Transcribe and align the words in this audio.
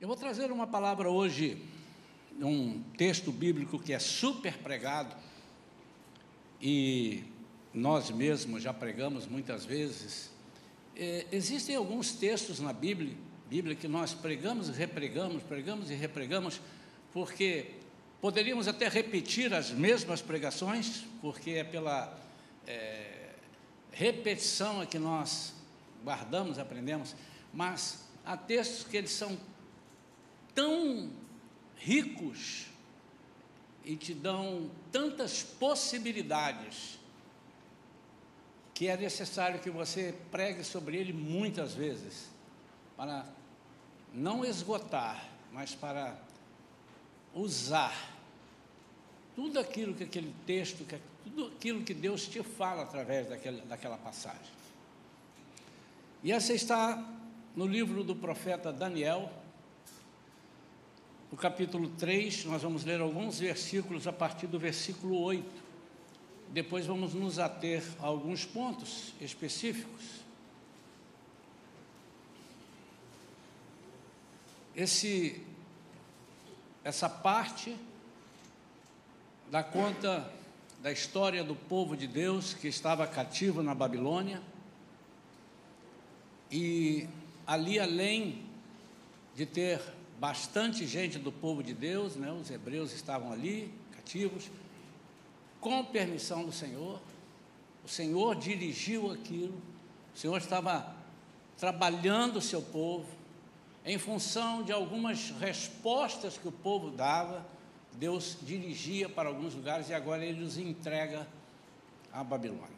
Eu 0.00 0.06
vou 0.06 0.16
trazer 0.16 0.52
uma 0.52 0.64
palavra 0.64 1.10
hoje, 1.10 1.60
um 2.40 2.80
texto 2.96 3.32
bíblico 3.32 3.80
que 3.80 3.92
é 3.92 3.98
super 3.98 4.56
pregado 4.58 5.12
e 6.62 7.24
nós 7.74 8.08
mesmos 8.08 8.62
já 8.62 8.72
pregamos 8.72 9.26
muitas 9.26 9.64
vezes. 9.64 10.30
É, 10.94 11.26
existem 11.32 11.74
alguns 11.74 12.12
textos 12.12 12.60
na 12.60 12.72
Bíblia, 12.72 13.12
Bíblia 13.50 13.74
que 13.74 13.88
nós 13.88 14.14
pregamos 14.14 14.68
e 14.68 14.72
repregamos, 14.72 15.42
pregamos 15.42 15.90
e 15.90 15.94
repregamos, 15.94 16.60
porque 17.12 17.72
poderíamos 18.20 18.68
até 18.68 18.86
repetir 18.86 19.52
as 19.52 19.72
mesmas 19.72 20.22
pregações, 20.22 21.06
porque 21.20 21.50
é 21.50 21.64
pela 21.64 22.16
é, 22.68 23.30
repetição 23.90 24.80
é 24.80 24.86
que 24.86 24.96
nós 24.96 25.54
guardamos, 26.04 26.56
aprendemos, 26.56 27.16
mas 27.52 28.08
há 28.24 28.36
textos 28.36 28.84
que 28.84 28.96
eles 28.96 29.10
são 29.10 29.36
tão 30.58 31.08
ricos 31.76 32.66
e 33.84 33.94
te 33.94 34.12
dão 34.12 34.68
tantas 34.90 35.44
possibilidades 35.44 36.98
que 38.74 38.88
é 38.88 38.96
necessário 38.96 39.60
que 39.60 39.70
você 39.70 40.12
pregue 40.32 40.64
sobre 40.64 40.96
ele 40.96 41.12
muitas 41.12 41.74
vezes, 41.74 42.28
para 42.96 43.24
não 44.12 44.44
esgotar, 44.44 45.28
mas 45.52 45.76
para 45.76 46.18
usar 47.32 47.94
tudo 49.36 49.60
aquilo 49.60 49.94
que 49.94 50.02
aquele 50.02 50.34
texto, 50.44 50.84
tudo 51.22 51.52
aquilo 51.56 51.84
que 51.84 51.94
Deus 51.94 52.26
te 52.26 52.42
fala 52.42 52.82
através 52.82 53.28
daquela, 53.28 53.64
daquela 53.64 53.96
passagem. 53.96 54.52
E 56.24 56.32
essa 56.32 56.52
está 56.52 57.00
no 57.54 57.64
livro 57.64 58.02
do 58.02 58.16
profeta 58.16 58.72
Daniel, 58.72 59.30
no 61.30 61.36
capítulo 61.36 61.90
3, 61.90 62.46
nós 62.46 62.62
vamos 62.62 62.84
ler 62.84 63.00
alguns 63.00 63.38
versículos 63.38 64.06
a 64.06 64.12
partir 64.12 64.46
do 64.46 64.58
versículo 64.58 65.20
8. 65.20 65.44
Depois 66.48 66.86
vamos 66.86 67.12
nos 67.12 67.38
ater 67.38 67.84
a 68.00 68.06
alguns 68.06 68.46
pontos 68.46 69.12
específicos. 69.20 70.02
Esse, 74.74 75.44
essa 76.82 77.10
parte 77.10 77.76
dá 79.50 79.62
conta 79.62 80.32
da 80.80 80.90
história 80.90 81.44
do 81.44 81.54
povo 81.54 81.94
de 81.96 82.06
Deus 82.06 82.54
que 82.54 82.68
estava 82.68 83.06
cativo 83.06 83.62
na 83.62 83.74
Babilônia. 83.74 84.40
E 86.50 87.06
ali, 87.46 87.78
além 87.78 88.46
de 89.34 89.44
ter 89.44 89.82
bastante 90.18 90.86
gente 90.86 91.18
do 91.18 91.30
povo 91.30 91.62
de 91.62 91.72
Deus, 91.72 92.16
né, 92.16 92.30
os 92.32 92.50
hebreus 92.50 92.92
estavam 92.92 93.32
ali, 93.32 93.72
cativos, 93.92 94.50
com 95.60 95.84
permissão 95.84 96.44
do 96.44 96.52
Senhor. 96.52 97.00
O 97.84 97.88
Senhor 97.88 98.34
dirigiu 98.36 99.10
aquilo, 99.12 99.54
o 100.14 100.18
Senhor 100.18 100.36
estava 100.36 100.94
trabalhando 101.56 102.36
o 102.36 102.42
seu 102.42 102.60
povo, 102.60 103.06
em 103.84 103.98
função 103.98 104.62
de 104.62 104.72
algumas 104.72 105.30
respostas 105.40 106.36
que 106.36 106.46
o 106.46 106.52
povo 106.52 106.90
dava, 106.90 107.46
Deus 107.94 108.36
dirigia 108.42 109.08
para 109.08 109.28
alguns 109.28 109.54
lugares 109.54 109.88
e 109.88 109.94
agora 109.94 110.24
ele 110.24 110.42
os 110.42 110.58
entrega 110.58 111.26
à 112.12 112.22
Babilônia. 112.22 112.68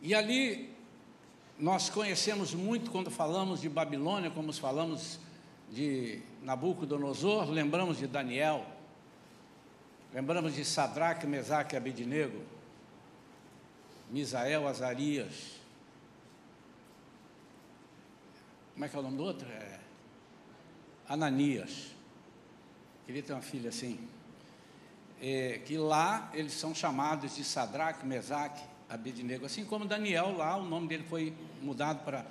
E 0.00 0.14
ali 0.14 0.74
nós 1.58 1.90
conhecemos 1.90 2.54
muito 2.54 2.90
quando 2.90 3.10
falamos 3.10 3.60
de 3.60 3.68
Babilônia, 3.68 4.30
como 4.30 4.52
falamos 4.52 5.20
de 5.72 6.20
Nabucodonosor, 6.42 7.50
lembramos 7.50 7.96
de 7.96 8.06
Daniel, 8.06 8.66
lembramos 10.12 10.54
de 10.54 10.64
Sadraque, 10.66 11.26
Mesaque 11.26 11.74
e 11.74 11.78
Abednego, 11.78 12.42
Misael, 14.10 14.68
Azarias. 14.68 15.60
Como 18.74 18.84
é 18.84 18.88
que 18.88 18.94
é 18.94 18.98
o 18.98 19.02
nome 19.02 19.16
do 19.16 19.24
outro? 19.24 19.48
É 19.48 19.80
Ananias. 21.08 21.92
Queria 23.06 23.22
ter 23.22 23.32
uma 23.32 23.42
filha 23.42 23.70
assim. 23.70 23.98
É, 25.22 25.60
que 25.64 25.78
lá 25.78 26.30
eles 26.34 26.52
são 26.52 26.74
chamados 26.74 27.36
de 27.36 27.44
Sadraque, 27.44 28.04
Mesaque, 28.04 28.62
Abednego, 28.90 29.46
assim 29.46 29.64
como 29.64 29.86
Daniel 29.86 30.36
lá, 30.36 30.56
o 30.56 30.64
nome 30.64 30.88
dele 30.88 31.04
foi 31.04 31.32
mudado 31.62 32.04
para 32.04 32.26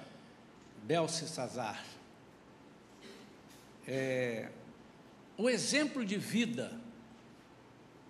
Belsazar 0.84 1.82
é, 3.88 4.50
o 5.38 5.50
exemplo 5.50 6.06
de 6.06 6.18
vida 6.18 6.80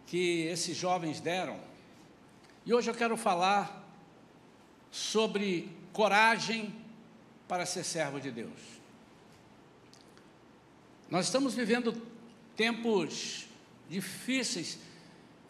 que 0.05 0.41
esses 0.47 0.75
jovens 0.75 1.21
deram. 1.21 1.59
E 2.65 2.73
hoje 2.73 2.89
eu 2.89 2.95
quero 2.95 3.15
falar 3.15 3.81
sobre 4.91 5.69
coragem 5.93 6.75
para 7.47 7.65
ser 7.65 7.83
servo 7.83 8.19
de 8.19 8.29
Deus. 8.29 8.59
Nós 11.09 11.25
estamos 11.25 11.53
vivendo 11.53 11.93
tempos 12.55 13.47
difíceis 13.89 14.79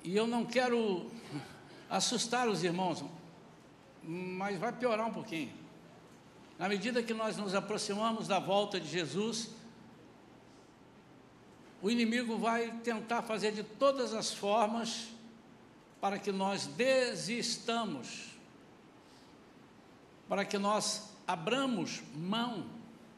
e 0.04 0.16
eu 0.16 0.26
não 0.26 0.46
quero 0.46 1.10
assustar 1.90 2.48
os 2.48 2.64
irmãos, 2.64 3.04
mas 4.04 4.58
vai 4.60 4.72
piorar 4.72 5.08
um 5.08 5.14
pouquinho. 5.14 5.52
Na 6.58 6.70
medida 6.70 7.02
que 7.02 7.14
nós 7.14 7.38
nos 7.38 7.56
aproximamos 7.56 8.28
da 8.28 8.40
volta 8.40 8.80
de 8.80 8.88
Jesus, 8.88 9.50
o 11.81 11.90
inimigo 11.90 12.38
vai 12.38 12.72
tentar 12.84 13.24
fazer 13.24 13.52
de 13.52 13.64
todas 13.64 14.14
as 14.14 14.34
formas 14.34 15.08
para 16.00 16.19
que 16.19 16.31
nós 16.31 16.68
desistamos, 16.68 18.30
para 20.28 20.46
que 20.46 20.58
nós 20.58 21.12
abramos 21.28 22.02
mão 22.16 22.66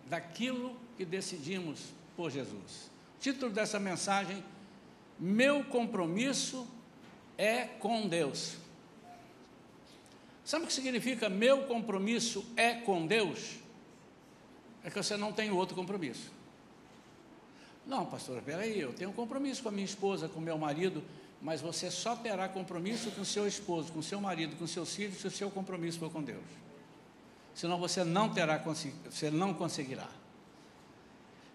daquilo 0.06 0.75
que 0.97 1.06
decidimos 1.06 1.79
por 2.16 2.29
Jesus. 2.29 2.91
título 3.19 3.51
dessa 3.51 3.79
mensagem: 3.79 4.44
Meu 5.19 5.63
compromisso 5.66 6.68
é 7.38 7.66
com 7.66 8.07
Deus. 8.07 8.57
Sabe 10.45 10.66
o 10.66 10.68
que 10.68 10.74
significa 10.74 11.30
meu 11.30 11.63
compromisso 11.63 12.45
é 12.57 12.74
com 12.74 13.07
Deus? 13.07 13.56
É 14.84 14.90
que 14.90 15.01
você 15.01 15.16
não 15.16 15.31
tem 15.31 15.51
outro 15.51 15.75
compromisso. 15.75 16.31
Não, 17.85 18.05
pastor, 18.05 18.41
peraí, 18.41 18.79
eu 18.79 18.94
tenho 18.94 19.11
compromisso 19.11 19.61
com 19.61 19.69
a 19.69 19.71
minha 19.71 19.85
esposa, 19.85 20.29
com 20.29 20.39
meu 20.39 20.57
marido, 20.57 21.03
mas 21.41 21.61
você 21.61 21.91
só 21.91 22.16
terá 22.16 22.47
compromisso 22.47 23.11
com 23.11 23.25
seu 23.25 23.45
esposo, 23.45 23.91
com 23.91 24.01
seu 24.01 24.21
marido, 24.21 24.55
com 24.55 24.66
seus 24.66 24.95
filhos, 24.95 25.17
se 25.17 25.27
o 25.27 25.31
seu 25.31 25.51
compromisso 25.51 25.99
for 25.99 26.09
com 26.09 26.23
Deus. 26.23 26.44
Senão 27.53 27.77
você 27.77 28.03
não 28.03 28.29
terá, 28.29 28.63
você 29.09 29.29
não 29.29 29.53
conseguirá. 29.53 30.07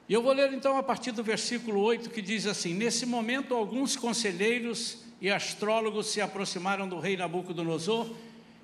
E 0.08 0.12
eu 0.12 0.22
vou 0.22 0.32
ler 0.32 0.52
então 0.52 0.76
a 0.76 0.82
partir 0.82 1.12
do 1.12 1.22
versículo 1.22 1.80
8 1.80 2.10
que 2.10 2.22
diz 2.22 2.46
assim: 2.46 2.72
Nesse 2.72 3.04
momento, 3.04 3.54
alguns 3.54 3.96
conselheiros 3.96 4.98
e 5.20 5.30
astrólogos 5.30 6.06
se 6.06 6.20
aproximaram 6.20 6.88
do 6.88 6.98
rei 6.98 7.16
Nabucodonosor 7.16 8.14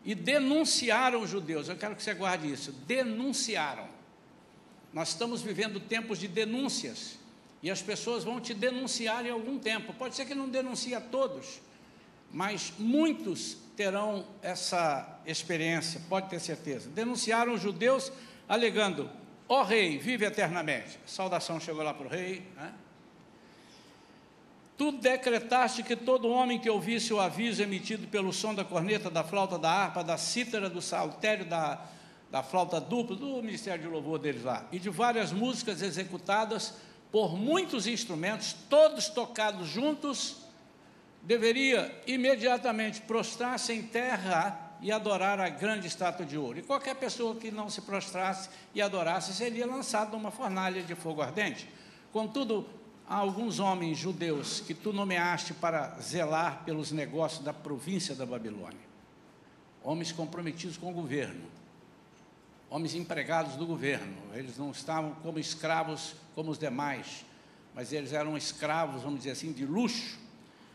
e 0.04 0.14
denunciaram 0.14 1.22
os 1.22 1.30
judeus. 1.30 1.68
Eu 1.68 1.76
quero 1.76 1.96
que 1.96 2.02
você 2.02 2.14
guarde 2.14 2.50
isso: 2.50 2.72
denunciaram. 2.86 3.86
Nós 4.92 5.08
estamos 5.08 5.42
vivendo 5.42 5.80
tempos 5.80 6.18
de 6.18 6.28
denúncias. 6.28 7.18
E 7.64 7.70
as 7.70 7.80
pessoas 7.80 8.22
vão 8.22 8.38
te 8.38 8.52
denunciar 8.52 9.24
em 9.24 9.30
algum 9.30 9.58
tempo. 9.58 9.94
Pode 9.94 10.14
ser 10.14 10.26
que 10.26 10.34
não 10.34 10.46
denuncie 10.46 10.94
a 10.94 11.00
todos, 11.00 11.62
mas 12.30 12.74
muitos 12.78 13.56
terão 13.74 14.26
essa 14.42 15.18
experiência, 15.24 15.98
pode 16.06 16.28
ter 16.28 16.40
certeza. 16.40 16.90
Denunciaram 16.90 17.54
os 17.54 17.62
judeus 17.62 18.12
alegando: 18.46 19.10
ó 19.48 19.60
oh, 19.60 19.64
rei, 19.64 19.96
vive 19.96 20.26
eternamente. 20.26 21.00
Saudação 21.06 21.58
chegou 21.58 21.82
lá 21.82 21.94
para 21.94 22.06
o 22.06 22.10
rei. 22.10 22.46
Né? 22.54 22.70
Tu 24.76 24.92
decretaste 24.92 25.82
que 25.82 25.96
todo 25.96 26.28
homem 26.28 26.60
que 26.60 26.68
ouvisse 26.68 27.14
o 27.14 27.20
aviso 27.20 27.62
emitido 27.62 28.06
pelo 28.08 28.30
som 28.30 28.54
da 28.54 28.62
corneta, 28.62 29.08
da 29.08 29.24
flauta, 29.24 29.58
da 29.58 29.70
harpa, 29.70 30.04
da 30.04 30.18
cítara, 30.18 30.68
do 30.68 30.82
saltério, 30.82 31.46
da, 31.46 31.82
da 32.30 32.42
flauta 32.42 32.78
dupla, 32.78 33.16
do 33.16 33.42
ministério 33.42 33.84
de 33.84 33.88
louvor 33.88 34.18
deles 34.18 34.44
lá, 34.44 34.68
e 34.70 34.78
de 34.78 34.90
várias 34.90 35.32
músicas 35.32 35.80
executadas 35.80 36.74
por 37.14 37.36
muitos 37.36 37.86
instrumentos, 37.86 38.56
todos 38.68 39.08
tocados 39.08 39.68
juntos, 39.68 40.38
deveria 41.22 42.02
imediatamente 42.08 43.02
prostrar-se 43.02 43.72
em 43.72 43.84
terra 43.84 44.76
e 44.80 44.90
adorar 44.90 45.38
a 45.38 45.48
grande 45.48 45.86
estátua 45.86 46.26
de 46.26 46.36
ouro. 46.36 46.58
E 46.58 46.62
qualquer 46.62 46.96
pessoa 46.96 47.36
que 47.36 47.52
não 47.52 47.70
se 47.70 47.82
prostrasse 47.82 48.50
e 48.74 48.82
adorasse 48.82 49.32
seria 49.32 49.64
lançado 49.64 50.10
numa 50.10 50.32
fornalha 50.32 50.82
de 50.82 50.96
fogo 50.96 51.22
ardente. 51.22 51.68
Contudo, 52.12 52.66
há 53.06 53.14
alguns 53.14 53.60
homens 53.60 53.96
judeus 53.96 54.58
que 54.58 54.74
tu 54.74 54.92
nomeaste 54.92 55.54
para 55.54 55.96
zelar 56.00 56.64
pelos 56.64 56.90
negócios 56.90 57.44
da 57.44 57.52
província 57.52 58.16
da 58.16 58.26
Babilônia. 58.26 58.88
Homens 59.84 60.10
comprometidos 60.10 60.76
com 60.76 60.90
o 60.90 60.92
governo. 60.92 61.44
Homens 62.74 62.96
empregados 62.96 63.54
do 63.54 63.64
governo. 63.64 64.16
Eles 64.32 64.58
não 64.58 64.72
estavam 64.72 65.12
como 65.22 65.38
escravos 65.38 66.16
como 66.34 66.50
os 66.50 66.58
demais, 66.58 67.24
mas 67.72 67.92
eles 67.92 68.12
eram 68.12 68.36
escravos, 68.36 69.02
vamos 69.02 69.20
dizer 69.20 69.30
assim, 69.30 69.52
de 69.52 69.64
luxo. 69.64 70.18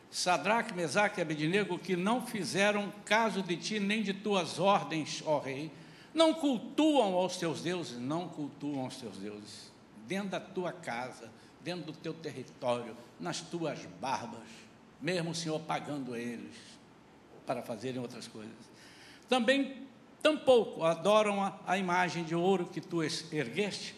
Sadraque, 0.09 0.73
Mesaque 0.73 1.19
e 1.19 1.21
Abednego, 1.21 1.77
que 1.77 1.97
não 1.97 2.25
fizeram 2.25 2.89
caso 3.03 3.43
de 3.43 3.57
ti 3.57 3.81
nem 3.81 4.01
de 4.01 4.13
tuas 4.13 4.59
ordens, 4.59 5.21
ó 5.25 5.39
rei, 5.39 5.69
não 6.13 6.33
cultuam 6.33 7.15
aos 7.15 7.35
teus 7.35 7.61
deuses, 7.61 7.99
não 7.99 8.29
cultuam 8.29 8.85
aos 8.85 8.95
teus 8.95 9.17
deuses, 9.17 9.69
dentro 10.07 10.29
da 10.29 10.39
tua 10.39 10.71
casa, 10.71 11.29
dentro 11.61 11.91
do 11.91 11.93
teu 11.93 12.13
território, 12.13 12.95
nas 13.19 13.41
tuas 13.41 13.85
barbas, 13.99 14.47
mesmo 15.01 15.31
o 15.31 15.35
Senhor 15.35 15.59
pagando 15.59 16.15
eles 16.15 16.55
para 17.45 17.61
fazerem 17.61 17.99
outras 17.99 18.25
coisas. 18.25 18.55
Também, 19.27 19.88
tampouco 20.21 20.83
adoram 20.83 21.43
a, 21.43 21.59
a 21.65 21.77
imagem 21.77 22.23
de 22.23 22.35
ouro 22.35 22.65
que 22.65 22.81
tu 22.81 23.01
ergueste, 23.03 23.95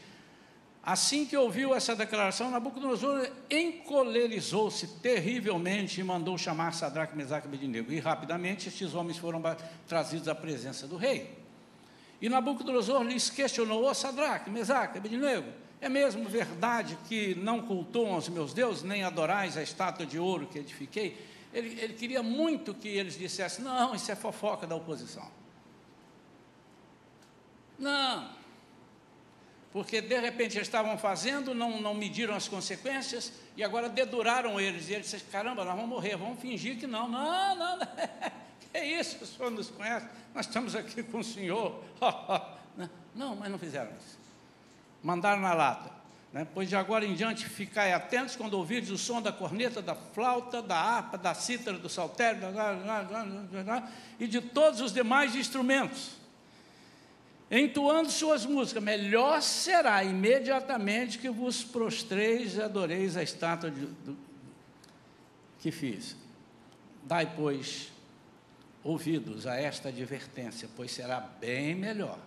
Assim 0.83 1.27
que 1.27 1.37
ouviu 1.37 1.75
essa 1.75 1.95
declaração, 1.95 2.49
Nabucodonosor 2.49 3.29
encolerizou-se 3.51 4.87
terrivelmente 4.99 6.01
e 6.01 6.03
mandou 6.03 6.35
chamar 6.39 6.73
Sadraque, 6.73 7.15
Mesaque 7.15 7.45
e 7.45 7.49
Abednego. 7.49 7.93
E 7.93 7.99
rapidamente 7.99 8.67
estes 8.67 8.95
homens 8.95 9.17
foram 9.17 9.39
trazidos 9.87 10.27
à 10.27 10.33
presença 10.33 10.87
do 10.87 10.97
rei. 10.97 11.37
E 12.19 12.27
Nabucodonosor 12.27 13.03
lhes 13.03 13.29
questionou, 13.29 13.85
ô 13.85 13.93
Sadraque, 13.93 14.49
Mesaque, 14.49 14.97
Abednego, 14.97 15.49
é 15.79 15.87
mesmo 15.87 16.27
verdade 16.27 16.97
que 17.07 17.35
não 17.35 17.61
cultuam 17.61 18.17
os 18.17 18.27
meus 18.27 18.51
deuses, 18.51 18.81
nem 18.81 19.03
adorais 19.03 19.57
a 19.57 19.61
estátua 19.61 20.05
de 20.05 20.17
ouro 20.17 20.47
que 20.47 20.57
edifiquei? 20.57 21.15
Ele, 21.53 21.79
ele 21.79 21.93
queria 21.93 22.23
muito 22.23 22.73
que 22.73 22.87
eles 22.87 23.17
dissessem, 23.17 23.63
não, 23.63 23.93
isso 23.93 24.11
é 24.11 24.15
fofoca 24.15 24.65
da 24.65 24.75
oposição. 24.75 25.29
Não, 27.81 28.29
porque 29.71 30.01
de 30.01 30.19
repente 30.19 30.57
eles 30.57 30.67
estavam 30.67 30.97
fazendo, 30.97 31.55
não, 31.55 31.79
não 31.79 31.93
mediram 31.93 32.35
as 32.35 32.47
consequências 32.47 33.31
e 33.55 33.63
agora 33.63 33.87
deduraram 33.87 34.59
eles. 34.59 34.89
E 34.89 34.93
eles 34.93 35.09
disseram: 35.09 35.31
caramba, 35.31 35.63
nós 35.63 35.75
vamos 35.75 35.89
morrer, 35.89 36.17
vamos 36.17 36.39
fingir 36.41 36.77
que 36.77 36.85
não. 36.85 37.07
Não, 37.07 37.55
não, 37.55 37.79
não. 37.79 37.87
que 38.59 38.67
é 38.73 38.85
isso, 38.99 39.23
o 39.23 39.25
senhor 39.25 39.49
nos 39.49 39.69
conhece, 39.69 40.05
nós 40.35 40.45
estamos 40.45 40.75
aqui 40.75 41.01
com 41.03 41.19
o 41.19 41.23
senhor. 41.23 41.81
não, 43.15 43.35
mas 43.35 43.49
não 43.49 43.57
fizeram 43.57 43.91
isso. 43.97 44.19
Mandaram 45.01 45.41
na 45.41 45.53
lata. 45.53 45.89
Né? 46.33 46.45
Pois 46.53 46.67
de 46.67 46.75
agora 46.75 47.05
em 47.05 47.13
diante 47.13 47.45
ficai 47.45 47.93
atentos 47.93 48.35
quando 48.35 48.53
ouvirdes 48.55 48.89
o 48.89 48.97
som 48.97 49.21
da 49.21 49.31
corneta, 49.31 49.81
da 49.81 49.95
flauta, 49.95 50.61
da 50.61 50.77
harpa, 50.77 51.17
da 51.17 51.33
cítara, 51.33 51.77
do 51.77 51.89
saltério 51.89 52.41
e 54.19 54.27
de 54.27 54.39
todos 54.41 54.79
os 54.79 54.93
demais 54.93 55.35
instrumentos 55.35 56.20
entoando 57.51 58.09
suas 58.09 58.45
músicas, 58.45 58.81
melhor 58.81 59.41
será 59.41 60.01
imediatamente 60.03 61.19
que 61.19 61.29
vos 61.29 61.63
prostreis 61.63 62.55
e 62.55 62.61
adoreis 62.61 63.17
a 63.17 63.23
estátua 63.23 63.69
de, 63.69 63.85
do, 63.85 64.17
que 65.59 65.69
fiz. 65.69 66.15
Dai, 67.03 67.33
pois, 67.35 67.91
ouvidos 68.81 69.45
a 69.45 69.55
esta 69.55 69.89
advertência, 69.89 70.69
pois 70.77 70.91
será 70.91 71.19
bem 71.19 71.75
melhor. 71.75 72.17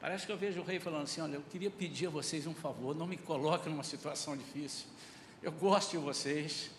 Parece 0.00 0.26
que 0.26 0.30
eu 0.30 0.36
vejo 0.36 0.60
o 0.60 0.64
rei 0.64 0.78
falando 0.78 1.04
assim: 1.04 1.20
olha, 1.20 1.34
eu 1.36 1.44
queria 1.50 1.70
pedir 1.70 2.06
a 2.06 2.10
vocês 2.10 2.46
um 2.46 2.54
favor, 2.54 2.94
não 2.94 3.06
me 3.06 3.16
coloquem 3.16 3.72
numa 3.72 3.82
situação 3.82 4.36
difícil. 4.36 4.86
Eu 5.42 5.50
gosto 5.50 5.92
de 5.92 5.96
vocês, 5.96 6.70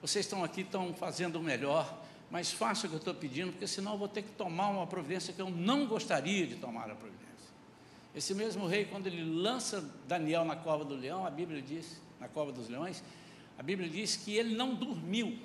vocês 0.00 0.24
estão 0.24 0.44
aqui, 0.44 0.60
estão 0.60 0.94
fazendo 0.94 1.40
o 1.40 1.42
melhor 1.42 2.03
mas 2.30 2.52
faça 2.52 2.86
o 2.86 2.88
que 2.90 2.94
eu 2.96 2.98
estou 2.98 3.14
pedindo, 3.14 3.52
porque 3.52 3.66
senão 3.66 3.92
eu 3.92 3.98
vou 3.98 4.08
ter 4.08 4.22
que 4.22 4.30
tomar 4.30 4.68
uma 4.68 4.86
providência 4.86 5.32
que 5.32 5.40
eu 5.40 5.50
não 5.50 5.86
gostaria 5.86 6.46
de 6.46 6.56
tomar 6.56 6.90
a 6.90 6.94
providência. 6.94 7.24
Esse 8.14 8.34
mesmo 8.34 8.66
rei, 8.66 8.84
quando 8.84 9.06
ele 9.06 9.22
lança 9.22 9.80
Daniel 10.06 10.44
na 10.44 10.56
cova 10.56 10.84
do 10.84 10.94
leão, 10.94 11.26
a 11.26 11.30
Bíblia 11.30 11.60
diz, 11.60 12.00
na 12.20 12.28
cova 12.28 12.52
dos 12.52 12.68
leões, 12.68 13.02
a 13.58 13.62
Bíblia 13.62 13.88
diz 13.88 14.16
que 14.16 14.34
ele 14.34 14.54
não 14.54 14.74
dormiu. 14.74 15.38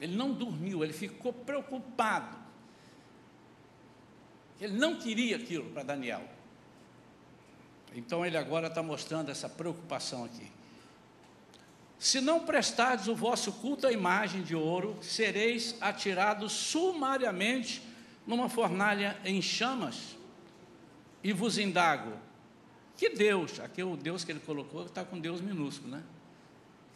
Ele 0.00 0.16
não 0.16 0.32
dormiu, 0.32 0.82
ele 0.82 0.92
ficou 0.92 1.32
preocupado. 1.32 2.36
Ele 4.60 4.76
não 4.76 4.96
queria 4.96 5.36
aquilo 5.36 5.70
para 5.70 5.82
Daniel. 5.82 6.22
Então 7.94 8.24
ele 8.24 8.36
agora 8.36 8.68
está 8.68 8.82
mostrando 8.82 9.30
essa 9.30 9.48
preocupação 9.48 10.24
aqui. 10.24 10.50
Se 12.02 12.20
não 12.20 12.40
prestardes 12.40 13.06
o 13.06 13.14
vosso 13.14 13.52
culto 13.52 13.86
à 13.86 13.92
imagem 13.92 14.42
de 14.42 14.56
ouro, 14.56 14.98
sereis 15.00 15.76
atirados 15.80 16.50
sumariamente 16.50 17.80
numa 18.26 18.48
fornalha 18.48 19.16
em 19.24 19.40
chamas. 19.40 20.16
E 21.22 21.32
vos 21.32 21.58
indago: 21.58 22.14
que 22.96 23.10
Deus, 23.10 23.60
aqui 23.60 23.80
é 23.80 23.84
o 23.84 23.96
Deus 23.96 24.24
que 24.24 24.32
ele 24.32 24.40
colocou 24.40 24.84
está 24.84 25.04
com 25.04 25.16
Deus 25.16 25.40
minúsculo, 25.40 25.92
né? 25.92 26.02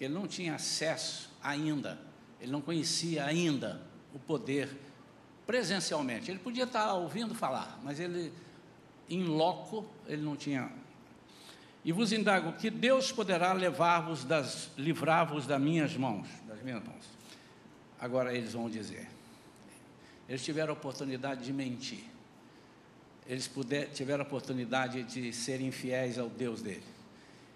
Ele 0.01 0.13
não 0.13 0.27
tinha 0.27 0.57
acesso 0.57 1.31
ainda, 1.41 2.01
ele 2.41 2.51
não 2.51 2.61
conhecia 2.61 3.25
ainda 3.25 3.81
o 4.13 4.19
poder 4.19 4.77
presencialmente. 5.47 6.33
Ele 6.33 6.41
podia 6.41 6.65
estar 6.65 6.93
ouvindo 6.95 7.33
falar, 7.33 7.79
mas 7.85 8.01
ele, 8.01 8.33
em 9.09 9.23
loco, 9.23 9.89
ele 10.09 10.23
não 10.23 10.35
tinha 10.35 10.69
e 11.87 11.93
vos 11.93 12.13
indago 12.13 12.53
que 12.55 12.69
Deus 12.69 13.13
poderá 13.13 13.53
levar-vos 13.53 14.25
das 14.25 14.73
livrar-vos 14.77 15.47
das 15.47 15.61
minhas 15.61 15.97
mãos, 15.97 16.27
das 16.49 16.61
minhas 16.61 16.83
mãos. 16.83 17.05
Agora 18.01 18.35
eles 18.35 18.55
vão 18.55 18.69
dizer. 18.69 19.09
Eles 20.29 20.45
tiveram 20.45 20.71
a 20.71 20.77
oportunidade 20.77 21.45
de 21.45 21.53
mentir. 21.53 22.03
Eles 23.25 23.47
puder, 23.47 23.89
tiveram 23.91 24.25
a 24.25 24.27
oportunidade 24.27 25.05
de 25.05 25.33
serem 25.33 25.69
infiéis 25.69 26.19
ao 26.19 26.29
Deus 26.29 26.61
dele. 26.61 26.83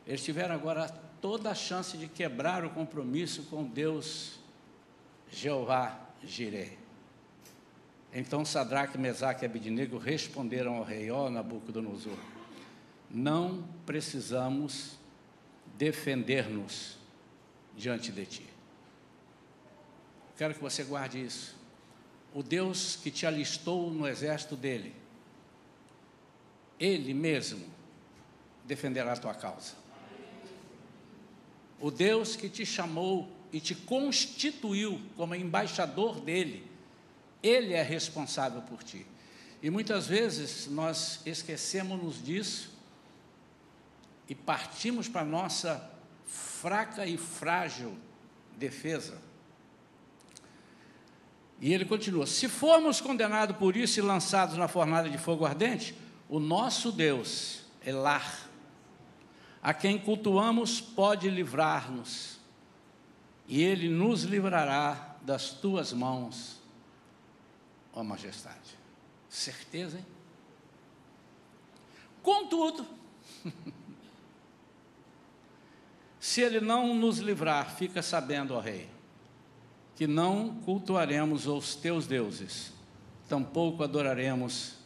Eles 0.07 0.23
tiveram 0.23 0.55
agora 0.55 0.89
toda 1.21 1.51
a 1.51 1.55
chance 1.55 1.97
de 1.97 2.07
quebrar 2.07 2.65
o 2.65 2.71
compromisso 2.71 3.43
com 3.51 3.65
Deus 3.65 4.39
Jeová 5.29 5.99
Jireh. 6.23 6.79
Então 8.15 8.45
Sadraque, 8.45 8.97
Mesaque 8.97 9.45
e 9.45 9.47
Abednego 9.47 9.99
responderam 9.99 10.77
ao 10.77 10.85
rei, 10.85 11.11
ó 11.11 11.29
Nabucodonosor, 11.29 12.17
não 13.11 13.67
precisamos 13.85 14.99
defender-nos 15.77 16.97
diante 17.77 18.13
de 18.13 18.27
ti. 18.27 18.47
Quero 20.37 20.55
que 20.55 20.61
você 20.61 20.85
guarde 20.85 21.23
isso. 21.25 21.57
O 22.33 22.43
Deus 22.43 22.97
que 22.97 23.11
te 23.11 23.27
alistou 23.27 23.91
no 23.91 24.07
exército 24.07 24.57
dele, 24.57 24.95
ele 26.79 27.13
mesmo 27.13 27.67
defenderá 28.65 29.13
a 29.13 29.17
tua 29.17 29.35
causa. 29.35 29.75
O 31.81 31.91
Deus 31.91 32.37
que 32.37 32.49
te 32.49 32.65
chamou 32.65 33.29
e 33.53 33.61
te 33.61 33.75
constituiu 33.75 35.01
como 35.17 35.35
embaixador 35.35 36.21
dele, 36.21 36.65
ele 37.43 37.73
é 37.73 37.83
responsável 37.83 38.63
por 38.63 38.83
ti. 38.83 39.05
E 39.63 39.69
muitas 39.69 40.07
vezes 40.07 40.69
nós 40.69 41.21
esquecemos 41.27 42.23
disso 42.23 42.70
e 44.31 44.35
partimos 44.37 45.09
para 45.09 45.23
a 45.23 45.25
nossa 45.25 45.91
fraca 46.25 47.05
e 47.05 47.19
frágil 47.19 47.99
defesa. 48.57 49.21
E 51.61 51.75
ele 51.75 51.85
continua: 51.85 52.29
se 52.29 52.49
formos 52.49 53.01
condenados 53.01 53.57
por 53.57 53.77
isso 53.77 53.99
e 53.99 54.03
lançados 54.03 54.57
na 54.57 54.69
fornalha 54.69 55.11
de 55.11 55.19
fogo 55.19 55.45
ardente, 55.45 55.97
o 56.29 56.39
nosso 56.39 56.93
Deus, 56.93 57.63
Elar, 57.85 58.49
a 59.61 59.75
quem 59.75 59.99
cultuamos, 59.99 60.81
pode 60.81 61.29
livrar-nos, 61.29 62.39
e 63.49 63.61
ele 63.61 63.89
nos 63.89 64.23
livrará 64.23 65.17
das 65.23 65.51
tuas 65.51 65.93
mãos, 65.93 66.63
ó 67.93 68.05
majestade. 68.05 68.79
Certeza, 69.29 69.99
hein? 69.99 70.07
Contudo, 72.23 72.87
Se 76.31 76.41
ele 76.41 76.61
não 76.61 76.95
nos 76.95 77.19
livrar, 77.19 77.75
fica 77.75 78.01
sabendo, 78.03 78.55
ó 78.55 78.61
Rei, 78.61 78.89
que 79.97 80.07
não 80.07 80.55
cultuaremos 80.61 81.49
os 81.49 81.75
teus 81.75 82.07
deuses, 82.07 82.73
tampouco 83.29 83.83
adoraremos 83.83 84.77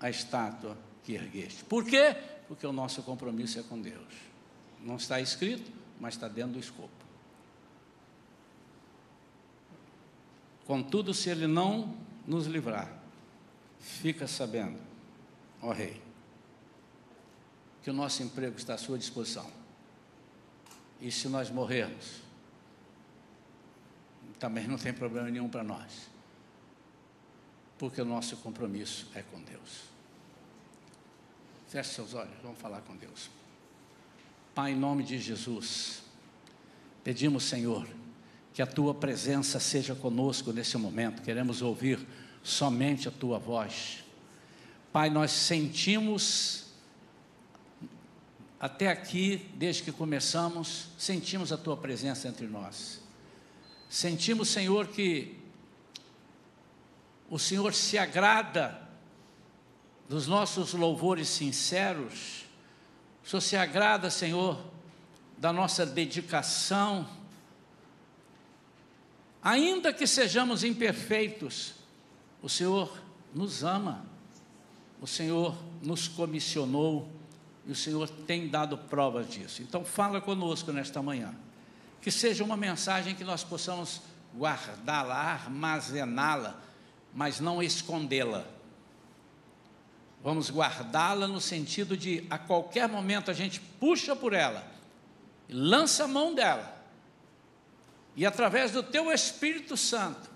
a 0.00 0.10
estátua 0.10 0.76
que 1.04 1.12
ergueste. 1.12 1.62
Por 1.62 1.84
quê? 1.84 2.16
Porque 2.48 2.66
o 2.66 2.72
nosso 2.72 3.00
compromisso 3.04 3.60
é 3.60 3.62
com 3.62 3.80
Deus. 3.80 4.12
Não 4.80 4.96
está 4.96 5.20
escrito, 5.20 5.70
mas 6.00 6.14
está 6.14 6.26
dentro 6.26 6.54
do 6.54 6.58
escopo. 6.58 6.90
Contudo, 10.66 11.14
se 11.14 11.30
ele 11.30 11.46
não 11.46 11.94
nos 12.26 12.46
livrar, 12.46 12.92
fica 13.78 14.26
sabendo, 14.26 14.80
ó 15.62 15.70
Rei, 15.70 16.02
que 17.84 17.90
o 17.90 17.92
nosso 17.92 18.20
emprego 18.24 18.56
está 18.56 18.74
à 18.74 18.78
sua 18.78 18.98
disposição 18.98 19.61
e 21.02 21.10
se 21.10 21.28
nós 21.28 21.50
morrermos, 21.50 22.22
também 24.38 24.66
não 24.66 24.78
tem 24.78 24.92
problema 24.92 25.28
nenhum 25.28 25.48
para 25.48 25.62
nós. 25.62 26.10
porque 27.78 28.00
o 28.00 28.04
nosso 28.04 28.36
compromisso 28.36 29.08
é 29.12 29.22
com 29.22 29.42
Deus. 29.42 29.82
Feche 31.66 31.94
seus 31.94 32.14
olhos, 32.14 32.34
vamos 32.40 32.60
falar 32.60 32.80
com 32.82 32.94
Deus. 32.94 33.28
Pai, 34.54 34.70
em 34.70 34.76
nome 34.76 35.02
de 35.02 35.18
Jesus, 35.18 36.00
pedimos, 37.02 37.42
Senhor, 37.42 37.84
que 38.54 38.62
a 38.62 38.66
tua 38.66 38.94
presença 38.94 39.58
seja 39.58 39.96
conosco 39.96 40.52
nesse 40.52 40.78
momento, 40.78 41.22
queremos 41.22 41.60
ouvir 41.60 41.98
somente 42.40 43.08
a 43.08 43.10
tua 43.10 43.36
voz. 43.36 44.04
Pai, 44.92 45.10
nós 45.10 45.32
sentimos 45.32 46.61
até 48.62 48.86
aqui, 48.86 49.50
desde 49.56 49.82
que 49.82 49.90
começamos, 49.90 50.86
sentimos 50.96 51.50
a 51.50 51.56
tua 51.56 51.76
presença 51.76 52.28
entre 52.28 52.46
nós. 52.46 53.02
Sentimos, 53.90 54.50
Senhor, 54.50 54.86
que 54.86 55.36
o 57.28 57.40
Senhor 57.40 57.74
se 57.74 57.98
agrada 57.98 58.88
dos 60.08 60.28
nossos 60.28 60.74
louvores 60.74 61.26
sinceros. 61.26 62.44
O 63.24 63.28
Senhor 63.28 63.40
se 63.40 63.56
agrada, 63.56 64.08
Senhor, 64.10 64.64
da 65.36 65.52
nossa 65.52 65.84
dedicação. 65.84 67.08
Ainda 69.42 69.92
que 69.92 70.06
sejamos 70.06 70.62
imperfeitos, 70.62 71.74
o 72.40 72.48
Senhor 72.48 72.96
nos 73.34 73.64
ama, 73.64 74.06
o 75.00 75.06
Senhor 75.08 75.58
nos 75.82 76.06
comissionou 76.06 77.10
e 77.66 77.72
o 77.72 77.76
Senhor 77.76 78.08
tem 78.08 78.48
dado 78.48 78.76
provas 78.76 79.28
disso. 79.28 79.62
Então, 79.62 79.84
fala 79.84 80.20
conosco 80.20 80.72
nesta 80.72 81.00
manhã. 81.00 81.34
Que 82.00 82.10
seja 82.10 82.42
uma 82.42 82.56
mensagem 82.56 83.14
que 83.14 83.22
nós 83.22 83.44
possamos 83.44 84.02
guardá-la, 84.36 85.14
armazená-la, 85.14 86.60
mas 87.14 87.38
não 87.38 87.62
escondê-la. 87.62 88.44
Vamos 90.22 90.50
guardá-la 90.50 91.26
no 91.26 91.40
sentido 91.40 91.96
de, 91.96 92.26
a 92.30 92.38
qualquer 92.38 92.88
momento, 92.88 93.30
a 93.30 93.34
gente 93.34 93.60
puxa 93.60 94.14
por 94.14 94.32
ela, 94.32 94.64
lança 95.48 96.04
a 96.04 96.08
mão 96.08 96.34
dela, 96.34 96.80
e 98.14 98.24
através 98.24 98.70
do 98.70 98.82
Teu 98.82 99.10
Espírito 99.10 99.76
Santo, 99.76 100.30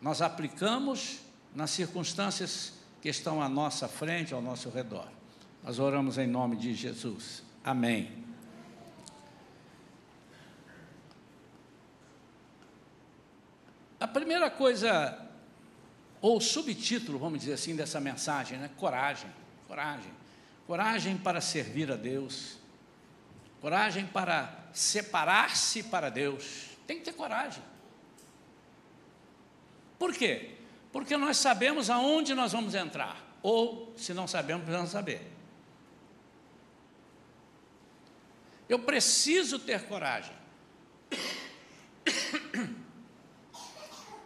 nós 0.00 0.22
aplicamos 0.22 1.18
nas 1.54 1.70
circunstâncias 1.70 2.72
que 3.00 3.08
estão 3.08 3.42
à 3.42 3.48
nossa 3.48 3.88
frente, 3.88 4.32
ao 4.32 4.40
nosso 4.40 4.70
redor. 4.70 5.06
Nós 5.62 5.78
oramos 5.78 6.18
em 6.18 6.26
nome 6.26 6.56
de 6.56 6.74
Jesus. 6.74 7.42
Amém. 7.64 8.10
A 14.00 14.08
primeira 14.08 14.50
coisa, 14.50 15.24
ou 16.20 16.40
subtítulo, 16.40 17.20
vamos 17.20 17.38
dizer 17.38 17.52
assim, 17.52 17.76
dessa 17.76 18.00
mensagem, 18.00 18.58
né? 18.58 18.68
Coragem. 18.76 19.30
Coragem. 19.68 20.10
Coragem 20.66 21.16
para 21.16 21.40
servir 21.40 21.92
a 21.92 21.96
Deus. 21.96 22.58
Coragem 23.60 24.04
para 24.04 24.66
separar-se 24.72 25.84
para 25.84 26.10
Deus. 26.10 26.70
Tem 26.84 26.98
que 26.98 27.04
ter 27.04 27.12
coragem. 27.12 27.62
Por 29.96 30.12
quê? 30.12 30.56
Porque 30.90 31.16
nós 31.16 31.36
sabemos 31.36 31.88
aonde 31.88 32.34
nós 32.34 32.50
vamos 32.50 32.74
entrar. 32.74 33.38
Ou, 33.40 33.94
se 33.96 34.12
não 34.12 34.26
sabemos, 34.26 34.64
precisamos 34.64 34.90
saber. 34.90 35.41
Eu 38.72 38.78
preciso 38.78 39.58
ter 39.58 39.82
coragem. 39.82 40.34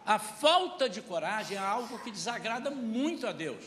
A 0.05 0.17
falta 0.17 0.87
de 0.87 1.01
coragem 1.01 1.57
é 1.57 1.59
algo 1.59 1.99
que 1.99 2.09
desagrada 2.09 2.71
muito 2.71 3.27
a 3.27 3.33
Deus. 3.33 3.65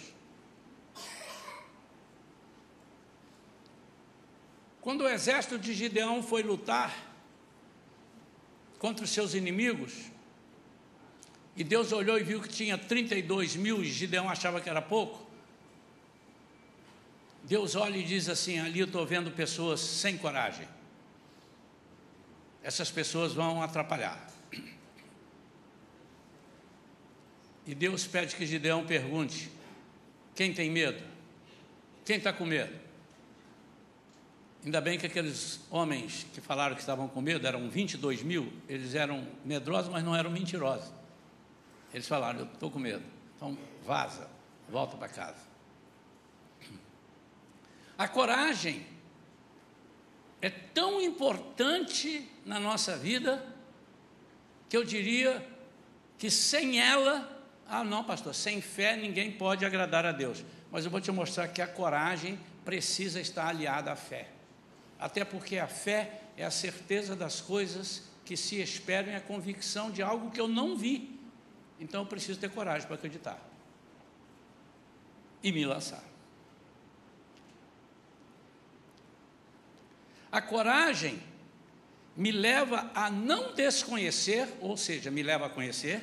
Quando 4.81 5.03
o 5.03 5.09
exército 5.11 5.59
de 5.59 5.75
Gideão 5.75 6.23
foi 6.23 6.43
lutar 6.43 6.97
contra 8.79 9.05
os 9.05 9.11
seus 9.11 9.35
inimigos, 9.35 10.11
e 11.55 11.63
Deus 11.63 11.93
olhou 11.93 12.19
e 12.19 12.23
viu 12.23 12.41
que 12.41 12.49
tinha 12.49 12.79
32 12.79 13.55
mil, 13.55 13.83
e 13.83 13.85
Gideão 13.85 14.31
achava 14.31 14.63
que 14.63 14.71
era 14.71 14.81
pouco, 14.81 15.30
Deus 17.45 17.75
olha 17.75 17.97
e 17.97 18.03
diz 18.03 18.29
assim: 18.29 18.59
ali 18.59 18.81
eu 18.81 18.87
estou 18.87 19.07
vendo 19.07 19.31
pessoas 19.31 19.81
sem 19.81 20.17
coragem. 20.17 20.69
Essas 22.63 22.91
pessoas 22.91 23.33
vão 23.33 23.63
atrapalhar. 23.63 24.29
E 27.67 27.75
Deus 27.75 28.07
pede 28.07 28.37
que 28.37 28.47
Gideão 28.47 28.85
pergunte: 28.87 29.51
quem 30.35 30.53
tem 30.53 30.71
medo? 30.71 31.03
Quem 32.05 32.17
está 32.17 32.33
com 32.33 32.45
medo? 32.45 32.79
Ainda 34.65 34.81
bem 34.81 34.99
que 34.99 35.07
aqueles 35.07 35.61
homens 35.71 36.27
que 36.35 36.41
falaram 36.41 36.75
que 36.75 36.83
estavam 36.83 37.09
com 37.09 37.23
medo, 37.23 37.47
eram 37.47 37.71
22 37.71 38.23
mil, 38.23 38.53
eles 38.69 38.95
eram 38.95 39.27
medrosos, 39.45 39.91
mas 39.91 40.05
não 40.05 40.15
eram 40.15 40.31
mentirosos. 40.31 40.93
Eles 41.95 42.07
falaram: 42.07 42.41
Eu 42.41 42.47
estou 42.47 42.71
com 42.71 42.79
medo. 42.79 43.03
Então, 43.37 43.57
vaza, 43.85 44.29
volta 44.69 44.97
para 44.97 45.09
casa. 45.09 45.50
A 48.01 48.09
coragem 48.09 48.87
é 50.41 50.49
tão 50.49 51.03
importante 51.03 52.27
na 52.47 52.59
nossa 52.59 52.97
vida 52.97 53.45
que 54.71 54.77
eu 54.79 54.83
diria 54.83 55.47
que 56.17 56.31
sem 56.31 56.81
ela, 56.81 57.45
ah, 57.69 57.85
não, 57.85 58.03
pastor, 58.03 58.35
sem 58.35 58.63
fé 58.63 58.97
ninguém 58.97 59.31
pode 59.31 59.67
agradar 59.67 60.07
a 60.07 60.13
Deus. 60.13 60.43
Mas 60.71 60.87
eu 60.87 60.91
vou 60.91 60.99
te 60.99 61.13
mostrar 61.13 61.49
que 61.49 61.61
a 61.61 61.67
coragem 61.67 62.41
precisa 62.65 63.21
estar 63.21 63.47
aliada 63.47 63.93
à 63.93 63.97
fé. 63.97 64.31
Até 64.99 65.23
porque 65.23 65.59
a 65.59 65.69
fé 65.69 66.23
é 66.39 66.45
a 66.47 66.51
certeza 66.51 67.15
das 67.15 67.43
coisas 67.43 68.05
que 68.25 68.35
se 68.35 68.63
esperam 68.63 69.13
e 69.13 69.17
a 69.17 69.21
convicção 69.21 69.91
de 69.91 70.01
algo 70.01 70.31
que 70.31 70.41
eu 70.41 70.49
não 70.49 70.75
vi. 70.75 71.21
Então 71.79 72.01
eu 72.01 72.07
preciso 72.07 72.41
ter 72.41 72.49
coragem 72.49 72.87
para 72.87 72.97
acreditar 72.97 73.39
e 75.43 75.53
me 75.53 75.67
lançar. 75.67 76.10
A 80.31 80.41
coragem 80.41 81.21
me 82.17 82.31
leva 82.31 82.91
a 82.95 83.11
não 83.11 83.55
desconhecer, 83.55 84.49
ou 84.61 84.77
seja, 84.77 85.11
me 85.11 85.23
leva 85.23 85.47
a 85.47 85.51
conhecer, 85.51 86.03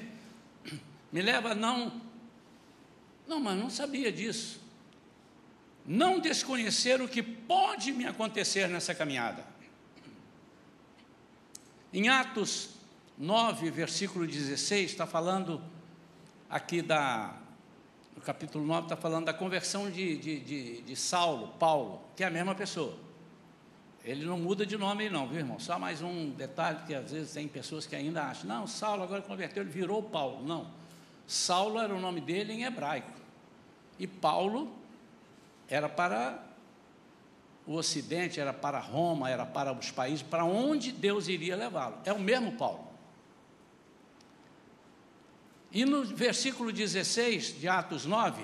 me 1.11 1.21
leva 1.21 1.51
a 1.51 1.55
não. 1.55 2.01
Não, 3.27 3.39
mas 3.39 3.57
não 3.57 3.69
sabia 3.69 4.11
disso. 4.11 4.61
Não 5.85 6.19
desconhecer 6.19 7.01
o 7.01 7.07
que 7.07 7.23
pode 7.23 7.91
me 7.91 8.05
acontecer 8.05 8.67
nessa 8.67 8.93
caminhada. 8.93 9.45
Em 11.93 12.09
Atos 12.09 12.71
9, 13.17 13.71
versículo 13.71 14.27
16, 14.27 14.91
está 14.91 15.07
falando 15.07 15.61
aqui 16.49 16.81
da. 16.81 17.35
No 18.15 18.21
capítulo 18.21 18.65
9, 18.65 18.83
está 18.83 18.97
falando 18.97 19.25
da 19.25 19.33
conversão 19.33 19.89
de, 19.89 20.17
de, 20.17 20.39
de, 20.39 20.81
de 20.81 20.95
Saulo, 20.95 21.49
Paulo, 21.59 22.01
que 22.15 22.23
é 22.23 22.27
a 22.27 22.31
mesma 22.31 22.55
pessoa. 22.55 23.06
Ele 24.07 24.23
não 24.25 24.39
muda 24.39 24.65
de 24.65 24.77
nome, 24.77 25.09
não, 25.09 25.27
viu, 25.27 25.39
irmão? 25.39 25.59
Só 25.59 25.77
mais 25.77 26.01
um 26.01 26.29
detalhe, 26.29 26.79
que 26.87 26.95
às 26.95 27.11
vezes 27.11 27.33
tem 27.33 27.45
pessoas 27.45 27.85
que 27.85 27.93
ainda 27.93 28.23
acham, 28.23 28.47
não, 28.47 28.65
Saulo 28.65 29.03
agora 29.03 29.21
converteu, 29.21 29.61
ele 29.61 29.69
virou 29.69 30.01
Paulo. 30.01 30.47
Não. 30.47 30.71
Saulo 31.27 31.77
era 31.77 31.93
o 31.93 31.99
nome 31.99 32.21
dele 32.21 32.53
em 32.53 32.63
hebraico. 32.63 33.11
E 33.99 34.07
Paulo 34.07 34.73
era 35.67 35.89
para 35.89 36.41
o 37.65 37.73
Ocidente, 37.73 38.39
era 38.39 38.53
para 38.53 38.79
Roma, 38.79 39.29
era 39.29 39.45
para 39.45 39.73
os 39.73 39.91
países, 39.91 40.23
para 40.23 40.45
onde 40.45 40.93
Deus 40.93 41.27
iria 41.27 41.57
levá-lo. 41.57 41.97
É 42.05 42.13
o 42.13 42.19
mesmo 42.19 42.53
Paulo. 42.53 42.87
E 45.69 45.83
no 45.83 46.05
versículo 46.05 46.71
16 46.71 47.59
de 47.59 47.67
Atos 47.67 48.05
9, 48.05 48.41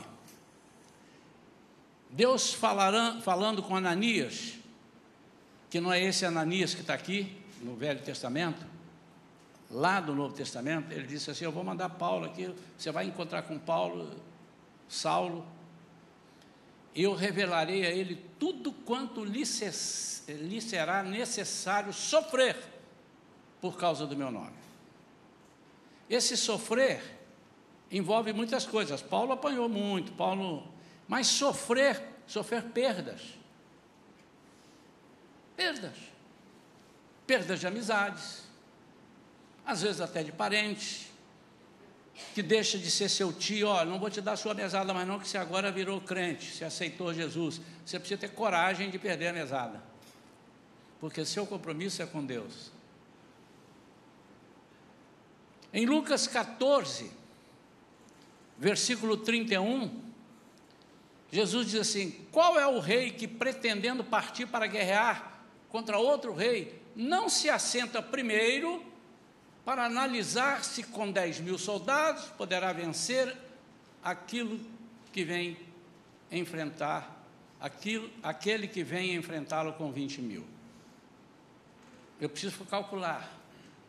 Deus 2.10 2.54
falará, 2.54 3.22
falando 3.22 3.64
com 3.64 3.78
Ananias, 3.78 4.62
que 5.74 5.82
não 5.82 5.92
é 5.92 6.00
esse 6.00 6.24
Ananias 6.24 6.76
que 6.76 6.82
está 6.82 6.94
aqui 6.94 7.36
no 7.60 7.76
Velho 7.76 8.00
Testamento, 8.00 8.64
lá 9.72 10.00
do 10.00 10.14
Novo 10.14 10.36
Testamento, 10.36 10.92
ele 10.92 11.08
disse 11.08 11.32
assim: 11.32 11.46
Eu 11.46 11.52
vou 11.52 11.64
mandar 11.64 11.90
Paulo 11.90 12.28
aqui, 12.28 12.54
você 12.78 12.92
vai 12.92 13.08
encontrar 13.08 13.42
com 13.42 13.58
Paulo, 13.58 14.12
Saulo, 14.88 15.44
eu 16.96 17.16
revelarei 17.16 17.88
a 17.88 17.90
ele 17.90 18.24
tudo 18.38 18.72
quanto 18.72 19.26
lhe, 19.26 19.42
lhe 20.28 20.62
será 20.62 21.02
necessário 21.02 21.92
sofrer 21.92 22.56
por 23.60 23.76
causa 23.76 24.06
do 24.06 24.16
meu 24.16 24.30
nome. 24.30 24.54
Esse 26.08 26.38
sofrer 26.38 27.02
envolve 27.90 28.32
muitas 28.32 28.64
coisas. 28.64 29.02
Paulo 29.02 29.32
apanhou 29.32 29.68
muito, 29.68 30.12
Paulo, 30.12 30.72
mas 31.08 31.26
sofrer, 31.26 32.00
sofrer 32.28 32.62
perdas 32.62 33.42
Perdas. 35.56 35.96
Perdas 37.26 37.60
de 37.60 37.68
amizades, 37.68 38.44
às 39.66 39.82
vezes 39.82 40.02
até 40.02 40.24
de 40.24 40.32
parentes, 40.32 41.08
que 42.34 42.42
deixa 42.42 42.78
de 42.78 42.92
ser 42.92 43.10
seu 43.10 43.32
tio, 43.32 43.68
ó, 43.68 43.86
não 43.86 44.00
vou 44.00 44.10
te 44.10 44.22
dar 44.22 44.36
sua 44.36 44.54
mesada 44.54 44.94
mais 44.94 45.08
não, 45.08 45.20
que 45.20 45.28
você 45.28 45.38
agora 45.38 45.72
virou 45.72 46.00
crente, 46.02 46.52
você 46.52 46.66
aceitou 46.66 47.14
Jesus. 47.14 47.62
Você 47.86 48.00
precisa 48.00 48.20
ter 48.20 48.30
coragem 48.30 48.90
de 48.90 49.00
perder 49.00 49.28
a 49.28 49.34
mesada. 49.34 49.82
Porque 51.00 51.26
seu 51.26 51.46
compromisso 51.46 52.02
é 52.02 52.06
com 52.06 52.24
Deus. 52.24 52.72
Em 55.74 55.86
Lucas 55.86 56.28
14, 56.28 57.12
versículo 58.58 59.18
31, 59.18 60.04
Jesus 61.32 61.72
diz 61.72 61.82
assim: 61.82 62.12
Qual 62.32 62.60
é 62.60 62.68
o 62.68 62.80
rei 62.80 63.12
que, 63.12 63.28
pretendendo 63.28 64.04
partir 64.04 64.46
para 64.46 64.68
guerrear 64.68 65.33
contra 65.74 65.98
outro 65.98 66.36
rei, 66.36 66.80
não 66.96 67.28
se 67.28 67.50
assenta 67.50 68.00
primeiro 68.00 68.86
para 69.66 69.84
analisar 69.84 70.64
se 70.64 70.84
com 70.84 71.12
10 71.12 71.40
mil 71.40 71.58
soldados 71.58 72.26
poderá 72.38 72.72
vencer 72.72 73.36
aquilo 74.04 74.60
que 75.12 75.24
vem 75.26 75.58
enfrentar, 76.32 77.26
aquilo, 77.60 78.08
aquele 78.22 78.68
que 78.68 78.84
vem 78.84 79.16
enfrentá-lo 79.16 79.74
com 79.74 79.92
20 79.92 80.22
mil. 80.22 80.46
Eu 82.22 82.30
preciso 82.30 82.64
calcular. 82.66 83.42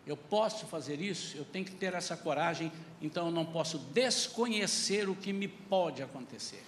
Eu 0.06 0.16
posso 0.16 0.66
fazer 0.66 1.02
isso, 1.02 1.36
eu 1.36 1.44
tenho 1.44 1.66
que 1.66 1.72
ter 1.72 1.92
essa 1.92 2.16
coragem, 2.16 2.72
então 3.00 3.26
eu 3.26 3.32
não 3.32 3.44
posso 3.44 3.76
desconhecer 3.76 5.06
o 5.06 5.14
que 5.14 5.34
me 5.34 5.48
pode 5.48 6.02
acontecer. 6.02 6.64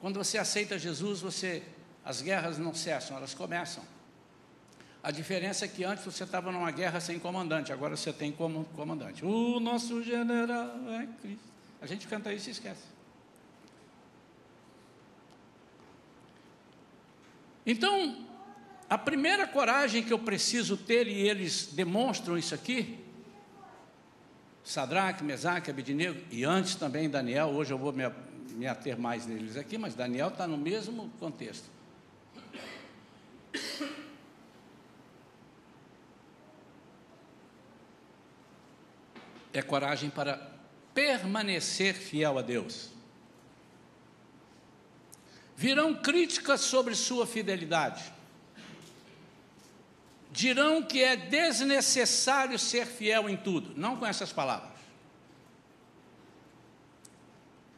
Quando 0.00 0.16
você 0.16 0.38
aceita 0.38 0.78
Jesus, 0.78 1.20
você 1.20 1.60
as 2.04 2.20
guerras 2.20 2.58
não 2.58 2.74
cessam, 2.74 3.16
elas 3.16 3.32
começam. 3.32 3.82
A 5.02 5.10
diferença 5.10 5.64
é 5.64 5.68
que 5.68 5.84
antes 5.84 6.04
você 6.04 6.24
estava 6.24 6.50
numa 6.52 6.70
guerra 6.70 7.00
sem 7.00 7.18
comandante, 7.18 7.72
agora 7.72 7.96
você 7.96 8.12
tem 8.12 8.32
como 8.32 8.64
comandante. 8.76 9.24
O 9.24 9.60
nosso 9.60 10.02
general 10.02 10.70
é 11.00 11.06
Cristo. 11.20 11.44
A 11.80 11.86
gente 11.86 12.06
canta 12.06 12.32
isso 12.32 12.48
e 12.48 12.52
esquece. 12.52 12.82
Então, 17.66 18.26
a 18.88 18.98
primeira 18.98 19.46
coragem 19.46 20.02
que 20.02 20.12
eu 20.12 20.18
preciso 20.18 20.76
ter, 20.76 21.06
e 21.06 21.28
eles 21.28 21.68
demonstram 21.72 22.36
isso 22.36 22.54
aqui, 22.54 22.98
Sadraque, 24.62 25.22
Mesaque, 25.22 25.70
Abednego, 25.70 26.22
e 26.30 26.44
antes 26.44 26.74
também 26.74 27.08
Daniel, 27.08 27.48
hoje 27.48 27.72
eu 27.72 27.78
vou 27.78 27.92
me, 27.92 28.04
me 28.52 28.66
ater 28.66 28.98
mais 28.98 29.26
neles 29.26 29.56
aqui, 29.56 29.76
mas 29.76 29.94
Daniel 29.94 30.28
está 30.28 30.46
no 30.46 30.56
mesmo 30.56 31.10
contexto. 31.18 31.73
É 39.54 39.62
coragem 39.62 40.10
para 40.10 40.50
permanecer 40.92 41.94
fiel 41.94 42.36
a 42.38 42.42
Deus. 42.42 42.90
Virão 45.56 45.94
críticas 45.94 46.60
sobre 46.60 46.94
sua 46.96 47.26
fidelidade. 47.26 48.12
Dirão 50.32 50.82
que 50.82 51.00
é 51.00 51.14
desnecessário 51.14 52.58
ser 52.58 52.86
fiel 52.86 53.28
em 53.28 53.36
tudo, 53.36 53.72
não 53.76 53.96
com 53.96 54.04
essas 54.04 54.32
palavras. 54.32 54.72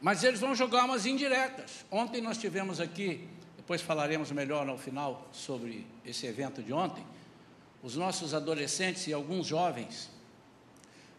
Mas 0.01 0.23
eles 0.23 0.39
vão 0.39 0.55
jogar 0.55 0.85
umas 0.85 1.05
indiretas. 1.05 1.85
Ontem 1.91 2.19
nós 2.19 2.39
tivemos 2.39 2.79
aqui, 2.79 3.27
depois 3.55 3.81
falaremos 3.81 4.31
melhor 4.31 4.65
no 4.65 4.77
final 4.77 5.29
sobre 5.31 5.85
esse 6.03 6.25
evento 6.25 6.63
de 6.63 6.73
ontem, 6.73 7.05
os 7.83 7.95
nossos 7.95 8.33
adolescentes 8.33 9.05
e 9.05 9.13
alguns 9.13 9.45
jovens 9.45 10.16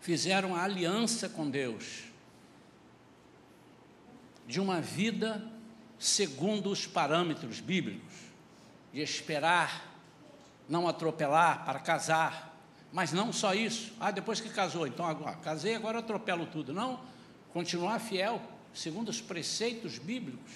fizeram 0.00 0.54
a 0.54 0.62
aliança 0.62 1.28
com 1.28 1.48
Deus 1.48 2.04
de 4.46 4.60
uma 4.60 4.80
vida 4.80 5.44
segundo 5.98 6.70
os 6.70 6.86
parâmetros 6.86 7.60
bíblicos, 7.60 8.14
de 8.92 9.00
esperar, 9.00 9.94
não 10.68 10.88
atropelar 10.88 11.64
para 11.64 11.80
casar, 11.80 12.56
mas 12.92 13.12
não 13.12 13.32
só 13.32 13.52
isso. 13.52 13.92
Ah, 14.00 14.10
depois 14.10 14.40
que 14.40 14.48
casou, 14.48 14.86
então 14.86 15.04
agora 15.04 15.36
casei, 15.36 15.74
agora 15.74 15.98
atropelo 15.98 16.46
tudo. 16.46 16.72
Não, 16.72 17.00
continuar 17.52 17.98
fiel 17.98 18.40
segundo 18.72 19.08
os 19.08 19.20
preceitos 19.20 19.98
bíblicos. 19.98 20.52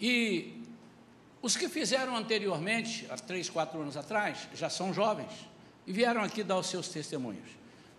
E 0.00 0.62
os 1.40 1.56
que 1.56 1.68
fizeram 1.68 2.16
anteriormente, 2.16 3.06
há 3.10 3.16
três, 3.16 3.48
quatro 3.48 3.80
anos 3.80 3.96
atrás, 3.96 4.48
já 4.54 4.68
são 4.68 4.92
jovens 4.92 5.53
e 5.86 5.92
vieram 5.92 6.22
aqui 6.22 6.42
dar 6.42 6.58
os 6.58 6.66
seus 6.66 6.88
testemunhos. 6.88 7.48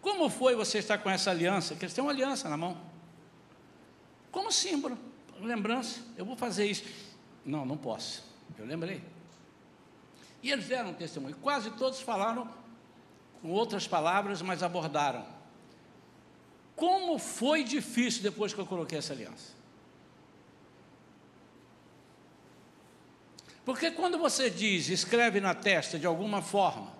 Como 0.01 0.29
foi 0.29 0.55
você 0.55 0.79
estar 0.79 0.97
com 0.97 1.09
essa 1.09 1.31
aliança? 1.31 1.75
Que 1.75 1.85
eles 1.85 1.93
têm 1.93 2.03
uma 2.03 2.11
aliança 2.11 2.47
na 2.47 2.57
mão. 2.57 2.77
Como 4.31 4.51
símbolo, 4.51 4.97
lembrança, 5.41 5.99
eu 6.17 6.25
vou 6.25 6.35
fazer 6.35 6.65
isso. 6.65 6.83
Não, 7.45 7.65
não 7.65 7.77
posso. 7.77 8.23
Eu 8.57 8.65
lembrei. 8.65 9.01
E 10.43 10.51
eles 10.51 10.67
deram 10.67 10.89
um 10.89 10.93
testemunho. 10.93 11.35
Quase 11.37 11.71
todos 11.71 12.01
falaram 12.01 12.47
com 13.41 13.49
outras 13.49 13.87
palavras, 13.87 14.41
mas 14.41 14.61
abordaram. 14.61 15.25
Como 16.75 17.17
foi 17.17 17.63
difícil 17.63 18.21
depois 18.21 18.53
que 18.53 18.59
eu 18.59 18.65
coloquei 18.65 18.97
essa 18.97 19.13
aliança? 19.13 19.53
Porque 23.63 23.89
quando 23.89 24.19
você 24.19 24.49
diz, 24.49 24.89
escreve 24.89 25.39
na 25.39 25.55
testa 25.55 25.97
de 25.97 26.05
alguma 26.05 26.41
forma, 26.41 26.91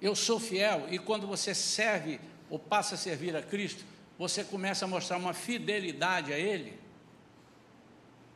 eu 0.00 0.14
sou 0.14 0.38
fiel, 0.38 0.86
e 0.90 0.98
quando 0.98 1.26
você 1.26 1.54
serve 1.54 2.20
ou 2.50 2.58
passa 2.58 2.94
a 2.94 2.98
servir 2.98 3.34
a 3.36 3.42
Cristo, 3.42 3.84
você 4.18 4.44
começa 4.44 4.84
a 4.84 4.88
mostrar 4.88 5.16
uma 5.16 5.34
fidelidade 5.34 6.32
a 6.32 6.38
Ele, 6.38 6.78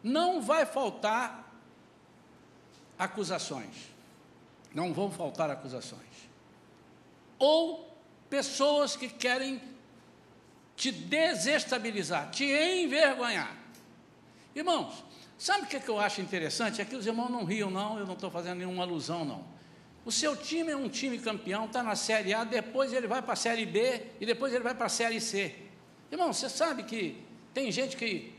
não 0.02 0.40
vai 0.40 0.66
faltar 0.66 1.52
acusações. 2.98 3.90
Não 4.74 4.92
vão 4.92 5.10
faltar 5.10 5.50
acusações. 5.50 6.00
Ou 7.38 7.90
pessoas 8.28 8.94
que 8.94 9.08
querem 9.08 9.60
te 10.76 10.90
desestabilizar, 10.92 12.30
te 12.30 12.44
envergonhar. 12.44 13.54
Irmãos, 14.54 15.04
sabe 15.38 15.64
o 15.64 15.66
que, 15.66 15.76
é 15.76 15.82
eu 15.86 15.98
acho 15.98 16.20
interessante? 16.20 16.80
É 16.80 16.84
que 16.84 16.96
os 16.96 17.06
irmãos 17.06 17.30
não 17.30 17.44
riam, 17.44 17.70
não, 17.70 17.98
eu 17.98 18.06
não 18.06 18.14
estou 18.14 18.30
fazendo 18.30 18.58
nenhuma 18.58 18.82
alusão, 18.82 19.24
não. 19.24 19.59
O 20.04 20.10
seu 20.10 20.34
time 20.34 20.72
é 20.72 20.76
um 20.76 20.88
time 20.88 21.18
campeão, 21.18 21.66
está 21.66 21.82
na 21.82 21.94
Série 21.94 22.32
A, 22.32 22.42
depois 22.44 22.92
ele 22.92 23.06
vai 23.06 23.20
para 23.20 23.34
a 23.34 23.36
Série 23.36 23.66
B 23.66 24.02
e 24.20 24.26
depois 24.26 24.52
ele 24.52 24.64
vai 24.64 24.74
para 24.74 24.86
a 24.86 24.88
Série 24.88 25.20
C. 25.20 25.54
Irmão, 26.10 26.32
você 26.32 26.48
sabe 26.48 26.84
que 26.84 27.16
tem 27.52 27.70
gente 27.70 27.96
que 27.96 28.32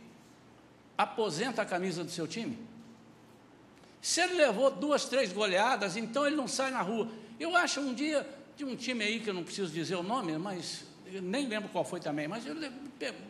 aposenta 0.97 1.61
a 1.61 1.65
camisa 1.65 2.03
do 2.03 2.09
seu 2.09 2.27
time? 2.27 2.57
Se 4.01 4.19
ele 4.21 4.33
levou 4.33 4.71
duas, 4.71 5.05
três 5.05 5.31
goleadas, 5.31 5.95
então 5.95 6.25
ele 6.25 6.35
não 6.35 6.47
sai 6.47 6.71
na 6.71 6.81
rua. 6.81 7.07
Eu 7.39 7.55
acho 7.55 7.79
um 7.79 7.93
dia 7.93 8.27
de 8.57 8.65
um 8.65 8.75
time 8.75 9.03
aí 9.03 9.19
que 9.19 9.29
eu 9.29 9.33
não 9.33 9.43
preciso 9.43 9.71
dizer 9.71 9.95
o 9.95 10.03
nome, 10.03 10.37
mas 10.39 10.83
nem 11.21 11.47
lembro 11.47 11.69
qual 11.69 11.85
foi 11.85 11.99
também, 11.99 12.27
mas 12.27 12.45
ele 12.45 12.71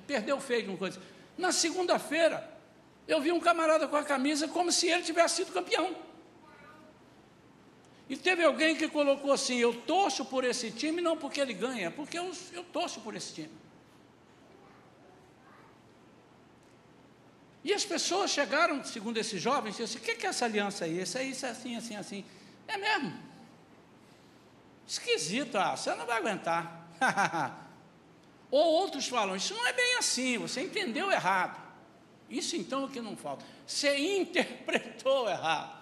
perdeu 0.08 0.39
feio 0.39 0.70
uma 0.70 0.78
coisa. 0.78 1.00
Na 1.38 1.52
segunda-feira, 1.52 2.50
eu 3.08 3.20
vi 3.20 3.32
um 3.32 3.39
camarada 3.39 3.88
com 3.88 3.96
a 3.98 4.04
camisa 4.04 4.48
como 4.48 4.72
se 4.72 4.88
ele 4.88 5.04
tivesse 5.04 5.38
sido 5.38 5.52
campeão. 5.52 5.94
E 8.12 8.17
teve 8.17 8.43
alguém 8.43 8.76
que 8.76 8.89
colocou 8.89 9.32
assim: 9.32 9.56
eu 9.56 9.74
torço 9.74 10.26
por 10.26 10.43
esse 10.43 10.69
time, 10.69 11.02
não 11.02 11.15
porque 11.15 11.39
ele 11.39 11.54
ganha, 11.54 11.89
porque 11.89 12.19
eu, 12.19 12.30
eu 12.52 12.62
torço 12.62 13.00
por 13.00 13.15
esse 13.15 13.34
time. 13.34 13.52
E 17.63 17.71
as 17.71 17.86
pessoas 17.86 18.30
chegaram, 18.32 18.84
segundo 18.84 19.17
esses 19.17 19.41
jovens, 19.41 19.80
e 19.80 19.84
disseram: 19.84 20.04
o 20.04 20.17
que 20.17 20.28
é 20.28 20.30
essa 20.30 20.43
aliança 20.43 20.84
aí? 20.84 21.00
Esse 21.00 21.17
aí, 21.17 21.32
isso 21.32 21.45
é 21.45 21.52
assim, 21.52 21.78
assim, 21.78 21.95
assim. 21.95 22.26
É 22.67 22.78
mesmo? 22.78 23.17
Esquisito, 24.86 25.58
ah, 25.58 25.78
você 25.78 25.95
não 25.95 26.06
vai 26.06 26.17
aguentar. 26.17 26.91
Ou 28.52 28.74
outros 28.74 29.08
falam: 29.08 29.38
isso 29.38 29.54
não 29.54 29.65
é 29.65 29.71
bem 29.71 29.95
assim, 30.00 30.38
você 30.38 30.60
entendeu 30.60 31.10
errado. 31.10 31.58
Isso 32.30 32.58
então 32.58 32.82
é 32.82 32.86
o 32.88 32.89
que 32.89 33.00
não 33.00 33.15
falta. 33.15 33.45
Você 33.65 33.95
interpretou 34.19 35.30
errado. 35.30 35.80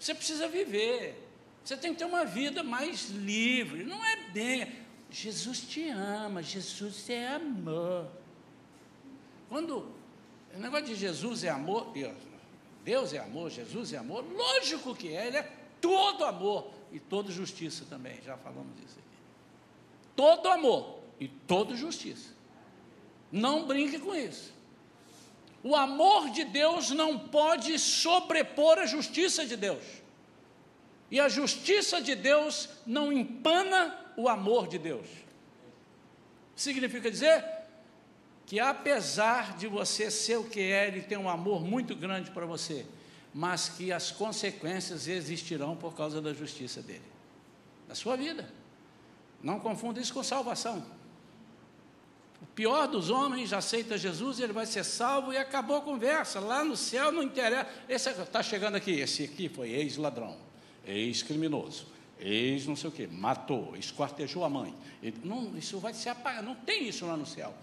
Você 0.00 0.14
precisa 0.14 0.48
viver. 0.48 1.27
Você 1.68 1.76
tem 1.76 1.92
que 1.92 1.98
ter 1.98 2.06
uma 2.06 2.24
vida 2.24 2.62
mais 2.62 3.10
livre. 3.10 3.84
Não 3.84 4.02
é 4.02 4.16
bem. 4.30 4.72
Jesus 5.10 5.60
te 5.60 5.86
ama, 5.90 6.42
Jesus 6.42 7.10
é 7.10 7.34
amor. 7.34 8.10
Quando 9.50 9.86
o 10.54 10.58
negócio 10.58 10.86
de 10.86 10.94
Jesus 10.94 11.44
é 11.44 11.50
amor, 11.50 11.92
Deus 12.82 13.12
é 13.12 13.18
amor, 13.18 13.50
Jesus 13.50 13.92
é 13.92 13.98
amor, 13.98 14.24
lógico 14.32 14.94
que 14.94 15.14
é, 15.14 15.26
Ele 15.26 15.36
é 15.36 15.52
todo 15.78 16.24
amor 16.24 16.70
e 16.90 16.98
toda 16.98 17.30
justiça 17.30 17.84
também, 17.84 18.18
já 18.24 18.38
falamos 18.38 18.74
disso 18.76 18.98
aqui. 18.98 19.18
Todo 20.16 20.48
amor 20.48 21.00
e 21.20 21.28
toda 21.28 21.76
justiça. 21.76 22.30
Não 23.30 23.66
brinque 23.66 23.98
com 23.98 24.14
isso. 24.14 24.54
O 25.62 25.76
amor 25.76 26.30
de 26.30 26.44
Deus 26.44 26.88
não 26.92 27.18
pode 27.18 27.78
sobrepor 27.78 28.78
a 28.78 28.86
justiça 28.86 29.44
de 29.44 29.54
Deus. 29.54 30.07
E 31.10 31.18
a 31.18 31.28
justiça 31.28 32.00
de 32.00 32.14
Deus 32.14 32.68
não 32.86 33.12
empana 33.12 33.96
o 34.16 34.28
amor 34.28 34.68
de 34.68 34.78
Deus. 34.78 35.08
Significa 36.54 37.10
dizer 37.10 37.44
que 38.44 38.58
apesar 38.58 39.56
de 39.56 39.66
você 39.66 40.10
ser 40.10 40.36
o 40.38 40.44
que 40.44 40.60
é, 40.60 40.88
ele 40.88 41.02
tem 41.02 41.18
um 41.18 41.28
amor 41.28 41.62
muito 41.62 41.94
grande 41.94 42.30
para 42.30 42.46
você, 42.46 42.86
mas 43.32 43.68
que 43.68 43.92
as 43.92 44.10
consequências 44.10 45.06
existirão 45.06 45.76
por 45.76 45.94
causa 45.94 46.20
da 46.20 46.32
justiça 46.32 46.82
dele, 46.82 47.04
da 47.86 47.94
sua 47.94 48.16
vida. 48.16 48.50
Não 49.42 49.60
confunda 49.60 50.00
isso 50.00 50.12
com 50.12 50.22
salvação. 50.22 50.84
O 52.40 52.46
pior 52.46 52.86
dos 52.86 53.10
homens 53.10 53.52
aceita 53.52 53.98
Jesus, 53.98 54.40
ele 54.40 54.52
vai 54.52 54.66
ser 54.66 54.84
salvo 54.84 55.32
e 55.32 55.36
acabou 55.36 55.76
a 55.76 55.80
conversa. 55.80 56.40
Lá 56.40 56.64
no 56.64 56.76
céu 56.76 57.10
não 57.12 57.22
interessa. 57.22 57.68
Esse 57.88 58.10
está 58.10 58.42
chegando 58.42 58.76
aqui, 58.76 58.92
esse 58.92 59.24
aqui 59.24 59.48
foi 59.48 59.70
ex-ladrão, 59.70 60.36
ex-criminoso, 60.88 61.86
ex 62.18 62.66
não 62.66 62.74
sei 62.74 62.88
o 62.88 62.92
quê, 62.92 63.06
matou, 63.06 63.76
esquartejou 63.76 64.44
a 64.44 64.48
mãe. 64.48 64.74
Não, 65.22 65.56
isso 65.56 65.78
vai 65.78 65.94
se 65.94 66.08
apagar, 66.08 66.42
não 66.42 66.54
tem 66.54 66.88
isso 66.88 67.06
lá 67.06 67.16
no 67.16 67.26
céu. 67.26 67.54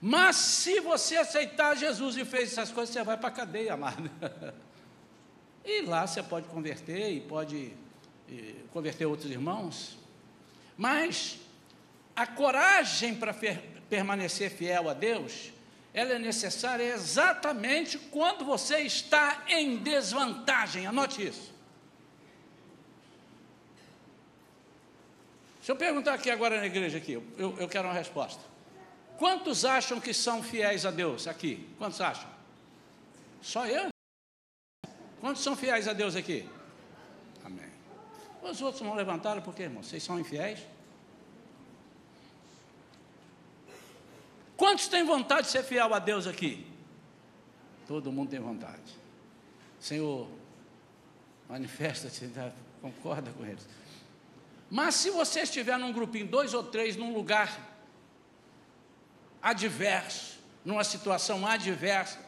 Mas 0.00 0.36
se 0.36 0.80
você 0.80 1.16
aceitar 1.16 1.76
Jesus 1.76 2.16
e 2.16 2.24
fez 2.24 2.52
essas 2.52 2.70
coisas, 2.70 2.92
você 2.92 3.02
vai 3.02 3.16
para 3.16 3.28
a 3.28 3.32
cadeia, 3.32 3.74
amado. 3.74 4.10
E 5.68 5.80
lá 5.80 6.06
você 6.06 6.22
pode 6.22 6.46
converter 6.46 7.10
e 7.10 7.20
pode 7.20 7.72
e, 8.28 8.64
converter 8.72 9.04
outros 9.04 9.28
irmãos. 9.28 9.98
Mas 10.76 11.40
a 12.14 12.24
coragem 12.24 13.16
para 13.16 13.34
permanecer 13.90 14.48
fiel 14.48 14.88
a 14.88 14.94
Deus, 14.94 15.50
ela 15.92 16.12
é 16.12 16.18
necessária 16.20 16.84
exatamente 16.84 17.98
quando 17.98 18.44
você 18.44 18.78
está 18.82 19.44
em 19.48 19.78
desvantagem. 19.78 20.86
Anote 20.86 21.26
isso. 21.26 21.52
Se 25.66 25.72
eu 25.72 25.74
perguntar 25.74 26.14
aqui 26.14 26.30
agora 26.30 26.60
na 26.60 26.66
igreja 26.66 26.98
aqui, 26.98 27.14
eu, 27.14 27.58
eu 27.58 27.68
quero 27.68 27.88
uma 27.88 27.92
resposta. 27.92 28.40
Quantos 29.18 29.64
acham 29.64 30.00
que 30.00 30.14
são 30.14 30.40
fiéis 30.40 30.86
a 30.86 30.92
Deus 30.92 31.26
aqui? 31.26 31.68
Quantos 31.76 32.00
acham? 32.00 32.30
Só 33.42 33.66
eu? 33.66 33.88
Quantos 35.20 35.42
são 35.42 35.56
fiéis 35.56 35.88
a 35.88 35.92
Deus 35.92 36.14
aqui? 36.14 36.48
Amém. 37.44 37.68
Os 38.44 38.62
outros 38.62 38.80
não 38.80 38.94
levantaram 38.94 39.42
porque, 39.42 39.64
irmão, 39.64 39.82
vocês 39.82 40.04
são 40.04 40.20
infiéis? 40.20 40.60
Quantos 44.56 44.86
têm 44.86 45.04
vontade 45.04 45.48
de 45.48 45.52
ser 45.52 45.64
fiel 45.64 45.92
a 45.92 45.98
Deus 45.98 46.28
aqui? 46.28 46.64
Todo 47.88 48.12
mundo 48.12 48.30
tem 48.30 48.38
vontade. 48.38 48.96
Senhor, 49.80 50.28
manifesta-te, 51.48 52.30
concorda 52.80 53.32
com 53.32 53.44
eles. 53.44 53.66
Mas 54.70 54.96
se 54.96 55.10
você 55.10 55.40
estiver 55.40 55.78
num 55.78 55.92
grupinho, 55.92 56.26
dois 56.26 56.54
ou 56.54 56.62
três, 56.62 56.96
num 56.96 57.14
lugar 57.14 57.58
adverso, 59.40 60.38
numa 60.64 60.82
situação 60.82 61.46
adversa, 61.46 62.18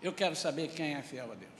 eu 0.00 0.12
quero 0.12 0.36
saber 0.36 0.68
quem 0.68 0.94
é 0.94 1.02
fiel 1.02 1.32
a 1.32 1.34
Deus. 1.34 1.52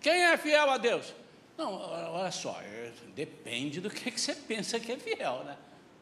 Quem 0.00 0.24
é 0.24 0.36
fiel 0.36 0.70
a 0.70 0.78
Deus? 0.78 1.14
Não, 1.56 1.72
olha 1.72 2.30
só, 2.30 2.60
é, 2.60 2.92
depende 3.14 3.80
do 3.80 3.88
que, 3.88 4.10
que 4.10 4.20
você 4.20 4.34
pensa 4.34 4.80
que 4.80 4.90
é 4.90 4.98
fiel, 4.98 5.44
né? 5.44 5.56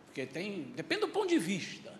Porque 0.06 0.24
tem, 0.26 0.62
depende 0.74 1.02
do 1.02 1.08
ponto 1.08 1.28
de 1.28 1.38
vista. 1.38 1.92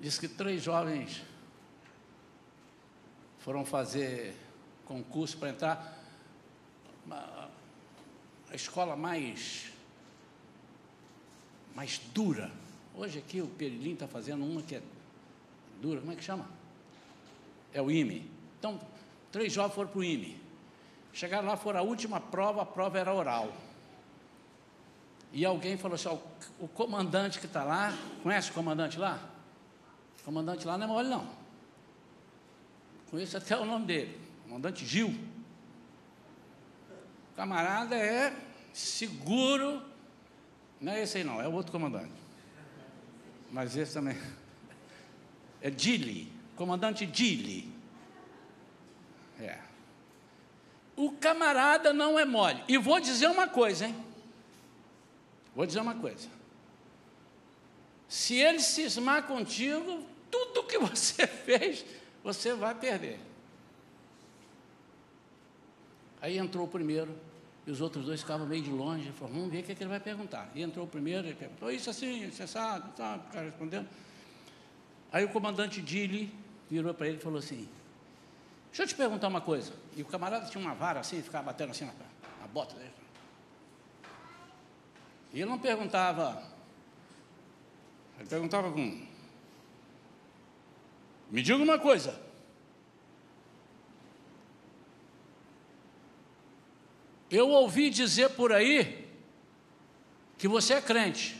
Diz 0.00 0.18
que 0.18 0.28
três 0.28 0.62
jovens 0.62 1.22
foram 3.38 3.64
fazer 3.64 4.34
concurso 4.86 5.36
para 5.36 5.50
entrar 5.50 6.02
a 7.10 8.54
escola 8.54 8.96
mais 8.96 9.72
mais 11.74 11.98
dura. 12.14 12.50
Hoje 12.94 13.18
aqui 13.18 13.40
o 13.40 13.48
Perilim 13.48 13.94
está 13.94 14.06
fazendo 14.06 14.44
uma 14.44 14.62
que 14.62 14.76
é 14.76 14.82
dura, 15.82 16.00
como 16.00 16.12
é 16.12 16.16
que 16.16 16.22
chama? 16.22 16.48
É 17.72 17.82
o 17.82 17.90
IME. 17.90 18.30
Então, 18.58 18.80
três 19.32 19.52
jovens 19.52 19.74
foram 19.74 19.88
para 19.88 19.98
o 19.98 20.04
IME. 20.04 20.40
Chegaram 21.12 21.48
lá, 21.48 21.56
foram 21.56 21.80
a 21.80 21.82
última 21.82 22.20
prova, 22.20 22.62
a 22.62 22.66
prova 22.66 22.98
era 22.98 23.12
oral. 23.12 23.52
E 25.32 25.44
alguém 25.44 25.76
falou 25.76 25.96
assim: 25.96 26.08
o 26.60 26.68
comandante 26.68 27.40
que 27.40 27.46
está 27.46 27.64
lá, 27.64 27.92
conhece 28.22 28.50
o 28.50 28.54
comandante 28.54 28.98
lá? 28.98 29.18
O 30.20 30.24
comandante 30.24 30.64
lá 30.64 30.78
não 30.78 30.84
é 30.84 30.88
mole, 30.88 31.08
não. 31.08 31.28
Conheço 33.10 33.36
até 33.36 33.56
o 33.56 33.64
nome 33.64 33.86
dele, 33.86 34.18
comandante 34.44 34.86
Gil. 34.86 35.08
O 37.32 37.36
camarada 37.36 37.96
é 37.96 38.32
seguro, 38.72 39.82
não 40.80 40.92
é 40.92 41.02
esse 41.02 41.18
aí 41.18 41.24
não, 41.24 41.40
é 41.40 41.48
o 41.48 41.52
outro 41.52 41.72
comandante. 41.72 42.12
Mas 43.50 43.76
esse 43.76 43.94
também 43.94 44.16
é 45.60 45.70
Dili, 45.70 46.30
comandante 46.56 47.06
Dili. 47.06 47.72
É. 49.40 49.58
O 50.96 51.10
camarada 51.12 51.92
não 51.92 52.18
é 52.18 52.24
mole. 52.24 52.62
E 52.68 52.78
vou 52.78 53.00
dizer 53.00 53.28
uma 53.28 53.48
coisa, 53.48 53.86
hein? 53.86 54.04
Vou 55.54 55.66
dizer 55.66 55.80
uma 55.80 55.94
coisa. 55.94 56.28
Se 58.08 58.34
ele 58.34 58.60
cismar 58.60 59.24
contigo, 59.24 60.06
tudo 60.30 60.64
que 60.64 60.78
você 60.78 61.26
fez, 61.26 61.84
você 62.22 62.54
vai 62.54 62.74
perder. 62.74 63.18
Aí 66.24 66.38
entrou 66.38 66.64
o 66.64 66.68
primeiro, 66.68 67.14
e 67.66 67.70
os 67.70 67.82
outros 67.82 68.06
dois 68.06 68.22
ficavam 68.22 68.46
meio 68.46 68.62
de 68.62 68.70
longe, 68.70 69.12
falaram, 69.12 69.40
vamos 69.40 69.52
ver 69.52 69.60
o 69.60 69.62
que, 69.62 69.72
é 69.72 69.74
que 69.74 69.82
ele 69.82 69.90
vai 69.90 70.00
perguntar. 70.00 70.50
E 70.54 70.62
entrou 70.62 70.86
o 70.86 70.88
primeiro, 70.88 71.26
ele 71.26 71.34
perguntou, 71.34 71.70
isso 71.70 71.90
assim, 71.90 72.30
você 72.30 72.46
sabe, 72.46 72.96
sabe, 72.96 73.26
o 73.28 73.30
cara 73.30 73.44
respondendo. 73.44 73.86
Aí 75.12 75.22
o 75.22 75.28
comandante 75.28 75.82
Dili 75.82 76.32
virou 76.70 76.94
para 76.94 77.08
ele 77.08 77.18
e 77.18 77.20
falou 77.20 77.40
assim: 77.40 77.68
Deixa 78.68 78.84
eu 78.84 78.86
te 78.86 78.94
perguntar 78.94 79.28
uma 79.28 79.42
coisa. 79.42 79.74
E 79.94 80.00
o 80.00 80.06
camarada 80.06 80.46
tinha 80.46 80.64
uma 80.64 80.74
vara 80.74 81.00
assim, 81.00 81.20
ficava 81.20 81.44
batendo 81.44 81.72
assim 81.72 81.84
na, 81.84 81.92
na 82.40 82.46
bota 82.46 82.74
dele. 82.74 82.90
E 85.34 85.42
ele 85.42 85.50
não 85.50 85.58
perguntava, 85.58 86.42
ele 88.18 88.28
perguntava 88.30 88.72
com. 88.72 89.06
Me 91.30 91.42
diga 91.42 91.62
uma 91.62 91.78
coisa. 91.78 92.18
Eu 97.34 97.50
ouvi 97.50 97.90
dizer 97.90 98.30
por 98.30 98.52
aí 98.52 99.08
que 100.38 100.46
você 100.46 100.74
é 100.74 100.80
crente. 100.80 101.34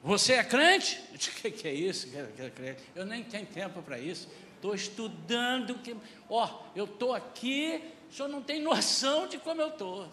Você 0.00 0.34
é 0.34 0.44
crente? 0.44 1.02
O 1.18 1.18
que, 1.18 1.50
que 1.50 1.66
é 1.66 1.74
isso? 1.74 2.06
Eu 2.94 3.04
nem 3.04 3.24
tenho 3.24 3.44
tempo 3.46 3.82
para 3.82 3.98
isso. 3.98 4.28
Estou 4.54 4.72
estudando. 4.72 5.74
Que... 5.80 5.96
Ó, 6.30 6.62
eu 6.76 6.84
estou 6.84 7.12
aqui, 7.12 7.82
o 8.08 8.14
senhor 8.14 8.28
não 8.28 8.40
tem 8.40 8.62
noção 8.62 9.26
de 9.26 9.38
como 9.38 9.60
eu 9.60 9.70
estou. 9.70 10.12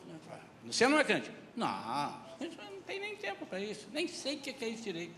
Você 0.65 0.87
não 0.87 0.97
é 0.97 1.03
crente? 1.03 1.29
Não, 1.55 1.67
não 2.39 2.81
tem 2.87 2.99
nem 2.99 3.15
tempo 3.15 3.45
para 3.45 3.59
isso. 3.59 3.87
Nem 3.93 4.07
sei 4.07 4.37
o 4.37 4.39
que 4.39 4.65
é 4.65 4.69
isso 4.69 4.81
direito. 4.81 5.13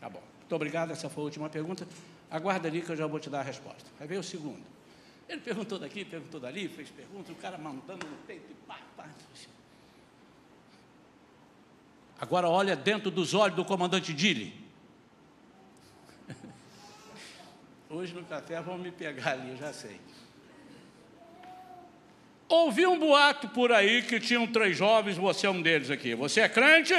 Tá 0.00 0.08
bom. 0.08 0.22
Muito 0.38 0.54
obrigado. 0.54 0.92
Essa 0.92 1.10
foi 1.10 1.22
a 1.22 1.24
última 1.24 1.50
pergunta. 1.50 1.88
Aguarda 2.30 2.68
ali 2.68 2.80
que 2.80 2.90
eu 2.90 2.96
já 2.96 3.08
vou 3.08 3.18
te 3.18 3.28
dar 3.28 3.40
a 3.40 3.42
resposta. 3.42 3.90
Vai 3.98 4.06
ver 4.06 4.18
o 4.18 4.22
segundo. 4.22 4.62
Ele 5.28 5.40
perguntou 5.40 5.78
daqui, 5.78 6.04
perguntou 6.04 6.40
dali, 6.40 6.68
fez 6.68 6.90
pergunta, 6.90 7.32
o 7.32 7.36
cara 7.36 7.56
mandando 7.56 8.06
no 8.06 8.16
peito 8.18 8.50
e 8.50 8.54
pá, 8.66 8.78
pá. 8.96 9.08
Agora 12.20 12.48
olha 12.48 12.76
dentro 12.76 13.10
dos 13.10 13.34
olhos 13.34 13.56
do 13.56 13.64
comandante 13.64 14.12
Dili. 14.12 14.54
Hoje 17.90 18.14
no 18.14 18.24
café 18.24 18.60
vão 18.62 18.78
me 18.78 18.90
pegar 18.90 19.32
ali, 19.32 19.50
eu 19.50 19.56
já 19.56 19.72
sei. 19.72 20.00
Ouvi 22.48 22.86
um 22.86 22.98
boato 22.98 23.48
por 23.48 23.72
aí 23.72 24.02
que 24.02 24.20
tinham 24.20 24.46
três 24.46 24.76
jovens, 24.76 25.16
você 25.16 25.46
é 25.46 25.50
um 25.50 25.60
deles 25.60 25.90
aqui. 25.90 26.14
Você 26.14 26.42
é 26.42 26.48
crente? 26.48 26.94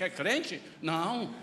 É 0.00 0.10
crente? 0.10 0.62
Não. 0.80 1.34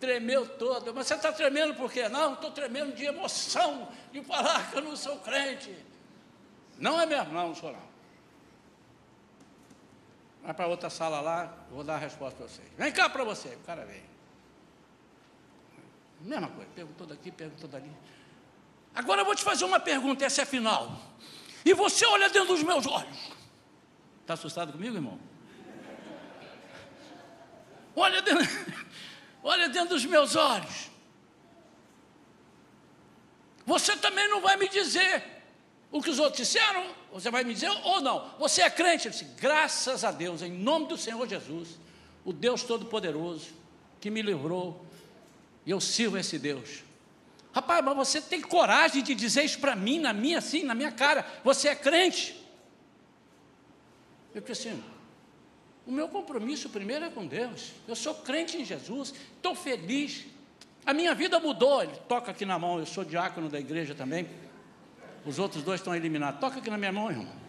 Tremeu 0.00 0.46
todo. 0.46 0.92
Mas 0.94 1.06
você 1.06 1.14
está 1.14 1.32
tremendo 1.32 1.74
por 1.74 1.90
quê? 1.90 2.08
Não, 2.08 2.34
estou 2.34 2.50
tremendo 2.50 2.94
de 2.94 3.04
emoção 3.04 3.88
de 4.12 4.22
falar 4.22 4.70
que 4.70 4.76
eu 4.76 4.82
não 4.82 4.96
sou 4.96 5.18
crente. 5.18 5.74
Não 6.78 7.00
é 7.00 7.06
mesmo? 7.06 7.32
Não, 7.32 7.48
não 7.48 7.54
sou 7.54 7.72
não. 7.72 7.94
Vai 10.42 10.52
para 10.52 10.66
outra 10.66 10.90
sala 10.90 11.20
lá, 11.20 11.52
vou 11.70 11.82
dar 11.82 11.94
a 11.94 11.98
resposta 11.98 12.36
para 12.36 12.46
vocês. 12.46 12.68
Vem 12.76 12.92
cá 12.92 13.08
para 13.08 13.24
você. 13.24 13.48
O 13.48 13.60
cara 13.60 13.84
vem. 13.84 14.02
Mesma 16.20 16.48
coisa, 16.48 16.70
perguntou 16.74 17.06
daqui, 17.06 17.30
perguntou 17.30 17.68
dali. 17.68 17.90
Agora 18.94 19.22
eu 19.22 19.24
vou 19.24 19.34
te 19.34 19.42
fazer 19.42 19.64
uma 19.64 19.80
pergunta, 19.80 20.24
essa 20.24 20.42
é 20.42 20.44
a 20.44 20.46
final. 20.46 20.98
E 21.64 21.72
você 21.74 22.06
olha 22.06 22.28
dentro 22.28 22.48
dos 22.48 22.62
meus 22.62 22.86
olhos. 22.86 23.32
Está 24.20 24.34
assustado 24.34 24.72
comigo, 24.72 24.94
irmão? 24.94 25.18
Olha 27.96 28.22
dentro, 28.22 28.44
olha 29.44 29.68
dentro 29.68 29.90
dos 29.90 30.04
meus 30.06 30.34
olhos. 30.34 30.90
Você 33.66 33.96
também 33.96 34.28
não 34.28 34.40
vai 34.40 34.56
me 34.56 34.68
dizer 34.68 35.22
o 35.92 36.02
que 36.02 36.10
os 36.10 36.18
outros 36.18 36.38
disseram, 36.38 36.86
você 37.12 37.30
vai 37.30 37.44
me 37.44 37.54
dizer 37.54 37.70
ou 37.84 38.00
não? 38.00 38.34
Você 38.38 38.62
é 38.62 38.70
crente? 38.70 39.08
Disse, 39.08 39.24
graças 39.36 40.02
a 40.02 40.10
Deus, 40.10 40.42
em 40.42 40.50
nome 40.50 40.88
do 40.88 40.96
Senhor 40.96 41.28
Jesus, 41.28 41.78
o 42.24 42.32
Deus 42.32 42.64
Todo-Poderoso, 42.64 43.52
que 44.00 44.10
me 44.10 44.20
livrou, 44.20 44.84
e 45.64 45.70
eu 45.70 45.80
sirvo 45.80 46.18
esse 46.18 46.38
Deus. 46.38 46.82
Rapaz, 47.52 47.84
mas 47.84 47.96
você 47.96 48.20
tem 48.20 48.40
coragem 48.40 49.02
de 49.02 49.14
dizer 49.14 49.44
isso 49.44 49.60
para 49.60 49.76
mim, 49.76 50.00
na 50.00 50.12
minha, 50.12 50.38
assim, 50.38 50.64
na 50.64 50.74
minha 50.74 50.90
cara, 50.90 51.24
você 51.44 51.68
é 51.68 51.74
crente? 51.76 52.44
Eu 54.34 54.40
disse 54.40 54.68
assim, 54.68 54.84
o 55.86 55.92
meu 55.92 56.08
compromisso 56.08 56.68
primeiro 56.70 57.04
é 57.04 57.10
com 57.10 57.26
Deus. 57.26 57.72
Eu 57.86 57.94
sou 57.94 58.14
crente 58.14 58.56
em 58.56 58.64
Jesus, 58.64 59.14
estou 59.36 59.54
feliz. 59.54 60.24
A 60.86 60.94
minha 60.94 61.14
vida 61.14 61.38
mudou. 61.38 61.82
Ele 61.82 61.96
toca 62.08 62.30
aqui 62.30 62.44
na 62.46 62.58
mão, 62.58 62.78
eu 62.78 62.86
sou 62.86 63.04
diácono 63.04 63.48
da 63.48 63.60
igreja 63.60 63.94
também. 63.94 64.28
Os 65.26 65.38
outros 65.38 65.62
dois 65.62 65.80
estão 65.80 65.94
eliminados. 65.94 66.40
Toca 66.40 66.58
aqui 66.58 66.70
na 66.70 66.78
minha 66.78 66.92
mão, 66.92 67.10
irmão. 67.10 67.44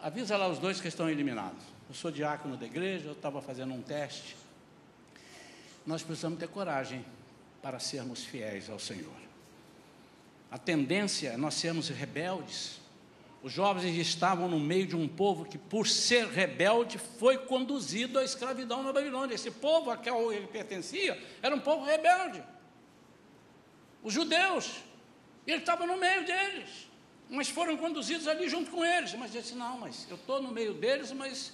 Avisa 0.00 0.36
lá 0.36 0.48
os 0.48 0.58
dois 0.58 0.80
que 0.80 0.88
estão 0.88 1.08
eliminados. 1.08 1.64
Eu 1.88 1.94
sou 1.94 2.10
diácono 2.10 2.56
da 2.56 2.66
igreja, 2.66 3.08
eu 3.08 3.12
estava 3.12 3.40
fazendo 3.40 3.72
um 3.72 3.82
teste. 3.82 4.36
Nós 5.86 6.02
precisamos 6.02 6.38
ter 6.38 6.48
coragem 6.48 7.04
para 7.60 7.78
sermos 7.78 8.24
fiéis 8.24 8.68
ao 8.68 8.78
Senhor. 8.78 9.22
A 10.50 10.58
tendência 10.58 11.30
é 11.30 11.36
nós 11.36 11.54
sermos 11.54 11.88
rebeldes. 11.88 12.81
Os 13.42 13.52
jovens 13.52 13.96
estavam 13.98 14.46
no 14.48 14.60
meio 14.60 14.86
de 14.86 14.94
um 14.94 15.08
povo 15.08 15.44
que, 15.44 15.58
por 15.58 15.88
ser 15.88 16.28
rebelde, 16.28 16.96
foi 16.96 17.36
conduzido 17.38 18.20
à 18.20 18.24
escravidão 18.24 18.84
na 18.84 18.92
Babilônia. 18.92 19.34
Esse 19.34 19.50
povo 19.50 19.90
a 19.90 19.96
qual 19.96 20.32
ele 20.32 20.46
pertencia 20.46 21.20
era 21.42 21.54
um 21.54 21.58
povo 21.58 21.84
rebelde. 21.84 22.40
Os 24.00 24.14
judeus, 24.14 24.70
ele 25.44 25.58
estava 25.58 25.84
no 25.86 25.96
meio 25.96 26.24
deles, 26.24 26.88
mas 27.28 27.48
foram 27.48 27.76
conduzidos 27.76 28.28
ali 28.28 28.48
junto 28.48 28.70
com 28.70 28.84
eles. 28.84 29.12
Mas 29.14 29.32
disse: 29.32 29.56
Não, 29.56 29.76
mas 29.76 30.06
eu 30.08 30.14
estou 30.14 30.40
no 30.40 30.52
meio 30.52 30.74
deles, 30.74 31.10
mas 31.10 31.52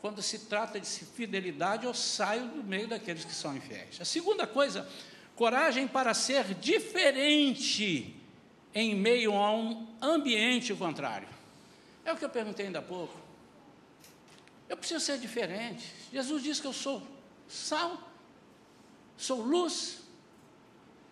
quando 0.00 0.22
se 0.22 0.38
trata 0.46 0.78
de 0.78 0.86
fidelidade, 0.86 1.86
eu 1.86 1.94
saio 1.94 2.46
do 2.46 2.62
meio 2.62 2.86
daqueles 2.86 3.24
que 3.24 3.34
são 3.34 3.56
infiéis. 3.56 4.00
A 4.00 4.04
segunda 4.04 4.46
coisa, 4.46 4.88
coragem 5.34 5.88
para 5.88 6.14
ser 6.14 6.54
diferente 6.54 8.19
em 8.74 8.94
meio 8.94 9.34
a 9.34 9.52
um 9.52 9.86
ambiente 10.00 10.74
contrário. 10.74 11.28
É 12.04 12.12
o 12.12 12.16
que 12.16 12.24
eu 12.24 12.30
perguntei 12.30 12.66
ainda 12.66 12.78
há 12.78 12.82
pouco. 12.82 13.14
Eu 14.68 14.76
preciso 14.76 15.04
ser 15.04 15.18
diferente. 15.18 15.92
Jesus 16.12 16.42
disse 16.42 16.60
que 16.60 16.66
eu 16.66 16.72
sou 16.72 17.02
sal, 17.48 17.98
sou 19.16 19.42
luz. 19.42 20.00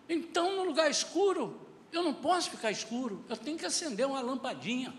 Então, 0.07 0.55
no 0.55 0.63
lugar 0.63 0.89
escuro, 0.89 1.59
eu 1.91 2.01
não 2.01 2.13
posso 2.13 2.51
ficar 2.51 2.71
escuro, 2.71 3.23
eu 3.27 3.35
tenho 3.35 3.57
que 3.57 3.65
acender 3.65 4.05
uma 4.05 4.21
lampadinha. 4.21 4.93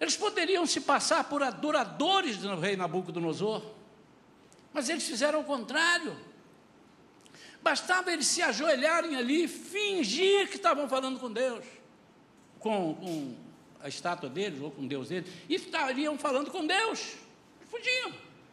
Eles 0.00 0.16
poderiam 0.16 0.64
se 0.64 0.80
passar 0.80 1.24
por 1.28 1.42
adoradores 1.42 2.38
do 2.38 2.54
rei 2.56 2.76
Nabucodonosor, 2.76 3.62
mas 4.72 4.88
eles 4.88 5.04
fizeram 5.04 5.40
o 5.40 5.44
contrário. 5.44 6.16
Bastava 7.62 8.12
eles 8.12 8.26
se 8.26 8.40
ajoelharem 8.42 9.16
ali 9.16 9.48
fingir 9.48 10.48
que 10.48 10.56
estavam 10.56 10.88
falando 10.88 11.18
com 11.18 11.30
Deus, 11.30 11.64
com, 12.58 12.94
com 12.94 13.36
a 13.80 13.88
estátua 13.88 14.28
deles 14.28 14.60
ou 14.60 14.70
com 14.70 14.86
Deus 14.86 15.08
deles, 15.08 15.30
e 15.48 15.54
estariam 15.54 16.18
falando 16.18 16.50
com 16.50 16.66
Deus. 16.66 17.14
Podiam, 17.70 18.12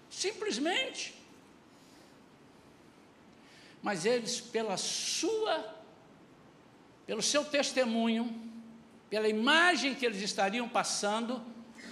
simplesmente 0.10 1.16
mas 3.86 4.04
eles, 4.04 4.42
pela 4.42 4.78
sua, 4.78 5.64
pelo 7.06 7.22
seu 7.22 7.46
testemunho, 7.46 8.36
pela 9.12 9.30
imagem 9.30 9.94
que 9.94 10.04
eles 10.04 10.24
estariam 10.24 10.68
passando, 10.68 11.40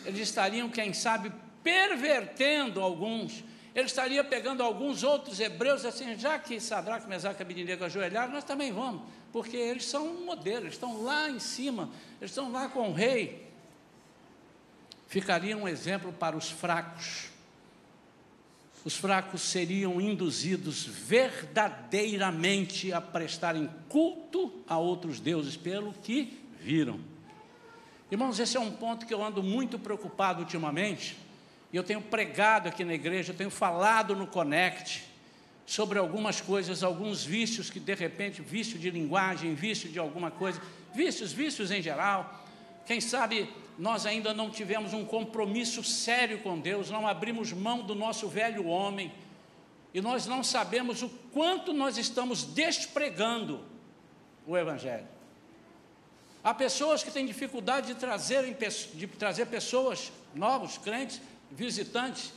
eles 0.04 0.20
estariam, 0.22 0.68
quem 0.70 0.92
sabe, 0.92 1.32
pervertendo 1.62 2.82
alguns, 2.82 3.44
ele 3.76 3.88
estaria 3.88 4.24
pegando 4.24 4.62
alguns 4.62 5.04
outros 5.04 5.40
hebreus, 5.40 5.84
assim, 5.84 6.18
já 6.18 6.38
que 6.38 6.60
Sadraque, 6.60 7.08
Mesaque 7.08 7.42
e 7.42 7.44
Abednego 7.44 7.84
ajoelharam, 7.84 8.32
nós 8.32 8.44
também 8.44 8.72
vamos, 8.72 9.02
porque 9.32 9.58
eles 9.58 9.86
são 9.86 10.08
um 10.08 10.26
modelo, 10.26 10.66
eles 10.66 10.76
estão 10.76 11.02
lá 11.02 11.30
em 11.30 11.40
cima, 11.40 11.90
eles 12.22 12.32
estão 12.32 12.52
lá 12.52 12.70
com 12.70 12.90
o 12.90 12.94
rei. 12.94 13.52
Ficaria 15.08 15.58
um 15.58 15.68
exemplo 15.68 16.14
para 16.14 16.38
os 16.38 16.52
fracos, 16.52 17.32
os 18.86 18.96
fracos 18.96 19.42
seriam 19.42 20.02
induzidos 20.02 20.86
verdadeiramente 20.86 22.92
a 22.92 23.00
prestarem 23.00 23.70
culto 23.88 24.54
a 24.68 24.78
outros 24.78 25.20
deuses 25.20 25.56
pelo 25.56 25.94
que 25.94 26.40
viram. 26.60 27.00
Irmãos, 28.12 28.40
esse 28.40 28.58
é 28.58 28.60
um 28.60 28.72
ponto 28.72 29.08
que 29.08 29.14
eu 29.14 29.24
ando 29.24 29.42
muito 29.42 29.80
preocupado 29.80 30.42
ultimamente, 30.42 31.18
e 31.74 31.76
eu 31.76 31.84
tenho 31.84 32.02
pregado 32.02 32.70
aqui 32.70 32.86
na 32.86 32.94
igreja, 32.94 33.34
eu 33.34 33.36
tenho 33.36 33.50
falado 33.50 34.16
no 34.16 34.28
Connect 34.28 35.04
sobre 35.66 35.98
algumas 35.98 36.40
coisas, 36.40 36.84
alguns 36.84 37.26
vícios 37.26 37.72
que 37.72 37.80
de 37.80 37.96
repente, 37.96 38.44
vício 38.44 38.78
de 38.78 38.92
linguagem, 38.92 39.56
vício 39.56 39.90
de 39.90 39.98
alguma 39.98 40.30
coisa, 40.30 40.62
vícios, 40.94 41.34
vícios 41.34 41.72
em 41.72 41.82
geral. 41.82 42.46
Quem 42.86 43.02
sabe 43.02 43.50
nós 43.80 44.06
ainda 44.06 44.36
não 44.36 44.52
tivemos 44.52 44.94
um 44.94 45.04
compromisso 45.04 45.84
sério 45.84 46.38
com 46.40 46.60
Deus, 46.60 46.92
não 46.92 47.08
abrimos 47.08 47.52
mão 47.52 47.82
do 47.82 47.96
nosso 47.96 48.28
velho 48.28 48.68
homem, 48.68 49.12
e 49.96 50.00
nós 50.00 50.28
não 50.28 50.44
sabemos 50.44 51.02
o 51.02 51.10
quanto 51.32 51.74
nós 51.74 51.98
estamos 51.98 52.44
despregando 52.44 53.66
o 54.46 54.56
Evangelho. 54.56 55.08
Há 56.44 56.54
pessoas 56.54 57.02
que 57.02 57.10
têm 57.10 57.26
dificuldade 57.26 57.88
de, 57.88 57.96
trazerem, 57.96 58.56
de 58.94 59.08
trazer 59.08 59.48
pessoas 59.48 60.12
novos, 60.36 60.78
crentes, 60.78 61.20
visitantes, 61.56 62.34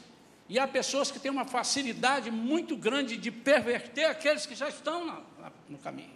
e 0.48 0.58
há 0.58 0.68
pessoas 0.68 1.10
que 1.10 1.18
têm 1.18 1.30
uma 1.30 1.44
facilidade 1.44 2.30
muito 2.30 2.76
grande 2.76 3.16
de 3.16 3.30
perverter 3.30 4.08
aqueles 4.08 4.46
que 4.46 4.54
já 4.54 4.68
estão 4.68 5.04
na, 5.04 5.14
na, 5.40 5.52
no 5.68 5.78
caminho. 5.78 6.14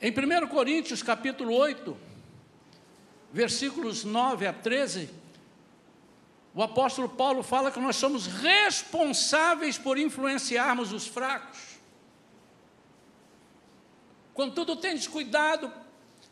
Em 0.00 0.10
1 0.10 0.48
Coríntios 0.48 1.00
capítulo 1.00 1.54
8, 1.54 1.96
versículos 3.32 4.02
9 4.02 4.48
a 4.48 4.52
13, 4.52 5.08
o 6.52 6.62
apóstolo 6.62 7.08
Paulo 7.08 7.44
fala 7.44 7.70
que 7.70 7.78
nós 7.78 7.94
somos 7.94 8.26
responsáveis 8.26 9.78
por 9.78 9.96
influenciarmos 9.96 10.92
os 10.92 11.06
fracos. 11.06 11.78
Contudo, 14.34 14.74
tendes 14.74 15.06
cuidado 15.06 15.72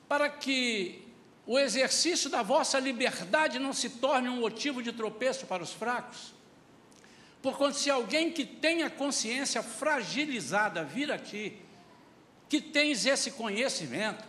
para 0.09 0.29
que 0.29 1.10
o 1.51 1.59
exercício 1.59 2.31
da 2.31 2.45
vossa 2.45 2.79
liberdade 2.79 3.59
não 3.59 3.73
se 3.73 3.91
torne 3.91 4.29
um 4.29 4.37
motivo 4.37 4.81
de 4.81 4.93
tropeço 4.93 5.47
para 5.47 5.61
os 5.61 5.73
fracos. 5.73 6.33
Porquanto, 7.43 7.77
se 7.77 7.91
alguém 7.91 8.31
que 8.31 8.45
tem 8.45 8.85
a 8.85 8.89
consciência 8.89 9.61
fragilizada 9.61 10.85
vir 10.85 11.11
aqui 11.11 11.59
que 12.49 12.61
tens 12.61 13.05
esse 13.05 13.33
conhecimento, 13.33 14.23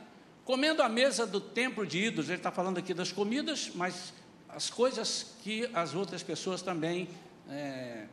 comendo 0.43 0.81
à 0.81 0.89
mesa 0.89 1.27
do 1.27 1.39
templo 1.39 1.85
de 1.85 1.99
ídolos, 1.99 2.27
ele 2.27 2.37
está 2.37 2.51
falando 2.51 2.79
aqui 2.79 2.91
das 2.91 3.11
comidas, 3.11 3.69
mas 3.75 4.11
as 4.49 4.71
coisas 4.71 5.35
que 5.43 5.69
as 5.75 5.93
outras 5.93 6.23
pessoas 6.23 6.63
também 6.63 7.07
é, 7.47 8.05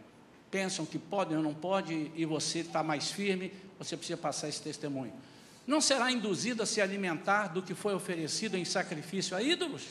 pensam 0.51 0.85
que 0.85 0.99
podem 0.99 1.39
ou 1.39 1.43
não 1.43 1.55
podem, 1.55 2.13
e 2.15 2.27
você 2.27 2.59
está 2.59 2.83
mais 2.83 3.11
firme, 3.11 3.55
você 3.79 3.97
precisa 3.97 4.19
passar 4.19 4.51
esse 4.51 4.61
testemunho. 4.61 5.15
Não 5.69 5.83
será 5.83 6.11
induzido 6.11 6.63
a 6.63 6.67
se 6.67 6.81
alimentar 6.81 7.49
do 7.49 7.63
que 7.63 7.75
foi 7.75 7.95
oferecido 7.95 8.57
em 8.57 8.65
sacrifício 8.65 9.37
a 9.37 9.43
ídolos? 9.43 9.85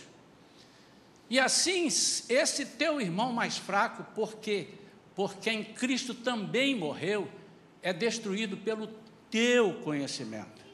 E 1.30 1.40
assim, 1.40 1.86
esse 1.86 2.66
teu 2.66 3.00
irmão 3.00 3.32
mais 3.32 3.60
fraco? 3.60 4.04
Porque 4.16 5.50
em 5.52 5.64
Cristo 5.64 6.16
também 6.16 6.76
morreu, 6.76 7.30
é 7.84 7.94
destruído 7.94 8.58
pelo 8.58 8.90
teu 9.30 9.76
conhecimento. 9.82 10.66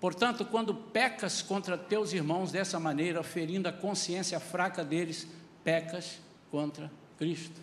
Portanto, 0.00 0.44
quando 0.44 0.74
pecas 0.74 1.40
contra 1.40 1.78
teus 1.78 2.12
irmãos 2.12 2.50
dessa 2.50 2.80
maneira, 2.80 3.22
ferindo 3.22 3.68
a 3.68 3.72
consciência 3.72 4.40
fraca 4.40 4.84
deles, 4.84 5.28
pecas 5.62 6.18
contra 6.50 6.90
Cristo. 7.16 7.60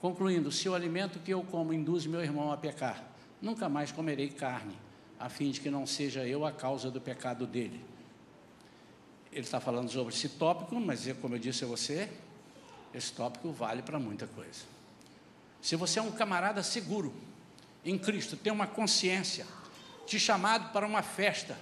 Concluindo, 0.00 0.50
se 0.50 0.70
o 0.70 0.74
alimento 0.74 1.18
que 1.18 1.34
eu 1.34 1.42
como 1.42 1.74
induz 1.74 2.06
meu 2.06 2.22
irmão 2.22 2.50
a 2.50 2.56
pecar, 2.56 3.09
nunca 3.40 3.68
mais 3.68 3.92
comerei 3.92 4.28
carne, 4.28 4.76
a 5.18 5.28
fim 5.28 5.50
de 5.50 5.60
que 5.60 5.70
não 5.70 5.86
seja 5.86 6.26
eu 6.26 6.44
a 6.44 6.52
causa 6.52 6.90
do 6.90 7.00
pecado 7.00 7.46
dele. 7.46 7.84
Ele 9.32 9.42
está 9.42 9.60
falando 9.60 9.88
sobre 9.90 10.12
esse 10.12 10.28
tópico, 10.30 10.78
mas 10.80 11.06
como 11.20 11.34
eu 11.36 11.38
disse 11.38 11.64
a 11.64 11.66
você, 11.66 12.08
esse 12.92 13.12
tópico 13.12 13.52
vale 13.52 13.82
para 13.82 13.98
muita 13.98 14.26
coisa. 14.26 14.62
Se 15.60 15.76
você 15.76 15.98
é 15.98 16.02
um 16.02 16.10
camarada 16.10 16.62
seguro, 16.62 17.14
em 17.84 17.98
Cristo, 17.98 18.36
tem 18.36 18.52
uma 18.52 18.66
consciência, 18.66 19.46
te 20.06 20.18
chamado 20.18 20.72
para 20.72 20.86
uma 20.86 21.02
festa, 21.02 21.56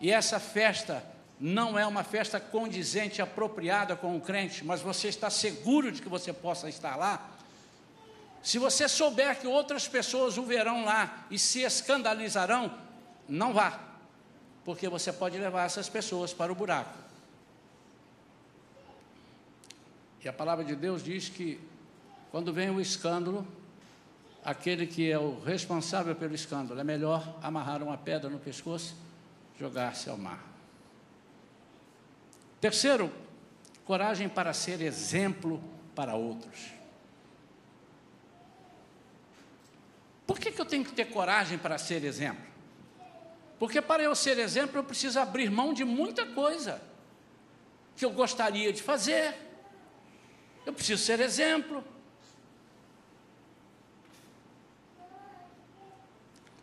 e 0.00 0.10
essa 0.10 0.38
festa 0.38 1.04
não 1.40 1.78
é 1.78 1.86
uma 1.86 2.04
festa 2.04 2.38
condizente, 2.38 3.20
apropriada 3.20 3.96
com 3.96 4.16
o 4.16 4.20
crente, 4.20 4.64
mas 4.64 4.80
você 4.80 5.08
está 5.08 5.28
seguro 5.28 5.90
de 5.90 6.00
que 6.00 6.08
você 6.08 6.32
possa 6.32 6.68
estar 6.68 6.96
lá, 6.96 7.33
se 8.44 8.58
você 8.58 8.86
souber 8.86 9.40
que 9.40 9.46
outras 9.46 9.88
pessoas 9.88 10.36
o 10.36 10.42
verão 10.42 10.84
lá 10.84 11.26
e 11.30 11.38
se 11.38 11.62
escandalizarão, 11.62 12.78
não 13.26 13.54
vá, 13.54 13.80
porque 14.66 14.86
você 14.86 15.10
pode 15.10 15.38
levar 15.38 15.64
essas 15.64 15.88
pessoas 15.88 16.34
para 16.34 16.52
o 16.52 16.54
buraco. 16.54 16.94
E 20.22 20.28
a 20.28 20.32
palavra 20.32 20.62
de 20.62 20.76
Deus 20.76 21.02
diz 21.02 21.30
que 21.30 21.58
quando 22.30 22.52
vem 22.52 22.68
o 22.68 22.82
escândalo, 22.82 23.48
aquele 24.44 24.86
que 24.86 25.10
é 25.10 25.18
o 25.18 25.40
responsável 25.40 26.14
pelo 26.14 26.34
escândalo, 26.34 26.78
é 26.78 26.84
melhor 26.84 27.38
amarrar 27.42 27.82
uma 27.82 27.96
pedra 27.96 28.28
no 28.28 28.38
pescoço, 28.38 28.94
jogar-se 29.58 30.10
ao 30.10 30.18
mar. 30.18 30.44
Terceiro, 32.60 33.10
coragem 33.86 34.28
para 34.28 34.52
ser 34.52 34.82
exemplo 34.82 35.64
para 35.94 36.14
outros. 36.14 36.83
Por 40.26 40.38
que, 40.38 40.50
que 40.50 40.60
eu 40.60 40.64
tenho 40.64 40.84
que 40.84 40.92
ter 40.92 41.06
coragem 41.06 41.58
para 41.58 41.76
ser 41.78 42.04
exemplo? 42.04 42.44
Porque 43.58 43.80
para 43.80 44.02
eu 44.02 44.14
ser 44.14 44.38
exemplo, 44.38 44.78
eu 44.78 44.84
preciso 44.84 45.18
abrir 45.20 45.50
mão 45.50 45.72
de 45.72 45.84
muita 45.84 46.26
coisa 46.26 46.82
que 47.96 48.04
eu 48.04 48.10
gostaria 48.10 48.72
de 48.72 48.82
fazer. 48.82 49.34
Eu 50.66 50.72
preciso 50.72 51.02
ser 51.02 51.20
exemplo. 51.20 51.84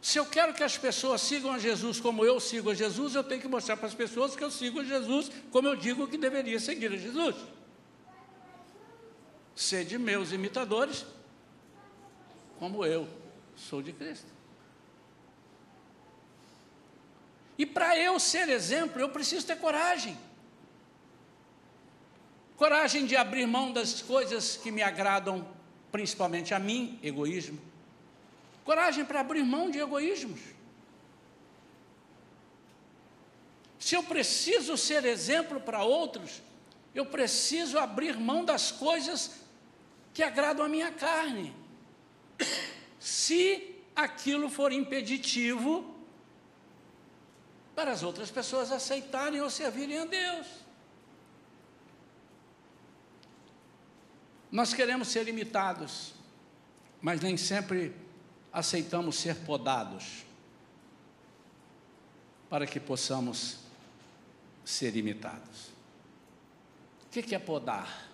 Se 0.02 0.17
eu 0.17 0.26
quero 0.26 0.54
que 0.54 0.63
as 0.63 0.78
pessoas 0.78 1.21
sigam 1.21 1.52
a 1.54 1.60
Jesus 1.60 2.00
como 2.00 2.26
eu 2.26 2.39
sigo 2.39 2.71
a 2.71 2.74
Jesus, 2.74 3.13
eu 3.13 3.24
tenho 3.24 3.39
que 3.39 3.47
mostrar 3.47 3.78
para 3.78 3.86
as 3.86 3.93
pessoas 3.93 4.36
que 4.36 4.43
eu 4.43 4.50
sigo 4.50 4.80
a 4.80 4.84
Jesus 4.84 5.32
como 5.52 5.67
eu 5.67 5.76
digo 5.76 6.08
que 6.08 6.17
deveria 6.17 6.60
seguir 6.60 6.91
a 6.91 6.97
Jesus. 6.97 7.36
Sede 9.56 10.00
meus 10.00 10.32
imitadores, 10.32 11.06
como 12.58 12.84
eu 12.84 13.08
sou 13.55 13.81
de 13.81 13.93
Cristo. 13.93 14.27
E 17.57 17.65
para 17.65 17.97
eu 17.97 18.19
ser 18.19 18.49
exemplo, 18.49 18.99
eu 18.99 19.09
preciso 19.09 19.45
ter 19.45 19.57
coragem. 19.57 20.17
Coragem 22.57 23.05
de 23.05 23.15
abrir 23.15 23.45
mão 23.45 23.71
das 23.71 24.01
coisas 24.01 24.57
que 24.57 24.71
me 24.71 24.81
agradam, 24.81 25.47
principalmente 25.91 26.53
a 26.53 26.59
mim, 26.59 26.99
egoísmo. 27.03 27.59
Coragem 28.63 29.03
para 29.05 29.19
abrir 29.19 29.43
mão 29.43 29.69
de 29.69 29.79
egoísmos. 29.79 30.39
Se 33.79 33.95
eu 33.95 34.03
preciso 34.03 34.77
ser 34.77 35.05
exemplo 35.05 35.59
para 35.59 35.83
outros, 35.83 36.41
eu 36.93 37.05
preciso 37.05 37.79
abrir 37.79 38.15
mão 38.17 38.45
das 38.45 38.71
coisas 38.71 39.31
que 40.13 40.21
agradam 40.21 40.65
a 40.65 40.69
minha 40.69 40.91
carne. 40.91 41.55
Se 43.01 43.81
aquilo 43.95 44.47
for 44.47 44.71
impeditivo 44.71 45.91
para 47.73 47.91
as 47.91 48.03
outras 48.03 48.29
pessoas 48.29 48.71
aceitarem 48.71 49.41
ou 49.41 49.49
servirem 49.49 49.97
a 49.97 50.05
Deus. 50.05 50.47
Nós 54.51 54.71
queremos 54.71 55.07
ser 55.07 55.27
imitados, 55.27 56.13
mas 57.01 57.19
nem 57.21 57.35
sempre 57.37 57.95
aceitamos 58.53 59.15
ser 59.15 59.35
podados 59.37 60.23
para 62.47 62.67
que 62.67 62.79
possamos 62.79 63.57
ser 64.63 64.95
imitados. 64.95 65.71
O 67.03 67.09
que 67.09 67.33
é 67.33 67.39
podar? 67.39 68.11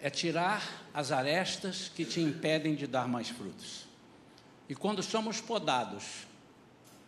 É 0.00 0.10
tirar 0.10 0.88
as 0.92 1.10
arestas 1.10 1.90
que 1.94 2.04
te 2.04 2.20
impedem 2.20 2.74
de 2.74 2.86
dar 2.86 3.08
mais 3.08 3.28
frutos. 3.28 3.86
E 4.68 4.74
quando 4.74 5.02
somos 5.02 5.40
podados, 5.40 6.26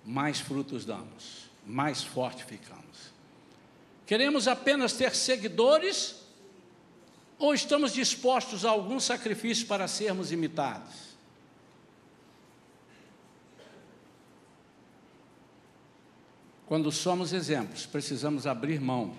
mais 0.04 0.40
frutos 0.40 0.84
damos, 0.84 1.50
mais 1.66 2.02
forte 2.02 2.44
ficamos. 2.44 3.12
Queremos 4.06 4.48
apenas 4.48 4.94
ter 4.94 5.14
seguidores 5.14 6.16
ou 7.38 7.54
estamos 7.54 7.92
dispostos 7.92 8.64
a 8.64 8.70
algum 8.70 8.98
sacrifício 8.98 9.66
para 9.66 9.86
sermos 9.86 10.32
imitados? 10.32 11.08
Quando 16.66 16.92
somos 16.92 17.32
exemplos, 17.32 17.86
precisamos 17.86 18.46
abrir 18.46 18.80
mão 18.80 19.16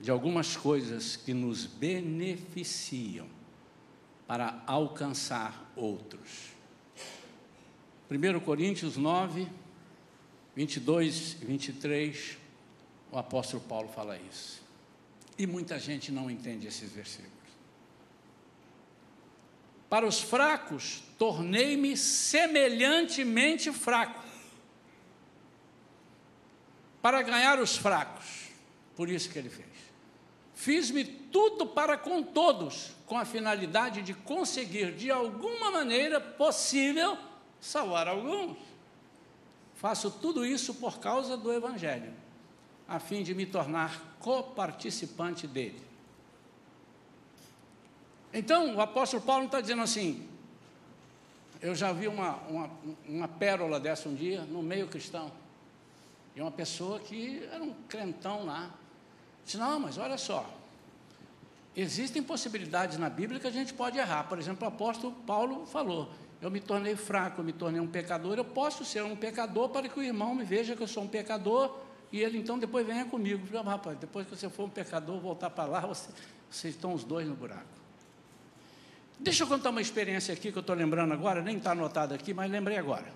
de 0.00 0.10
algumas 0.10 0.56
coisas 0.56 1.14
que 1.14 1.34
nos 1.34 1.66
beneficiam 1.66 3.28
para 4.26 4.62
alcançar 4.66 5.70
outros. 5.76 6.50
1 8.10 8.40
Coríntios 8.40 8.96
9, 8.96 9.46
22 10.56 11.36
e 11.42 11.44
23, 11.44 12.38
o 13.12 13.18
apóstolo 13.18 13.62
Paulo 13.62 13.88
fala 13.88 14.18
isso. 14.18 14.62
E 15.38 15.46
muita 15.46 15.78
gente 15.78 16.10
não 16.10 16.30
entende 16.30 16.66
esses 16.66 16.90
versículos. 16.90 17.40
Para 19.88 20.06
os 20.06 20.20
fracos, 20.20 21.02
tornei-me 21.18 21.96
semelhantemente 21.96 23.72
fraco. 23.72 24.22
Para 27.02 27.22
ganhar 27.22 27.58
os 27.58 27.76
fracos. 27.76 28.48
Por 28.94 29.08
isso 29.08 29.30
que 29.30 29.38
ele 29.38 29.50
fez. 29.50 29.69
Fiz-me 30.60 31.06
tudo 31.06 31.64
para 31.64 31.96
com 31.96 32.22
todos, 32.22 32.90
com 33.06 33.16
a 33.16 33.24
finalidade 33.24 34.02
de 34.02 34.12
conseguir, 34.12 34.94
de 34.94 35.10
alguma 35.10 35.70
maneira 35.70 36.20
possível, 36.20 37.16
salvar 37.58 38.06
alguns. 38.06 38.58
Faço 39.76 40.10
tudo 40.10 40.44
isso 40.44 40.74
por 40.74 40.98
causa 40.98 41.34
do 41.34 41.50
Evangelho, 41.50 42.12
a 42.86 42.98
fim 42.98 43.22
de 43.22 43.34
me 43.34 43.46
tornar 43.46 44.18
coparticipante 44.18 45.46
dele. 45.46 45.80
Então, 48.30 48.76
o 48.76 48.82
apóstolo 48.82 49.22
Paulo 49.22 49.46
está 49.46 49.62
dizendo 49.62 49.80
assim: 49.80 50.28
eu 51.62 51.74
já 51.74 51.90
vi 51.90 52.06
uma, 52.06 52.36
uma, 52.50 52.70
uma 53.08 53.28
pérola 53.28 53.80
dessa 53.80 54.10
um 54.10 54.14
dia 54.14 54.42
no 54.42 54.62
meio 54.62 54.88
cristão, 54.88 55.32
de 56.34 56.42
uma 56.42 56.50
pessoa 56.50 57.00
que 57.00 57.48
era 57.50 57.64
um 57.64 57.72
crentão 57.88 58.44
lá. 58.44 58.74
Disse: 59.44 59.56
não, 59.56 59.80
mas 59.80 59.98
olha 59.98 60.18
só, 60.18 60.48
existem 61.76 62.22
possibilidades 62.22 62.98
na 62.98 63.08
Bíblia 63.08 63.40
que 63.40 63.46
a 63.46 63.50
gente 63.50 63.72
pode 63.74 63.98
errar. 63.98 64.24
Por 64.24 64.38
exemplo, 64.38 64.64
o 64.64 64.68
apóstolo 64.68 65.12
Paulo 65.26 65.66
falou: 65.66 66.10
eu 66.40 66.50
me 66.50 66.60
tornei 66.60 66.96
fraco, 66.96 67.40
eu 67.40 67.44
me 67.44 67.52
tornei 67.52 67.80
um 67.80 67.86
pecador, 67.86 68.36
eu 68.36 68.44
posso 68.44 68.84
ser 68.84 69.02
um 69.02 69.14
pecador 69.14 69.68
para 69.68 69.88
que 69.88 69.98
o 69.98 70.02
irmão 70.02 70.34
me 70.34 70.44
veja 70.44 70.74
que 70.74 70.82
eu 70.82 70.88
sou 70.88 71.02
um 71.02 71.08
pecador 71.08 71.78
e 72.10 72.20
ele 72.20 72.38
então 72.38 72.58
depois 72.58 72.86
venha 72.86 73.04
comigo. 73.04 73.46
Falei, 73.46 73.62
rapaz, 73.62 73.98
depois 73.98 74.26
que 74.26 74.36
você 74.36 74.48
for 74.48 74.64
um 74.64 74.70
pecador, 74.70 75.20
voltar 75.20 75.50
para 75.50 75.64
lá, 75.64 75.80
você, 75.80 76.10
vocês 76.50 76.74
estão 76.74 76.94
os 76.94 77.04
dois 77.04 77.28
no 77.28 77.34
buraco. 77.34 77.80
Deixa 79.18 79.44
eu 79.44 79.46
contar 79.46 79.68
uma 79.68 79.82
experiência 79.82 80.32
aqui 80.32 80.50
que 80.50 80.56
eu 80.56 80.62
estou 80.62 80.74
lembrando 80.74 81.12
agora, 81.12 81.42
nem 81.42 81.58
está 81.58 81.72
anotado 81.72 82.14
aqui, 82.14 82.32
mas 82.32 82.50
lembrei 82.50 82.78
agora. 82.78 83.12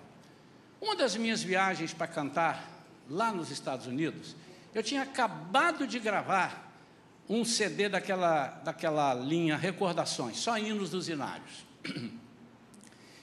Uma 0.79 0.95
das 0.95 1.15
minhas 1.15 1.41
viagens 1.41 1.95
para 1.95 2.05
cantar 2.05 2.69
lá 3.09 3.31
nos 3.31 3.49
Estados 3.49 3.87
Unidos, 3.87 4.35
eu 4.75 4.83
tinha 4.83 5.03
acabado 5.03 5.87
de 5.87 5.97
gravar 5.99 6.69
um 7.29 7.45
CD 7.45 7.87
daquela, 7.87 8.47
daquela 8.47 9.13
linha 9.13 9.55
Recordações, 9.55 10.37
só 10.37 10.57
hinos 10.57 10.89
dos 10.89 11.07
inários. 11.07 11.65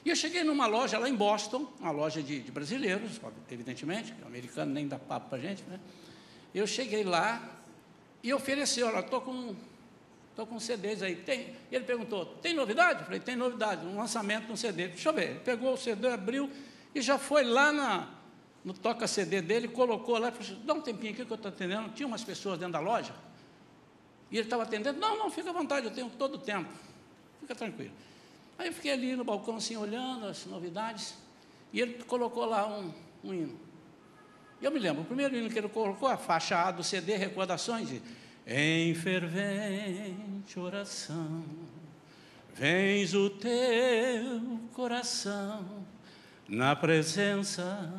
E 0.04 0.10
eu 0.10 0.16
cheguei 0.16 0.42
numa 0.42 0.66
loja 0.66 0.98
lá 0.98 1.08
em 1.08 1.14
Boston, 1.14 1.64
uma 1.78 1.92
loja 1.92 2.20
de, 2.20 2.40
de 2.40 2.50
brasileiros, 2.50 3.20
evidentemente, 3.48 4.12
o 4.20 4.26
americano 4.26 4.72
nem 4.72 4.88
dá 4.88 4.98
papo 4.98 5.28
para 5.28 5.38
gente, 5.38 5.62
né? 5.62 5.78
Eu 6.52 6.66
cheguei 6.66 7.04
lá 7.04 7.40
e 8.20 8.34
ofereci, 8.34 8.82
olha, 8.82 8.98
estou 8.98 9.20
com, 9.20 9.54
tô 10.34 10.44
com 10.44 10.58
CDs 10.58 11.02
aí. 11.02 11.14
Tem, 11.14 11.54
ele 11.70 11.84
perguntou, 11.84 12.26
tem 12.42 12.52
novidade? 12.52 13.00
Eu 13.00 13.04
falei, 13.04 13.20
tem 13.20 13.36
novidade, 13.36 13.86
um 13.86 13.96
lançamento 13.96 14.46
de 14.46 14.52
um 14.52 14.56
CD. 14.56 14.88
Deixa 14.88 15.10
eu 15.10 15.12
ver. 15.12 15.30
Ele 15.30 15.40
pegou 15.40 15.74
o 15.74 15.76
CD, 15.76 16.08
abriu 16.08 16.50
e 16.92 17.00
já 17.00 17.16
foi 17.16 17.44
lá 17.44 17.72
na, 17.72 18.08
no 18.64 18.72
toca-CD 18.72 19.42
dele, 19.42 19.68
colocou 19.68 20.18
lá 20.18 20.30
falou 20.30 20.46
assim, 20.46 20.62
dá 20.64 20.74
um 20.74 20.80
tempinho 20.80 21.12
aqui 21.12 21.24
que 21.24 21.32
eu 21.32 21.36
estou 21.36 21.50
atendendo. 21.50 21.88
Tinha 21.90 22.06
umas 22.06 22.22
pessoas 22.22 22.58
dentro 22.58 22.74
da 22.74 22.80
loja 22.80 23.14
e 24.30 24.36
ele 24.36 24.46
estava 24.46 24.62
atendendo. 24.62 24.98
Não, 24.98 25.18
não, 25.18 25.30
fica 25.30 25.50
à 25.50 25.52
vontade, 25.52 25.86
eu 25.86 25.92
tenho 25.92 26.08
todo 26.10 26.36
o 26.36 26.38
tempo. 26.38 26.70
Fica 27.40 27.54
tranquilo. 27.54 27.92
Aí 28.58 28.68
eu 28.68 28.72
fiquei 28.72 28.92
ali 28.92 29.16
no 29.16 29.24
balcão 29.24 29.56
assim, 29.56 29.76
olhando 29.76 30.26
as 30.26 30.46
novidades, 30.46 31.14
e 31.72 31.80
ele 31.80 32.02
colocou 32.04 32.44
lá 32.44 32.66
um, 32.66 32.92
um 33.24 33.34
hino. 33.34 33.60
E 34.60 34.64
eu 34.64 34.70
me 34.70 34.78
lembro, 34.78 35.02
o 35.02 35.04
primeiro 35.04 35.36
hino 35.36 35.50
que 35.50 35.58
ele 35.58 35.68
colocou, 35.68 36.08
a 36.08 36.16
faixa 36.16 36.56
A 36.56 36.70
do 36.70 36.84
CD 36.84 37.16
Recordações, 37.16 37.88
de 37.88 38.00
Em 38.46 38.94
fervente 38.94 40.58
oração, 40.58 41.44
vens 42.54 43.12
o 43.14 43.28
teu 43.28 44.60
coração, 44.72 45.84
na 46.48 46.76
presença 46.76 47.92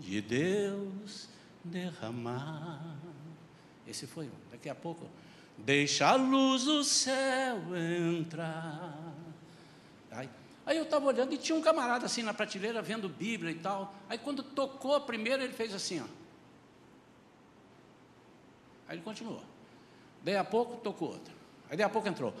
de 0.00 0.20
Deus 0.20 1.28
derramar. 1.62 2.96
Esse 3.86 4.06
foi 4.06 4.26
um. 4.26 4.50
Daqui 4.50 4.68
a 4.68 4.74
pouco, 4.74 5.06
deixa 5.58 6.08
a 6.08 6.14
luz 6.14 6.64
do 6.64 6.82
céu 6.82 7.58
entrar. 8.18 9.14
Aí, 10.10 10.28
aí 10.66 10.76
eu 10.76 10.84
estava 10.84 11.06
olhando 11.06 11.32
e 11.34 11.38
tinha 11.38 11.56
um 11.56 11.62
camarada 11.62 12.06
assim 12.06 12.22
na 12.22 12.34
prateleira 12.34 12.80
vendo 12.82 13.08
Bíblia 13.08 13.52
e 13.52 13.56
tal. 13.56 13.94
Aí 14.08 14.18
quando 14.18 14.42
tocou 14.42 14.94
a 14.94 15.00
primeira, 15.00 15.44
ele 15.44 15.52
fez 15.52 15.74
assim, 15.74 16.00
ó. 16.00 16.04
Aí 18.88 18.96
ele 18.96 19.02
continuou. 19.02 19.42
Daí 20.24 20.36
a 20.36 20.44
pouco 20.44 20.78
tocou 20.78 21.10
outra. 21.10 21.32
Aí 21.68 21.76
daí 21.76 21.86
a 21.86 21.88
pouco 21.88 22.08
entrou. 22.08 22.34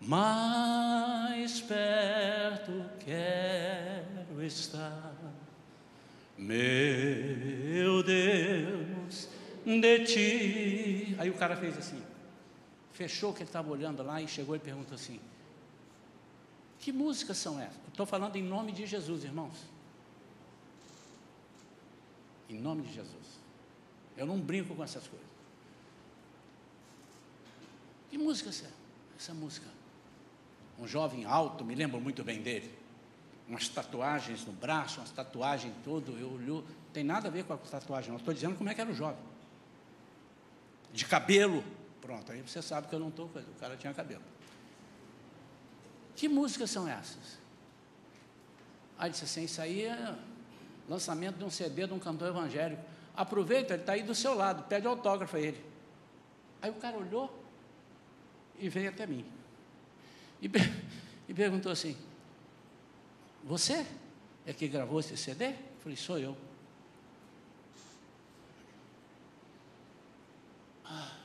Mais 0.00 1.60
perto 1.60 2.84
quero 3.00 4.42
estar, 4.44 5.12
meu 6.38 8.02
Deus, 8.02 9.28
de 9.66 10.04
ti. 10.04 11.16
Aí 11.18 11.28
o 11.28 11.34
cara 11.34 11.56
fez 11.56 11.76
assim, 11.76 12.00
fechou 12.92 13.32
que 13.32 13.40
ele 13.40 13.48
estava 13.48 13.68
olhando 13.70 14.02
lá 14.02 14.22
e 14.22 14.28
chegou 14.28 14.54
e 14.54 14.58
perguntou 14.58 14.94
assim: 14.94 15.20
Que 16.78 16.92
músicas 16.92 17.36
são 17.36 17.60
essas? 17.60 17.76
Estou 17.88 18.06
falando 18.06 18.36
em 18.36 18.42
nome 18.42 18.70
de 18.72 18.86
Jesus, 18.86 19.24
irmãos. 19.24 19.56
Em 22.48 22.58
nome 22.58 22.82
de 22.82 22.94
Jesus. 22.94 23.38
Eu 24.16 24.24
não 24.24 24.38
brinco 24.40 24.74
com 24.74 24.82
essas 24.82 25.06
coisas. 25.06 25.28
Que 28.10 28.16
música 28.16 28.48
é 28.48 28.50
essa? 28.50 28.70
Essa 29.18 29.34
música. 29.34 29.66
Um 30.78 30.86
jovem 30.86 31.24
alto, 31.24 31.64
me 31.64 31.74
lembro 31.74 32.00
muito 32.00 32.22
bem 32.24 32.40
dele. 32.40 32.72
Umas 33.48 33.68
tatuagens 33.68 34.44
no 34.44 34.52
braço, 34.52 35.00
umas 35.00 35.10
tatuagens 35.10 35.74
tudo. 35.82 36.18
Eu 36.18 36.32
olho, 36.34 36.64
tem 36.92 37.02
nada 37.02 37.28
a 37.28 37.30
ver 37.30 37.44
com 37.44 37.54
a 37.54 37.56
tatuagem, 37.56 38.10
não 38.10 38.18
estou 38.18 38.34
dizendo 38.34 38.56
como 38.56 38.68
é 38.68 38.74
que 38.74 38.80
era 38.80 38.90
o 38.90 38.94
jovem. 38.94 39.22
De 40.92 41.04
cabelo. 41.06 41.64
Pronto, 42.00 42.30
aí 42.30 42.42
você 42.42 42.60
sabe 42.60 42.88
que 42.88 42.94
eu 42.94 43.00
não 43.00 43.08
estou. 43.08 43.26
O 43.26 43.60
cara 43.60 43.76
tinha 43.76 43.92
cabelo. 43.94 44.22
Que 46.14 46.28
músicas 46.28 46.70
são 46.70 46.86
essas? 46.86 47.38
Aí 48.98 49.10
disse 49.10 49.24
assim: 49.24 49.44
Isso 49.44 49.62
aí 49.62 49.82
é 49.82 50.14
lançamento 50.88 51.36
de 51.38 51.44
um 51.44 51.50
CD 51.50 51.86
de 51.86 51.94
um 51.94 51.98
cantor 51.98 52.28
evangélico. 52.28 52.82
Aproveita, 53.16 53.74
ele 53.74 53.82
está 53.82 53.92
aí 53.92 54.02
do 54.02 54.14
seu 54.14 54.34
lado, 54.34 54.64
pede 54.64 54.86
autógrafo 54.86 55.36
a 55.36 55.40
ele. 55.40 55.64
Aí 56.60 56.70
o 56.70 56.74
cara 56.74 56.96
olhou, 56.96 57.44
e 58.58 58.68
veio 58.68 58.90
até 58.90 59.06
mim. 59.06 59.24
E, 60.42 60.50
e 61.28 61.34
perguntou 61.34 61.70
assim: 61.70 61.96
Você 63.44 63.86
é 64.46 64.52
que 64.52 64.68
gravou 64.68 65.00
esse 65.00 65.16
CD? 65.16 65.48
Eu 65.48 65.54
falei: 65.80 65.96
Sou 65.96 66.18
eu. 66.18 66.36
Ah. 70.84 71.16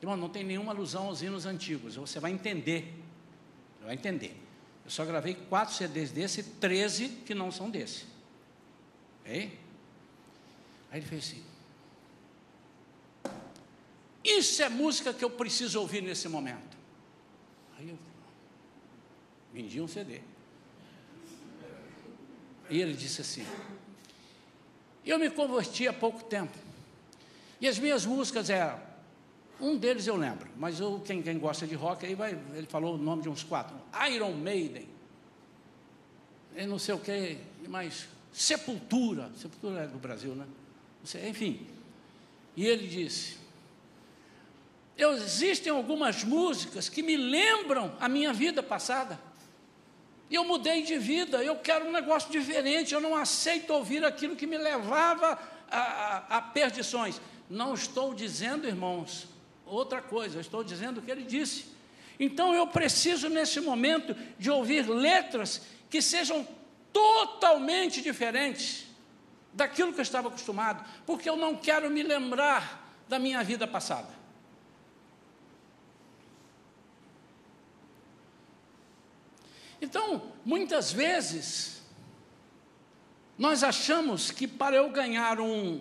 Irmão, 0.00 0.16
não 0.16 0.28
tem 0.28 0.44
nenhuma 0.44 0.72
alusão 0.72 1.06
aos 1.06 1.22
hinos 1.22 1.46
antigos, 1.46 1.96
você 1.96 2.20
vai 2.20 2.30
entender. 2.32 2.94
Vai 3.82 3.94
entender. 3.94 4.36
Eu 4.84 4.90
só 4.90 5.04
gravei 5.04 5.34
quatro 5.34 5.74
CDs 5.74 6.10
desse, 6.10 6.42
13 6.42 7.08
que 7.26 7.34
não 7.34 7.50
são 7.50 7.70
desse. 7.70 8.06
Ok? 9.20 9.58
Aí 10.90 11.00
ele 11.00 11.06
fez 11.06 11.24
assim: 11.24 11.44
isso 14.24 14.62
é 14.62 14.68
música 14.68 15.14
que 15.14 15.24
eu 15.24 15.30
preciso 15.30 15.80
ouvir 15.80 16.02
nesse 16.02 16.28
momento. 16.28 16.76
Aí 17.78 17.88
eu 17.88 17.98
vendi 19.52 19.80
um 19.80 19.88
CD. 19.88 20.20
E 22.70 22.80
ele 22.80 22.94
disse 22.94 23.20
assim: 23.20 23.46
Eu 25.04 25.18
me 25.18 25.30
converti 25.30 25.86
há 25.88 25.92
pouco 25.92 26.24
tempo. 26.24 26.56
E 27.60 27.68
as 27.68 27.78
minhas 27.78 28.04
músicas 28.06 28.50
eram. 28.50 28.88
Um 29.60 29.76
deles 29.76 30.06
eu 30.06 30.14
lembro, 30.14 30.48
mas 30.56 30.78
eu, 30.78 31.02
quem, 31.04 31.20
quem 31.20 31.36
gosta 31.36 31.66
de 31.66 31.74
rock 31.74 32.06
aí 32.06 32.14
vai. 32.14 32.38
Ele 32.54 32.66
falou 32.68 32.94
o 32.94 32.98
nome 32.98 33.22
de 33.22 33.28
uns 33.28 33.42
quatro: 33.42 33.76
Iron 34.10 34.32
Maiden. 34.32 34.88
E 36.56 36.66
não 36.66 36.78
sei 36.78 36.94
o 36.94 36.98
que, 36.98 37.38
mas 37.68 38.08
Sepultura. 38.32 39.30
Sepultura 39.36 39.80
é 39.80 39.86
do 39.86 39.98
Brasil, 39.98 40.34
né? 40.34 40.46
Sei, 41.04 41.28
enfim. 41.28 41.66
E 42.56 42.66
ele 42.66 42.86
disse: 42.86 43.36
existem 44.96 45.72
algumas 45.72 46.24
músicas 46.24 46.88
que 46.88 47.02
me 47.02 47.16
lembram 47.16 47.96
a 48.00 48.08
minha 48.08 48.32
vida 48.32 48.62
passada. 48.62 49.18
E 50.30 50.34
eu 50.34 50.44
mudei 50.44 50.82
de 50.82 50.98
vida, 50.98 51.42
eu 51.42 51.56
quero 51.56 51.86
um 51.86 51.92
negócio 51.92 52.30
diferente, 52.30 52.92
eu 52.92 53.00
não 53.00 53.16
aceito 53.16 53.72
ouvir 53.72 54.04
aquilo 54.04 54.36
que 54.36 54.46
me 54.46 54.58
levava 54.58 55.38
a, 55.70 55.78
a, 55.78 56.36
a 56.38 56.42
perdições. 56.42 57.20
Não 57.48 57.72
estou 57.72 58.12
dizendo, 58.12 58.66
irmãos, 58.66 59.26
outra 59.64 60.02
coisa, 60.02 60.40
estou 60.40 60.62
dizendo 60.62 60.98
o 60.98 61.02
que 61.02 61.10
ele 61.10 61.22
disse. 61.22 61.66
Então 62.20 62.54
eu 62.54 62.66
preciso, 62.66 63.28
nesse 63.28 63.60
momento, 63.60 64.14
de 64.38 64.50
ouvir 64.50 64.86
letras 64.88 65.62
que 65.88 66.02
sejam 66.02 66.46
totalmente 66.92 68.02
diferentes 68.02 68.86
daquilo 69.52 69.92
que 69.92 70.00
eu 70.00 70.02
estava 70.02 70.28
acostumado, 70.28 70.84
porque 71.06 71.28
eu 71.28 71.36
não 71.36 71.56
quero 71.56 71.90
me 71.90 72.02
lembrar 72.02 72.92
da 73.08 73.18
minha 73.18 73.42
vida 73.42 73.66
passada. 73.66 74.17
Então, 79.80 80.32
muitas 80.44 80.92
vezes, 80.92 81.82
nós 83.36 83.62
achamos 83.62 84.30
que 84.30 84.48
para 84.48 84.76
eu 84.76 84.90
ganhar 84.90 85.40
um, 85.40 85.80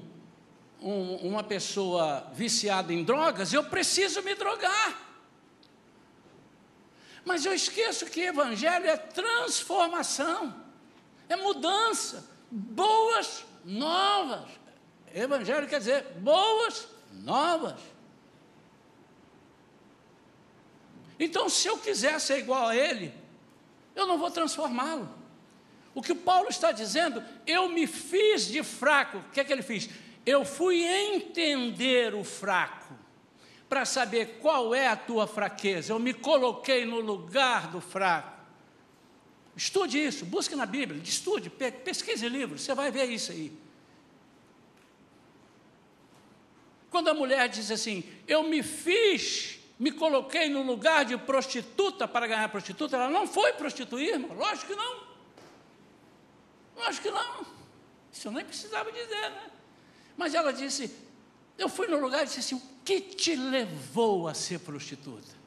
um, 0.81 1.15
uma 1.15 1.43
pessoa 1.43 2.29
viciada 2.33 2.93
em 2.93 3.03
drogas, 3.03 3.51
eu 3.51 3.63
preciso 3.63 4.21
me 4.21 4.35
drogar. 4.35 5.05
Mas 7.25 7.45
eu 7.45 7.53
esqueço 7.53 8.05
que 8.05 8.21
evangelho 8.21 8.87
é 8.87 8.95
transformação, 8.95 10.55
é 11.27 11.35
mudança, 11.35 12.29
boas 12.49 13.43
novas. 13.65 14.49
Evangelho 15.13 15.67
quer 15.67 15.79
dizer 15.79 16.03
boas 16.19 16.87
novas. 17.11 17.79
Então, 21.19 21.49
se 21.49 21.67
eu 21.67 21.77
quiser 21.77 22.19
ser 22.21 22.37
igual 22.37 22.67
a 22.67 22.75
ele, 22.75 23.13
eu 23.97 24.05
não 24.05 24.17
vou 24.17 24.29
transformá-lo. 24.29 25.09
O 25.93 26.01
que 26.01 26.11
o 26.11 26.15
Paulo 26.15 26.47
está 26.47 26.71
dizendo, 26.71 27.23
eu 27.45 27.67
me 27.67 27.87
fiz 27.87 28.47
de 28.47 28.63
fraco. 28.63 29.17
O 29.17 29.23
que 29.31 29.39
é 29.39 29.43
que 29.43 29.51
ele 29.51 29.63
fez? 29.63 29.89
Eu 30.23 30.45
fui 30.45 30.83
entender 30.83 32.13
o 32.13 32.23
fraco, 32.23 32.93
para 33.67 33.83
saber 33.83 34.37
qual 34.39 34.75
é 34.75 34.87
a 34.87 34.95
tua 34.95 35.25
fraqueza. 35.25 35.91
Eu 35.91 35.99
me 35.99 36.13
coloquei 36.13 36.85
no 36.85 36.99
lugar 36.99 37.71
do 37.71 37.81
fraco. 37.81 38.37
Estude 39.55 39.97
isso, 39.97 40.23
busque 40.23 40.55
na 40.55 40.67
Bíblia, 40.67 41.01
estude, 41.03 41.49
pesquise 41.49 42.29
livros, 42.29 42.61
você 42.61 42.75
vai 42.75 42.91
ver 42.91 43.05
isso 43.05 43.31
aí. 43.31 43.51
Quando 46.91 47.07
a 47.07 47.13
mulher 47.13 47.49
diz 47.49 47.71
assim, 47.71 48.03
eu 48.27 48.43
me 48.43 48.61
fiz 48.61 49.56
me 49.79 49.91
coloquei 49.91 50.49
no 50.49 50.63
lugar 50.63 51.05
de 51.05 51.17
prostituta 51.17 52.07
para 52.07 52.25
ganhar 52.25 52.49
prostituta, 52.49 52.95
ela 52.95 53.09
não 53.09 53.27
foi 53.27 53.53
prostituir, 53.53 54.13
irmão. 54.13 54.35
Lógico 54.35 54.67
que 54.67 54.75
não. 54.75 55.03
Lógico 56.75 57.07
que 57.07 57.11
não. 57.11 57.45
Isso 58.11 58.27
eu 58.27 58.31
nem 58.31 58.43
precisava 58.43 58.91
dizer, 58.91 59.29
né? 59.29 59.51
Mas 60.15 60.33
ela 60.33 60.51
disse, 60.51 60.91
eu 61.57 61.69
fui 61.69 61.87
no 61.87 61.99
lugar 61.99 62.23
e 62.23 62.25
disse 62.25 62.39
assim, 62.39 62.55
o 62.55 62.61
que 62.83 62.99
te 63.01 63.35
levou 63.35 64.27
a 64.27 64.33
ser 64.33 64.59
prostituta? 64.59 65.37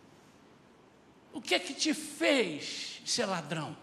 O 1.32 1.40
que 1.40 1.54
é 1.54 1.58
que 1.58 1.74
te 1.74 1.92
fez 1.92 3.00
ser 3.04 3.26
ladrão? 3.26 3.76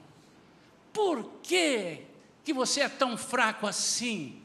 Por 0.93 1.25
que, 1.43 2.05
que 2.43 2.53
você 2.53 2.81
é 2.81 2.89
tão 2.89 3.17
fraco 3.17 3.67
assim? 3.67 4.41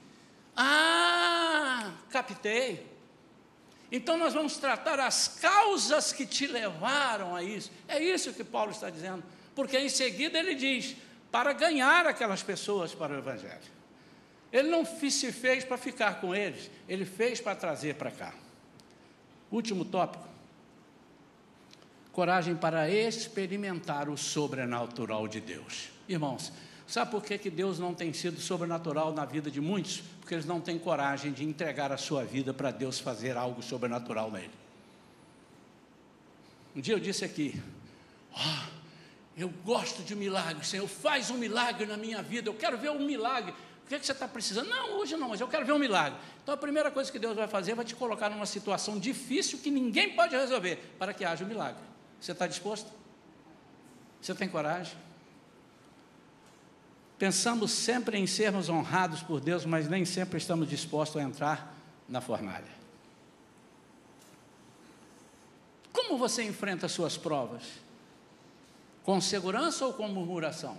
Ah, 0.57 1.93
captei. 2.11 2.92
Então 3.93 4.17
nós 4.17 4.33
vamos 4.33 4.57
tratar 4.57 4.99
as 4.99 5.29
causas 5.29 6.15
que 6.15 6.25
te 6.25 6.47
levaram 6.47 7.37
a 7.37 7.43
isso. 7.43 7.71
É 7.87 8.03
isso 8.03 8.33
que 8.33 8.43
Paulo 8.43 8.71
está 8.73 8.89
dizendo. 8.89 9.23
Porque 9.55 9.79
em 9.79 9.91
seguida 9.91 10.39
ele 10.39 10.55
diz: 10.55 10.97
para 11.31 11.53
ganhar 11.53 12.07
aquelas 12.07 12.43
pessoas 12.43 12.95
para 12.95 13.13
o 13.15 13.19
Evangelho. 13.19 13.83
Ele 14.51 14.69
não 14.69 14.85
se 14.85 15.31
fez 15.31 15.63
para 15.65 15.77
ficar 15.77 16.21
com 16.21 16.35
eles, 16.35 16.71
ele 16.89 17.05
fez 17.05 17.41
para 17.41 17.55
trazer 17.55 17.95
para 17.95 18.11
cá. 18.11 18.35
Último 19.51 19.85
tópico. 19.85 20.27
Coragem 22.13 22.55
para 22.55 22.91
experimentar 22.91 24.09
o 24.09 24.17
sobrenatural 24.17 25.27
de 25.27 25.41
Deus. 25.41 25.89
Irmãos, 26.07 26.53
Sabe 26.93 27.11
por 27.11 27.25
que, 27.25 27.39
que 27.39 27.49
Deus 27.49 27.79
não 27.79 27.95
tem 27.95 28.13
sido 28.13 28.39
sobrenatural 28.39 29.15
na 29.15 29.25
vida 29.25 29.51
de 29.51 29.63
muitos? 29.63 30.03
Porque 30.21 30.35
eles 30.35 30.45
não 30.45 30.61
têm 30.61 30.79
coragem 30.79 31.33
de 31.33 31.43
entregar 31.43 31.91
a 31.91 31.97
sua 31.97 32.23
vida 32.23 32.53
para 32.53 32.71
Deus 32.71 33.01
fazer 33.01 33.35
algo 33.35 33.63
sobrenatural 33.63 34.31
nele. 34.31 34.51
Um 36.77 36.83
dia 36.83 36.93
eu 36.93 37.01
disse 37.01 37.25
aqui: 37.25 37.59
oh, 38.31 38.67
eu 39.35 39.49
gosto 39.65 40.03
de 40.03 40.15
milagres, 40.15 40.69
Senhor, 40.69 40.87
faz 40.87 41.31
um 41.31 41.39
milagre 41.39 41.87
na 41.87 41.97
minha 41.97 42.23
vida, 42.23 42.51
eu 42.51 42.55
quero 42.55 42.77
ver 42.77 42.91
um 42.91 43.07
milagre. 43.07 43.55
que, 43.89 43.99
que 43.99 44.05
você 44.05 44.13
está 44.13 44.29
precisando? 44.29 44.69
Não, 44.69 44.99
hoje 44.99 45.17
não, 45.17 45.31
mas 45.31 45.41
eu 45.41 45.49
quero 45.49 45.65
ver 45.65 45.73
um 45.73 45.79
milagre. 45.79 46.19
Então 46.43 46.53
a 46.53 46.59
primeira 46.59 46.91
coisa 46.91 47.11
que 47.11 47.19
Deus 47.19 47.35
vai 47.35 47.49
fazer 47.49 47.73
é 47.73 47.75
vai 47.75 47.87
te 47.87 47.95
colocar 47.95 48.29
numa 48.29 48.45
situação 48.45 48.99
difícil 48.99 49.59
que 49.61 49.71
ninguém 49.71 50.15
pode 50.15 50.37
resolver 50.37 50.95
para 50.99 51.15
que 51.15 51.25
haja 51.25 51.43
um 51.43 51.49
milagre. 51.49 51.83
Você 52.21 52.33
está 52.33 52.47
disposto? 52.47 52.93
Você 54.21 54.35
tem 54.35 54.47
coragem? 54.47 54.95
Pensamos 57.19 57.71
sempre 57.71 58.19
em 58.19 58.27
sermos 58.27 58.69
honrados 58.69 59.23
por 59.23 59.41
Deus, 59.41 59.65
mas 59.65 59.89
nem 59.89 60.05
sempre 60.05 60.39
estamos 60.39 60.69
dispostos 60.69 61.21
a 61.21 61.25
entrar 61.25 61.75
na 62.09 62.21
fornalha. 62.21 62.83
Como 65.93 66.19
você 66.19 66.43
enfrenta 66.43 66.87
as 66.87 66.93
suas 66.93 67.17
provas? 67.17 67.63
Com 69.05 69.21
segurança 69.21 69.87
ou 69.87 69.93
com 69.93 70.09
murmuração? 70.09 70.77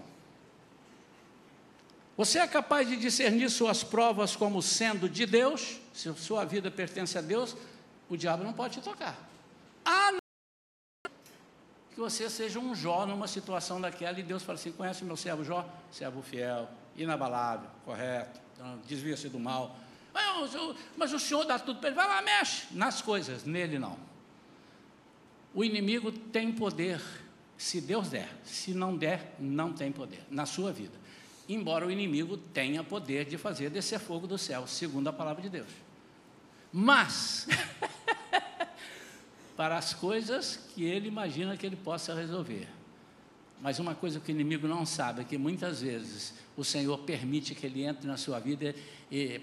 Você 2.16 2.40
é 2.40 2.48
capaz 2.48 2.88
de 2.88 2.96
discernir 2.96 3.50
suas 3.50 3.84
provas 3.84 4.36
como 4.36 4.62
sendo 4.62 5.10
de 5.10 5.26
Deus? 5.26 5.80
Se 5.94 6.14
sua 6.16 6.46
vida 6.46 6.70
pertence 6.70 7.18
a 7.18 7.22
Deus, 7.22 7.56
o 8.10 8.16
diabo 8.16 8.44
não 8.44 8.54
pode 8.54 8.76
te 8.76 8.82
tocar. 8.82 9.18
A 9.84 10.12
não 10.12 10.23
que 11.94 12.00
você 12.00 12.30
seja 12.30 12.60
um 12.60 12.76
Jó 12.76 13.06
numa 13.06 13.28
situação 13.28 13.80
daquela 13.80 14.20
e 14.20 14.24
Deus 14.24 14.44
fala 14.44 14.58
assim: 14.58 14.72
conhece 14.72 15.04
meu 15.04 15.16
servo 15.16 15.44
Jó? 15.44 15.68
Servo 15.92 16.22
fiel, 16.22 16.70
inabalável, 16.96 17.70
correto, 17.86 18.40
então, 18.54 18.80
desvia-se 18.88 19.30
do 19.30 19.40
mal. 19.40 19.76
Mas 20.96 21.14
o 21.14 21.20
Senhor 21.20 21.44
dá 21.46 21.58
tudo 21.58 21.80
para 21.80 21.90
ele, 21.90 21.96
vai 21.96 22.08
lá, 22.08 22.22
mexe 22.22 22.68
nas 22.72 23.02
coisas, 23.02 23.44
nele 23.44 23.80
não. 23.80 23.98
O 25.54 25.64
inimigo 25.64 26.12
tem 26.12 26.52
poder, 26.52 27.02
se 27.58 27.80
Deus 27.80 28.10
der, 28.10 28.30
se 28.44 28.74
não 28.74 28.96
der, 28.96 29.36
não 29.40 29.74
tem 29.74 29.92
poder 29.92 30.24
na 30.30 30.46
sua 30.46 30.72
vida. 30.72 30.98
Embora 31.48 31.86
o 31.86 31.92
inimigo 31.92 32.38
tenha 32.38 32.84
poder 32.84 33.26
de 33.26 33.38
fazer 33.38 33.70
descer 33.70 34.00
fogo 34.00 34.26
do 34.26 34.38
céu, 34.38 34.66
segundo 34.66 35.08
a 35.10 35.14
palavra 35.14 35.42
de 35.42 35.50
Deus. 35.50 35.70
Mas, 36.72 37.48
para 39.56 39.78
as 39.78 39.94
coisas 39.94 40.58
que 40.74 40.84
ele 40.84 41.08
imagina 41.08 41.56
que 41.56 41.66
ele 41.66 41.76
possa 41.76 42.16
resolver. 42.16 42.68
Mas 43.62 43.80
uma 43.80 43.96
coisa 43.96 44.20
que 44.20 44.30
o 44.30 44.34
inimigo 44.34 44.68
não 44.68 44.86
sabe 44.86 45.22
é 45.22 45.24
que 45.24 45.38
muitas 45.38 45.82
vezes 45.82 46.34
o 46.58 46.66
Senhor 46.66 46.98
permite 47.00 47.56
que 47.56 47.66
ele 47.66 47.84
entre 47.84 48.06
na 48.08 48.18
sua 48.18 48.40
vida 48.40 48.76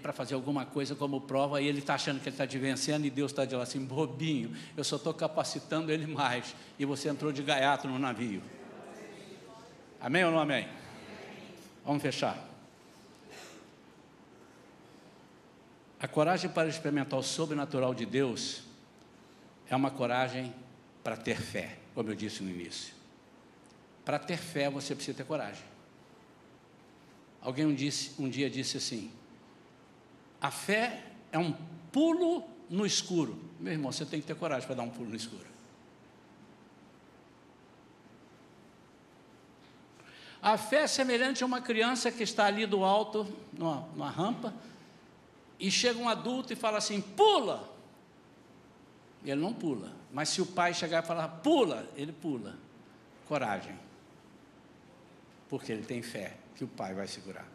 para 0.03 0.13
fazer 0.13 0.35
alguma 0.35 0.67
coisa 0.67 0.95
como 0.95 1.23
prova 1.23 1.63
e 1.63 1.67
ele 1.67 1.79
está 1.79 1.95
achando 1.95 2.21
que 2.21 2.29
ele 2.29 2.35
está 2.35 2.47
te 2.47 2.59
vencendo 2.59 3.07
e 3.07 3.11
Deus 3.11 3.31
está 3.31 3.45
dizendo 3.45 3.63
assim, 3.63 3.83
bobinho, 3.83 4.55
eu 4.77 4.85
só 4.85 4.97
estou 4.97 5.15
capacitando 5.15 5.91
ele 5.91 6.07
mais 6.07 6.55
e 6.79 6.85
você 6.85 7.09
entrou 7.09 7.33
de 7.33 7.43
gaiato 7.43 7.89
no 7.89 7.99
navio. 7.99 8.43
Amém 9.99 10.25
ou 10.25 10.33
não 10.33 10.41
amém? 10.41 10.69
Vamos 11.85 12.03
fechar. 12.03 12.47
A 15.99 16.09
coragem 16.09 16.51
para 16.51 16.69
experimentar 16.69 17.19
o 17.19 17.23
sobrenatural 17.23 17.95
de 17.95 18.05
Deus 18.05 18.63
é 19.71 19.77
uma 19.77 19.91
coragem 19.91 20.53
para 21.03 21.17
ter 21.17 21.41
fé, 21.41 21.79
como 21.95 22.11
eu 22.11 22.15
disse 22.15 22.43
no 22.43 22.51
início. 22.51 22.93
Para 24.05 24.19
ter 24.19 24.37
fé, 24.37 24.69
você 24.69 24.95
precisa 24.95 25.17
ter 25.17 25.25
coragem. 25.25 25.65
Alguém 27.41 27.65
um, 27.65 27.75
disse, 27.75 28.21
um 28.21 28.29
dia 28.29 28.51
disse 28.51 28.77
assim: 28.77 29.13
a 30.41 30.51
fé 30.51 31.05
é 31.31 31.39
um 31.39 31.53
pulo 31.93 32.45
no 32.69 32.85
escuro. 32.85 33.39
Meu 33.61 33.73
irmão, 33.73 33.93
você 33.93 34.05
tem 34.05 34.21
que 34.21 34.27
ter 34.27 34.35
coragem 34.35 34.67
para 34.67 34.75
dar 34.77 34.83
um 34.83 34.91
pulo 34.91 35.09
no 35.09 35.17
escuro. 35.17 35.47
A 40.43 40.57
fé 40.59 40.83
é 40.83 40.87
semelhante 40.87 41.43
a 41.45 41.47
uma 41.47 41.61
criança 41.61 42.11
que 42.11 42.23
está 42.23 42.47
ali 42.47 42.67
do 42.67 42.83
alto, 42.83 43.27
numa, 43.53 43.87
numa 43.95 44.11
rampa, 44.11 44.53
e 45.59 45.71
chega 45.71 45.99
um 45.99 46.09
adulto 46.09 46.53
e 46.53 46.57
fala 46.57 46.79
assim: 46.79 47.01
pula. 47.01 47.80
Ele 49.25 49.41
não 49.41 49.53
pula. 49.53 49.93
Mas 50.13 50.31
se 50.31 50.41
o 50.41 50.47
pai 50.47 50.73
chegar 50.75 51.03
e 51.03 51.07
falar, 51.07 51.29
pula, 51.29 51.89
ele 51.97 52.13
pula. 52.13 52.57
Coragem. 53.29 53.79
Porque 55.49 55.71
ele 55.71 55.83
tem 55.83 56.03
fé 56.03 56.37
que 56.57 56.65
o 56.65 56.69
pai 56.69 56.95
vai 56.95 57.07
segurar. 57.07 57.47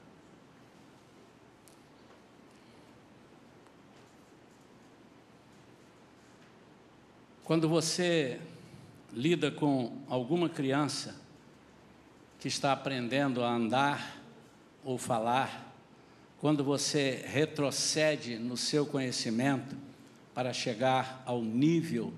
Quando 7.43 7.69
você 7.69 8.41
lida 9.13 9.51
com 9.51 10.01
alguma 10.09 10.49
criança 10.49 11.15
que 12.39 12.47
está 12.47 12.73
aprendendo 12.73 13.43
a 13.43 13.49
andar 13.49 14.19
ou 14.83 14.97
falar, 14.97 15.73
quando 16.39 16.63
você 16.63 17.23
retrocede 17.27 18.37
no 18.37 18.57
seu 18.57 18.85
conhecimento 18.85 19.75
para 20.35 20.51
chegar 20.51 21.23
ao 21.25 21.41
nível 21.41 22.13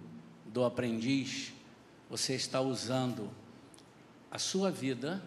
do 0.48 0.66
aprendiz, 0.66 1.54
você 2.10 2.34
está 2.34 2.60
usando 2.60 3.30
a 4.32 4.40
sua 4.40 4.72
vida 4.72 5.24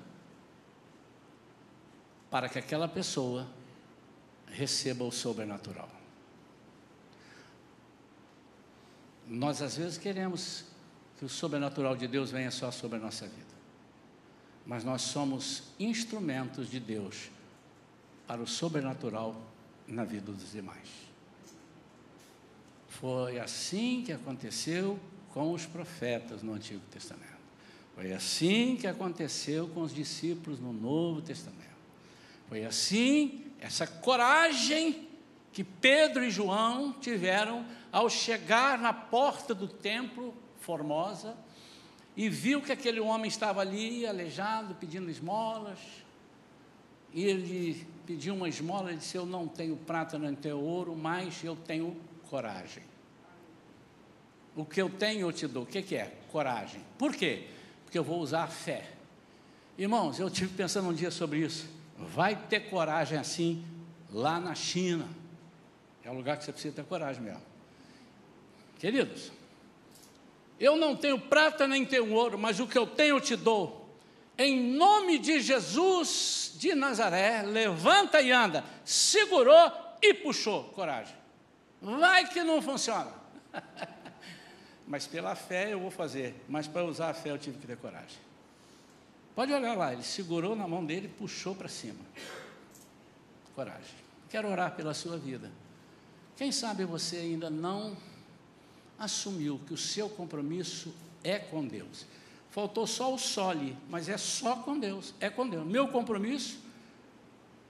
para 2.28 2.48
que 2.48 2.58
aquela 2.58 2.88
pessoa 2.88 3.46
receba 4.48 5.04
o 5.04 5.12
sobrenatural. 5.12 5.88
Nós 9.28 9.62
às 9.62 9.76
vezes 9.76 9.96
queremos 9.96 10.64
que 11.16 11.24
o 11.24 11.28
sobrenatural 11.28 11.96
de 11.96 12.08
Deus 12.08 12.32
venha 12.32 12.50
só 12.50 12.72
sobre 12.72 12.98
a 12.98 13.00
nossa 13.00 13.24
vida, 13.26 13.54
mas 14.66 14.82
nós 14.82 15.02
somos 15.02 15.62
instrumentos 15.78 16.68
de 16.68 16.80
Deus 16.80 17.30
para 18.26 18.42
o 18.42 18.48
sobrenatural 18.48 19.40
na 19.86 20.02
vida 20.02 20.32
dos 20.32 20.50
demais. 20.50 21.09
Foi 23.00 23.38
assim 23.38 24.02
que 24.04 24.12
aconteceu 24.12 25.00
com 25.32 25.52
os 25.52 25.64
profetas 25.64 26.42
no 26.42 26.52
Antigo 26.52 26.82
Testamento. 26.90 27.30
Foi 27.94 28.12
assim 28.12 28.76
que 28.76 28.86
aconteceu 28.86 29.68
com 29.68 29.80
os 29.80 29.94
discípulos 29.94 30.60
no 30.60 30.70
Novo 30.70 31.22
Testamento. 31.22 31.60
Foi 32.46 32.62
assim, 32.62 33.46
essa 33.58 33.86
coragem 33.86 35.08
que 35.50 35.64
Pedro 35.64 36.22
e 36.22 36.30
João 36.30 36.92
tiveram 36.92 37.64
ao 37.90 38.10
chegar 38.10 38.78
na 38.78 38.92
porta 38.92 39.54
do 39.54 39.66
templo 39.66 40.34
Formosa 40.60 41.34
e 42.14 42.28
viu 42.28 42.60
que 42.60 42.70
aquele 42.70 43.00
homem 43.00 43.28
estava 43.28 43.62
ali 43.62 44.06
aleijado, 44.06 44.74
pedindo 44.74 45.10
esmolas. 45.10 45.78
E 47.14 47.24
ele 47.24 47.86
pediu 48.06 48.34
uma 48.34 48.48
esmola 48.48 48.92
e 48.92 48.96
disse: 48.96 49.16
Eu 49.16 49.24
não 49.24 49.48
tenho 49.48 49.74
prata, 49.74 50.18
não 50.18 50.34
tenho 50.34 50.60
ouro, 50.60 50.94
mas 50.94 51.42
eu 51.42 51.56
tenho 51.56 51.96
coragem. 52.28 52.89
O 54.56 54.64
que 54.64 54.80
eu 54.80 54.88
tenho 54.88 55.28
eu 55.28 55.32
te 55.32 55.46
dou. 55.46 55.62
O 55.62 55.66
que, 55.66 55.82
que 55.82 55.96
é? 55.96 56.12
Coragem. 56.30 56.80
Por 56.98 57.14
quê? 57.14 57.46
Porque 57.84 57.98
eu 57.98 58.04
vou 58.04 58.20
usar 58.20 58.44
a 58.44 58.48
fé. 58.48 58.88
Irmãos, 59.78 60.18
eu 60.18 60.28
tive 60.28 60.54
pensando 60.54 60.88
um 60.88 60.92
dia 60.92 61.10
sobre 61.10 61.38
isso. 61.38 61.68
Vai 61.96 62.36
ter 62.36 62.68
coragem 62.70 63.18
assim 63.18 63.64
lá 64.12 64.38
na 64.40 64.54
China. 64.54 65.08
É 66.04 66.10
um 66.10 66.14
lugar 66.14 66.36
que 66.36 66.44
você 66.44 66.52
precisa 66.52 66.74
ter 66.74 66.84
coragem 66.84 67.22
mesmo. 67.22 67.42
Queridos, 68.78 69.30
eu 70.58 70.76
não 70.76 70.96
tenho 70.96 71.18
prata 71.18 71.66
nem 71.66 71.84
tenho 71.84 72.12
ouro, 72.12 72.38
mas 72.38 72.60
o 72.60 72.66
que 72.66 72.76
eu 72.76 72.86
tenho 72.86 73.16
eu 73.16 73.20
te 73.20 73.36
dou. 73.36 73.88
Em 74.36 74.74
nome 74.74 75.18
de 75.18 75.40
Jesus 75.40 76.54
de 76.56 76.74
Nazaré, 76.74 77.42
levanta 77.42 78.20
e 78.22 78.32
anda. 78.32 78.64
Segurou 78.84 79.70
e 80.02 80.14
puxou. 80.14 80.64
Coragem. 80.64 81.14
Vai 81.80 82.26
que 82.28 82.42
não 82.42 82.60
funciona. 82.60 83.12
mas 84.90 85.06
pela 85.06 85.36
fé 85.36 85.72
eu 85.72 85.78
vou 85.78 85.90
fazer. 85.90 86.34
Mas 86.48 86.66
para 86.66 86.84
usar 86.84 87.10
a 87.10 87.14
fé 87.14 87.30
eu 87.30 87.38
tive 87.38 87.58
que 87.58 87.66
ter 87.66 87.76
coragem. 87.76 88.18
Pode 89.36 89.52
olhar 89.52 89.76
lá, 89.76 89.92
ele 89.92 90.02
segurou 90.02 90.56
na 90.56 90.66
mão 90.66 90.84
dele 90.84 91.06
e 91.06 91.16
puxou 91.16 91.54
para 91.54 91.68
cima. 91.68 92.00
Coragem. 93.54 93.94
Quero 94.28 94.50
orar 94.50 94.74
pela 94.74 94.92
sua 94.92 95.16
vida. 95.16 95.48
Quem 96.36 96.50
sabe 96.50 96.84
você 96.84 97.18
ainda 97.18 97.48
não 97.48 97.96
assumiu 98.98 99.60
que 99.64 99.72
o 99.72 99.76
seu 99.76 100.08
compromisso 100.08 100.92
é 101.22 101.38
com 101.38 101.64
Deus. 101.64 102.04
Faltou 102.50 102.84
só 102.84 103.14
o 103.14 103.18
sole, 103.18 103.76
mas 103.88 104.08
é 104.08 104.18
só 104.18 104.56
com 104.56 104.76
Deus, 104.76 105.14
é 105.20 105.30
com 105.30 105.48
Deus. 105.48 105.64
Meu 105.64 105.86
compromisso, 105.86 106.58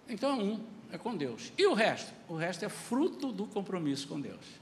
então 0.08 0.40
é 0.40 0.42
um, 0.42 0.64
é 0.90 0.96
com 0.96 1.14
Deus. 1.14 1.52
E 1.58 1.66
o 1.66 1.74
resto? 1.74 2.14
O 2.26 2.34
resto 2.34 2.64
é 2.64 2.70
fruto 2.70 3.30
do 3.30 3.46
compromisso 3.46 4.08
com 4.08 4.18
Deus. 4.18 4.60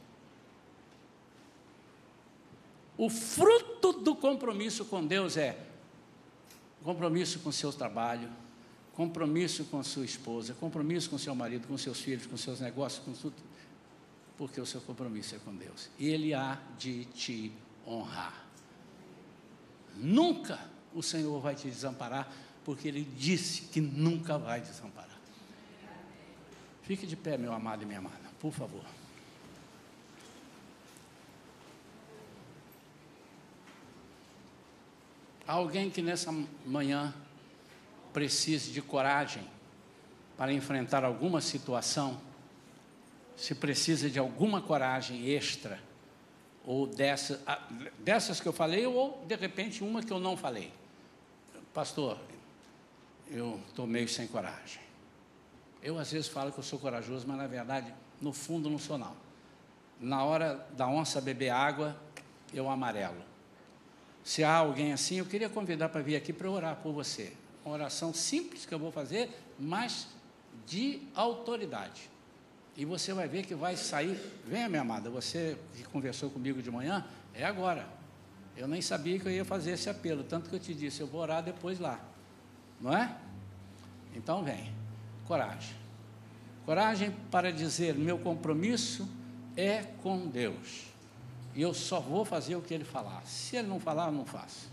O 2.99 3.09
fruto 3.09 3.93
do 3.93 4.17
compromisso 4.17 4.85
com 4.85 5.07
Deus 5.07 5.37
é 5.37 5.57
compromisso 6.83 7.39
com 7.39 7.51
o 7.51 7.53
seu 7.53 7.73
trabalho, 7.73 8.29
compromisso 8.93 9.65
com 9.67 9.83
sua 9.85 10.05
esposa, 10.05 10.53
compromisso 10.55 11.09
com 11.09 11.17
seu 11.17 11.33
marido, 11.33 11.69
com 11.69 11.79
seus 11.79 12.01
filhos, 12.01 12.27
com 12.27 12.37
seus 12.37 12.61
negócios, 12.61 13.05
com 13.05 13.13
tudo, 13.13 13.37
porque 14.37 14.61
o 14.61 14.67
seu 14.67 14.81
compromisso 14.81 15.37
é 15.37 15.39
com 15.39 15.55
Deus. 15.55 15.89
Ele 15.99 16.35
há 16.35 16.59
de 16.77 17.05
te 17.05 17.53
honrar. 17.87 18.45
Nunca 19.97 20.59
o 20.93 21.01
Senhor 21.01 21.41
vai 21.41 21.55
te 21.55 21.69
desamparar, 21.69 22.29
porque 22.65 22.89
Ele 22.89 23.09
disse 23.17 23.63
que 23.63 23.81
nunca 23.81 24.37
vai 24.37 24.61
desamparar. 24.61 25.19
Fique 26.83 27.07
de 27.07 27.15
pé, 27.15 27.39
meu 27.39 27.53
amado 27.53 27.83
e 27.85 27.87
minha 27.87 28.01
amada, 28.01 28.29
por 28.41 28.53
favor. 28.53 28.85
Alguém 35.49 35.89
que 35.89 36.03
nessa 36.03 36.31
manhã 36.67 37.15
precise 38.13 38.71
de 38.71 38.83
coragem 38.83 39.43
para 40.37 40.53
enfrentar 40.53 41.05
alguma 41.05 41.41
situação, 41.41 42.21
se 43.37 43.55
precisa 43.55 44.11
de 44.11 44.19
alguma 44.19 44.61
coragem 44.61 45.29
extra, 45.29 45.81
ou 46.67 46.87
dessa, 46.87 47.41
dessas 48.01 48.41
que 48.41 48.47
eu 48.47 48.53
falei, 48.53 48.87
ou 48.87 49.25
de 49.27 49.35
repente 49.37 49.83
uma 49.83 50.03
que 50.03 50.13
eu 50.13 50.21
não 50.21 50.37
falei. 50.37 50.71
Pastor, 51.73 52.19
eu 53.31 53.59
estou 53.69 53.87
meio 53.87 54.09
sem 54.09 54.27
coragem. 54.27 54.83
Eu 55.83 55.99
às 55.99 56.13
vezes 56.13 56.29
falo 56.29 56.53
que 56.53 56.59
eu 56.59 56.65
sou 56.65 56.79
corajoso, 56.79 57.27
mas 57.27 57.39
na 57.39 57.47
verdade, 57.47 57.93
no 58.21 58.33
fundo, 58.33 58.69
não 58.69 58.79
sou 58.79 58.99
não. 58.99 59.17
Na 60.01 60.25
hora 60.25 60.67
da 60.77 60.87
onça 60.87 61.21
beber 61.21 61.51
água, 61.51 61.97
eu 62.53 62.69
amarelo. 62.69 63.23
Se 64.29 64.45
há 64.45 64.57
alguém 64.57 64.93
assim, 64.93 65.15
eu 65.15 65.25
queria 65.25 65.49
convidar 65.49 65.89
para 65.89 66.03
vir 66.03 66.15
aqui 66.15 66.35
para 66.35 66.51
orar 66.51 66.77
por 66.83 66.93
você. 66.93 67.33
Uma 67.65 67.73
oração 67.73 68.13
simples 68.13 68.67
que 68.67 68.75
eu 68.75 68.79
vou 68.79 68.93
fazer, 68.93 69.31
mas 69.59 70.07
de 70.67 71.01
autoridade. 71.15 72.11
E 72.77 72.85
você 72.85 73.15
vai 73.15 73.27
ver 73.27 73.47
que 73.47 73.55
vai 73.55 73.75
sair. 73.75 74.21
Venha, 74.47 74.69
minha 74.69 74.83
amada, 74.83 75.09
você 75.09 75.57
que 75.75 75.83
conversou 75.85 76.29
comigo 76.29 76.61
de 76.61 76.71
manhã, 76.71 77.07
é 77.33 77.43
agora. 77.43 77.89
Eu 78.55 78.69
nem 78.69 78.83
sabia 78.83 79.19
que 79.19 79.25
eu 79.25 79.33
ia 79.33 79.47
fazer 79.47 79.71
esse 79.71 79.89
apelo, 79.89 80.23
tanto 80.23 80.51
que 80.51 80.57
eu 80.57 80.61
te 80.61 80.75
disse, 80.75 81.01
eu 81.01 81.07
vou 81.07 81.23
orar 81.23 81.43
depois 81.43 81.79
lá. 81.79 81.99
Não 82.83 82.95
é? 82.95 83.17
Então 84.15 84.45
vem. 84.45 84.71
Coragem. 85.27 85.75
Coragem 86.67 87.17
para 87.31 87.51
dizer: 87.51 87.95
meu 87.95 88.19
compromisso 88.19 89.09
é 89.57 89.85
com 90.03 90.29
Deus 90.29 90.88
e 91.59 91.63
eu 91.63 91.75
só 91.75 91.99
vou 91.99 92.25
fazer 92.25 92.55
o 92.55 92.63
que 92.63 92.73
ele 92.73 92.85
falar. 92.85 93.21
Se 93.27 93.57
ele 93.57 93.67
não 93.67 93.81
falar, 93.81 94.07
eu 94.07 94.13
não 94.13 94.25
faço. 94.25 94.71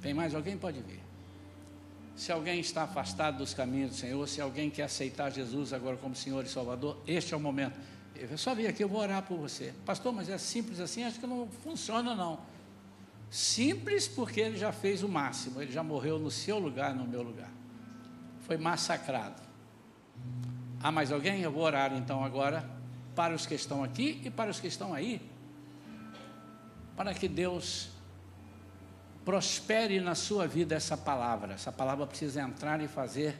Tem 0.00 0.14
mais 0.14 0.32
alguém? 0.32 0.56
Pode 0.56 0.80
vir. 0.80 1.00
Se 2.14 2.30
alguém 2.30 2.60
está 2.60 2.84
afastado 2.84 3.38
dos 3.38 3.52
caminhos 3.52 3.90
do 3.90 3.96
Senhor, 3.96 4.28
se 4.28 4.40
alguém 4.40 4.70
quer 4.70 4.84
aceitar 4.84 5.30
Jesus 5.30 5.72
agora 5.72 5.96
como 5.96 6.14
Senhor 6.14 6.44
e 6.44 6.48
Salvador, 6.48 6.98
este 7.04 7.34
é 7.34 7.36
o 7.36 7.40
momento. 7.40 7.76
Eu 8.14 8.38
só 8.38 8.54
vim 8.54 8.66
aqui, 8.66 8.84
eu 8.84 8.88
vou 8.88 9.00
orar 9.00 9.24
por 9.24 9.36
você. 9.36 9.74
Pastor, 9.84 10.12
mas 10.12 10.28
é 10.28 10.38
simples 10.38 10.78
assim? 10.78 11.02
Acho 11.02 11.18
que 11.18 11.26
não 11.26 11.48
funciona, 11.64 12.14
não. 12.14 12.38
Simples 13.28 14.06
porque 14.06 14.40
ele 14.40 14.56
já 14.56 14.70
fez 14.70 15.02
o 15.02 15.08
máximo, 15.08 15.60
ele 15.60 15.72
já 15.72 15.82
morreu 15.82 16.16
no 16.16 16.30
seu 16.30 16.60
lugar, 16.60 16.94
no 16.94 17.08
meu 17.08 17.24
lugar. 17.24 17.50
Foi 18.42 18.56
massacrado. 18.56 19.42
Há 20.80 20.92
mais 20.92 21.10
alguém? 21.10 21.40
Eu 21.40 21.50
vou 21.50 21.64
orar 21.64 21.92
então 21.92 22.22
agora 22.22 22.77
para 23.18 23.34
os 23.34 23.46
que 23.46 23.54
estão 23.56 23.82
aqui 23.82 24.22
e 24.24 24.30
para 24.30 24.48
os 24.48 24.60
que 24.60 24.68
estão 24.68 24.94
aí, 24.94 25.20
para 26.96 27.12
que 27.12 27.26
Deus 27.26 27.88
prospere 29.24 29.98
na 29.98 30.14
sua 30.14 30.46
vida 30.46 30.76
essa 30.76 30.96
palavra. 30.96 31.54
Essa 31.54 31.72
palavra 31.72 32.06
precisa 32.06 32.40
entrar 32.40 32.80
e 32.80 32.86
fazer 32.86 33.36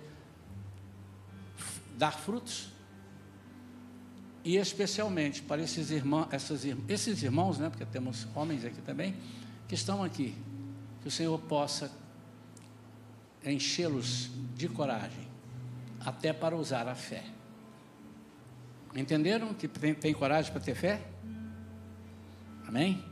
dar 1.96 2.10
frutos. 2.10 2.72
E 4.42 4.56
especialmente 4.56 5.42
para 5.42 5.62
esses 5.62 5.92
irmãos, 5.92 6.26
essas, 6.32 6.62
esses 6.88 7.22
irmãos, 7.22 7.60
né, 7.60 7.70
porque 7.70 7.86
temos 7.86 8.26
homens 8.34 8.64
aqui 8.64 8.82
também, 8.82 9.14
que 9.68 9.76
estão 9.76 10.02
aqui, 10.02 10.34
que 11.02 11.06
o 11.06 11.10
Senhor 11.10 11.38
possa 11.42 11.88
enchê-los 13.44 14.28
de 14.56 14.68
coragem, 14.68 15.28
até 16.00 16.32
para 16.32 16.56
usar 16.56 16.88
a 16.88 16.96
fé. 16.96 17.37
Entenderam 18.94 19.52
que 19.52 19.68
tem, 19.68 19.94
tem 19.94 20.14
coragem 20.14 20.50
para 20.50 20.60
ter 20.60 20.74
fé? 20.74 21.02
Amém? 22.66 23.04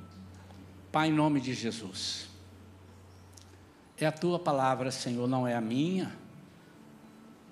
Pai, 0.91 1.09
em 1.09 1.13
nome 1.13 1.41
de 1.41 1.55
Jesus. 1.55 2.29
É 3.99 4.07
a 4.07 4.13
tua 4.13 4.39
palavra, 4.39 4.91
Senhor, 4.91 5.27
não 5.27 5.47
é 5.47 5.55
a 5.55 5.61
minha. 5.61 6.15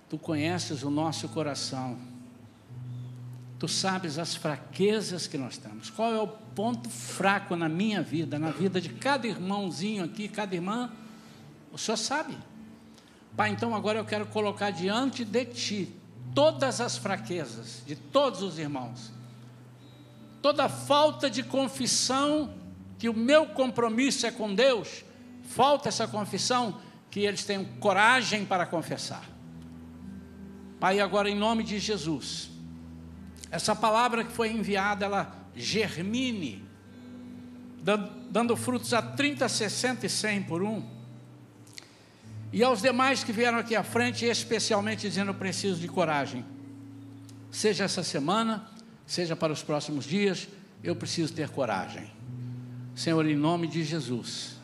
Tu 0.08 0.18
conheces 0.18 0.82
o 0.82 0.90
nosso 0.90 1.28
coração. 1.28 1.98
Tu 3.58 3.66
sabes 3.68 4.18
as 4.18 4.34
fraquezas 4.34 5.26
que 5.26 5.38
nós 5.38 5.56
temos. 5.56 5.88
Qual 5.88 6.12
é 6.12 6.20
o 6.20 6.28
ponto 6.28 6.90
fraco 6.90 7.56
na 7.56 7.68
minha 7.68 8.02
vida, 8.02 8.38
na 8.38 8.50
vida 8.50 8.80
de 8.80 8.90
cada 8.90 9.26
irmãozinho 9.26 10.04
aqui, 10.04 10.28
cada 10.28 10.54
irmã? 10.54 10.92
O 11.72 11.78
Senhor 11.78 11.96
sabe. 11.96 12.36
Pai, 13.36 13.50
então 13.50 13.74
agora 13.74 13.98
eu 13.98 14.04
quero 14.04 14.26
colocar 14.26 14.70
diante 14.70 15.24
de 15.24 15.44
Ti 15.46 16.03
todas 16.34 16.80
as 16.80 16.96
fraquezas 16.96 17.82
de 17.86 17.96
todos 17.96 18.42
os 18.42 18.58
irmãos, 18.58 19.12
toda 20.40 20.68
falta 20.68 21.28
de 21.28 21.42
confissão, 21.42 22.54
que 22.98 23.08
o 23.08 23.14
meu 23.14 23.46
compromisso 23.46 24.26
é 24.26 24.30
com 24.30 24.54
Deus, 24.54 25.04
falta 25.42 25.88
essa 25.88 26.06
confissão, 26.06 26.80
que 27.10 27.20
eles 27.20 27.44
tenham 27.44 27.64
coragem 27.80 28.44
para 28.44 28.66
confessar. 28.66 29.24
Pai, 30.80 31.00
agora 31.00 31.30
em 31.30 31.36
nome 31.36 31.62
de 31.62 31.78
Jesus, 31.78 32.50
essa 33.50 33.74
palavra 33.74 34.24
que 34.24 34.32
foi 34.32 34.50
enviada, 34.50 35.04
ela 35.04 35.34
germine, 35.54 36.64
dando, 37.82 38.10
dando 38.30 38.56
frutos 38.56 38.92
a 38.92 39.00
30, 39.00 39.48
60 39.48 40.06
e 40.06 40.08
100 40.08 40.42
por 40.42 40.62
um 40.62 40.93
e 42.54 42.62
aos 42.62 42.80
demais 42.80 43.24
que 43.24 43.32
vieram 43.32 43.58
aqui 43.58 43.74
à 43.74 43.82
frente, 43.82 44.24
especialmente 44.24 45.08
dizendo: 45.08 45.34
preciso 45.34 45.80
de 45.80 45.88
coragem. 45.88 46.44
Seja 47.50 47.82
essa 47.82 48.04
semana, 48.04 48.64
seja 49.04 49.34
para 49.34 49.52
os 49.52 49.60
próximos 49.60 50.04
dias, 50.04 50.46
eu 50.80 50.94
preciso 50.94 51.32
ter 51.32 51.48
coragem. 51.48 52.08
Senhor, 52.94 53.26
em 53.26 53.34
nome 53.34 53.66
de 53.66 53.82
Jesus, 53.82 54.56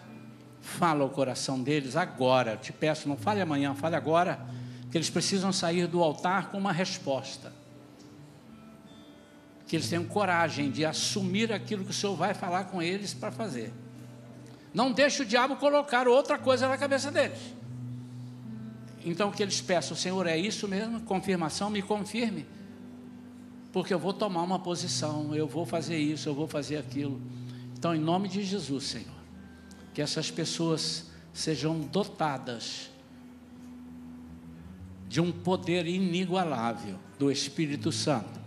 fala 0.61 1.05
o 1.05 1.11
coração 1.11 1.61
deles 1.61 1.97
agora. 1.97 2.53
Eu 2.53 2.59
te 2.59 2.72
peço, 2.72 3.09
não 3.09 3.16
fale 3.16 3.41
amanhã, 3.41 3.74
fale 3.74 3.97
agora, 3.97 4.38
que 4.88 4.97
eles 4.97 5.11
precisam 5.11 5.53
sair 5.53 5.88
do 5.88 6.01
altar 6.01 6.53
com 6.53 6.59
uma 6.59 6.72
resposta. 6.72 7.53
Que 9.66 9.74
eles 9.74 9.88
tenham 9.88 10.05
coragem 10.05 10.70
de 10.70 10.84
assumir 10.84 11.53
aquilo 11.53 11.84
que 11.84 11.91
o 11.91 11.95
Senhor 11.95 12.14
vai 12.14 12.34
falar 12.34 12.66
com 12.66 12.80
eles 12.80 13.12
para 13.12 13.32
fazer. 13.32 13.72
Não 14.72 14.93
deixe 14.93 15.22
o 15.22 15.26
diabo 15.26 15.57
colocar 15.57 16.07
outra 16.07 16.38
coisa 16.38 16.68
na 16.68 16.78
cabeça 16.78 17.11
deles. 17.11 17.59
Então 19.05 19.28
o 19.28 19.32
que 19.32 19.42
eles 19.42 19.61
peçam, 19.61 19.96
Senhor, 19.96 20.26
é 20.26 20.36
isso 20.36 20.68
mesmo? 20.68 21.01
Confirmação, 21.01 21.70
me 21.70 21.82
confirme. 21.82 22.46
Porque 23.72 23.94
eu 23.94 23.98
vou 23.98 24.12
tomar 24.12 24.42
uma 24.42 24.59
posição, 24.59 25.34
eu 25.34 25.46
vou 25.46 25.64
fazer 25.64 25.96
isso, 25.96 26.28
eu 26.28 26.34
vou 26.34 26.46
fazer 26.46 26.76
aquilo. 26.76 27.20
Então, 27.76 27.94
em 27.94 28.01
nome 28.01 28.28
de 28.28 28.42
Jesus, 28.42 28.84
Senhor, 28.84 29.20
que 29.94 30.03
essas 30.03 30.30
pessoas 30.30 31.11
sejam 31.32 31.80
dotadas 31.80 32.90
de 35.09 35.20
um 35.20 35.32
poder 35.32 35.86
inigualável 35.86 36.98
do 37.18 37.30
Espírito 37.30 37.90
Santo, 37.90 38.40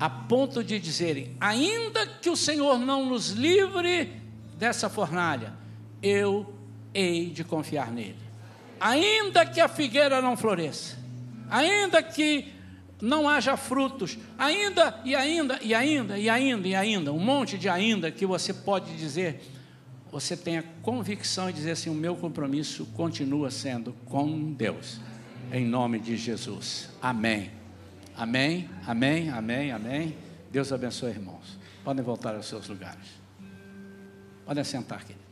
a 0.00 0.08
ponto 0.08 0.64
de 0.64 0.80
dizerem: 0.80 1.36
ainda 1.38 2.06
que 2.06 2.30
o 2.30 2.36
Senhor 2.36 2.78
não 2.78 3.06
nos 3.06 3.30
livre 3.30 4.12
dessa 4.56 4.88
fornalha, 4.88 5.54
eu 6.02 6.52
hei 6.94 7.30
de 7.30 7.44
confiar 7.44 7.92
nele 7.92 8.27
ainda 8.80 9.44
que 9.46 9.60
a 9.60 9.68
figueira 9.68 10.20
não 10.20 10.36
floresça, 10.36 10.96
ainda 11.50 12.02
que 12.02 12.52
não 13.00 13.28
haja 13.28 13.56
frutos, 13.56 14.18
ainda 14.38 15.00
e 15.04 15.14
ainda 15.14 15.58
e 15.62 15.74
ainda 15.74 16.18
e 16.18 16.28
ainda 16.28 16.68
e 16.68 16.74
ainda, 16.74 17.12
um 17.12 17.18
monte 17.18 17.56
de 17.56 17.68
ainda 17.68 18.10
que 18.10 18.26
você 18.26 18.52
pode 18.52 18.96
dizer, 18.96 19.40
você 20.10 20.36
tenha 20.36 20.64
convicção 20.82 21.48
e 21.48 21.52
dizer 21.52 21.72
assim: 21.72 21.90
o 21.90 21.94
meu 21.94 22.16
compromisso 22.16 22.86
continua 22.94 23.50
sendo 23.50 23.92
com 24.06 24.52
Deus, 24.52 25.00
em 25.52 25.64
nome 25.64 25.98
de 25.98 26.16
Jesus. 26.16 26.88
Amém. 27.00 27.50
Amém, 28.16 28.68
amém, 28.84 29.30
amém, 29.30 29.70
amém. 29.70 30.16
Deus 30.50 30.72
abençoe, 30.72 31.10
irmãos. 31.10 31.56
Podem 31.84 32.02
voltar 32.02 32.34
aos 32.34 32.46
seus 32.46 32.68
lugares. 32.68 33.06
Podem 34.44 34.64
sentar, 34.64 35.04
querido. 35.04 35.27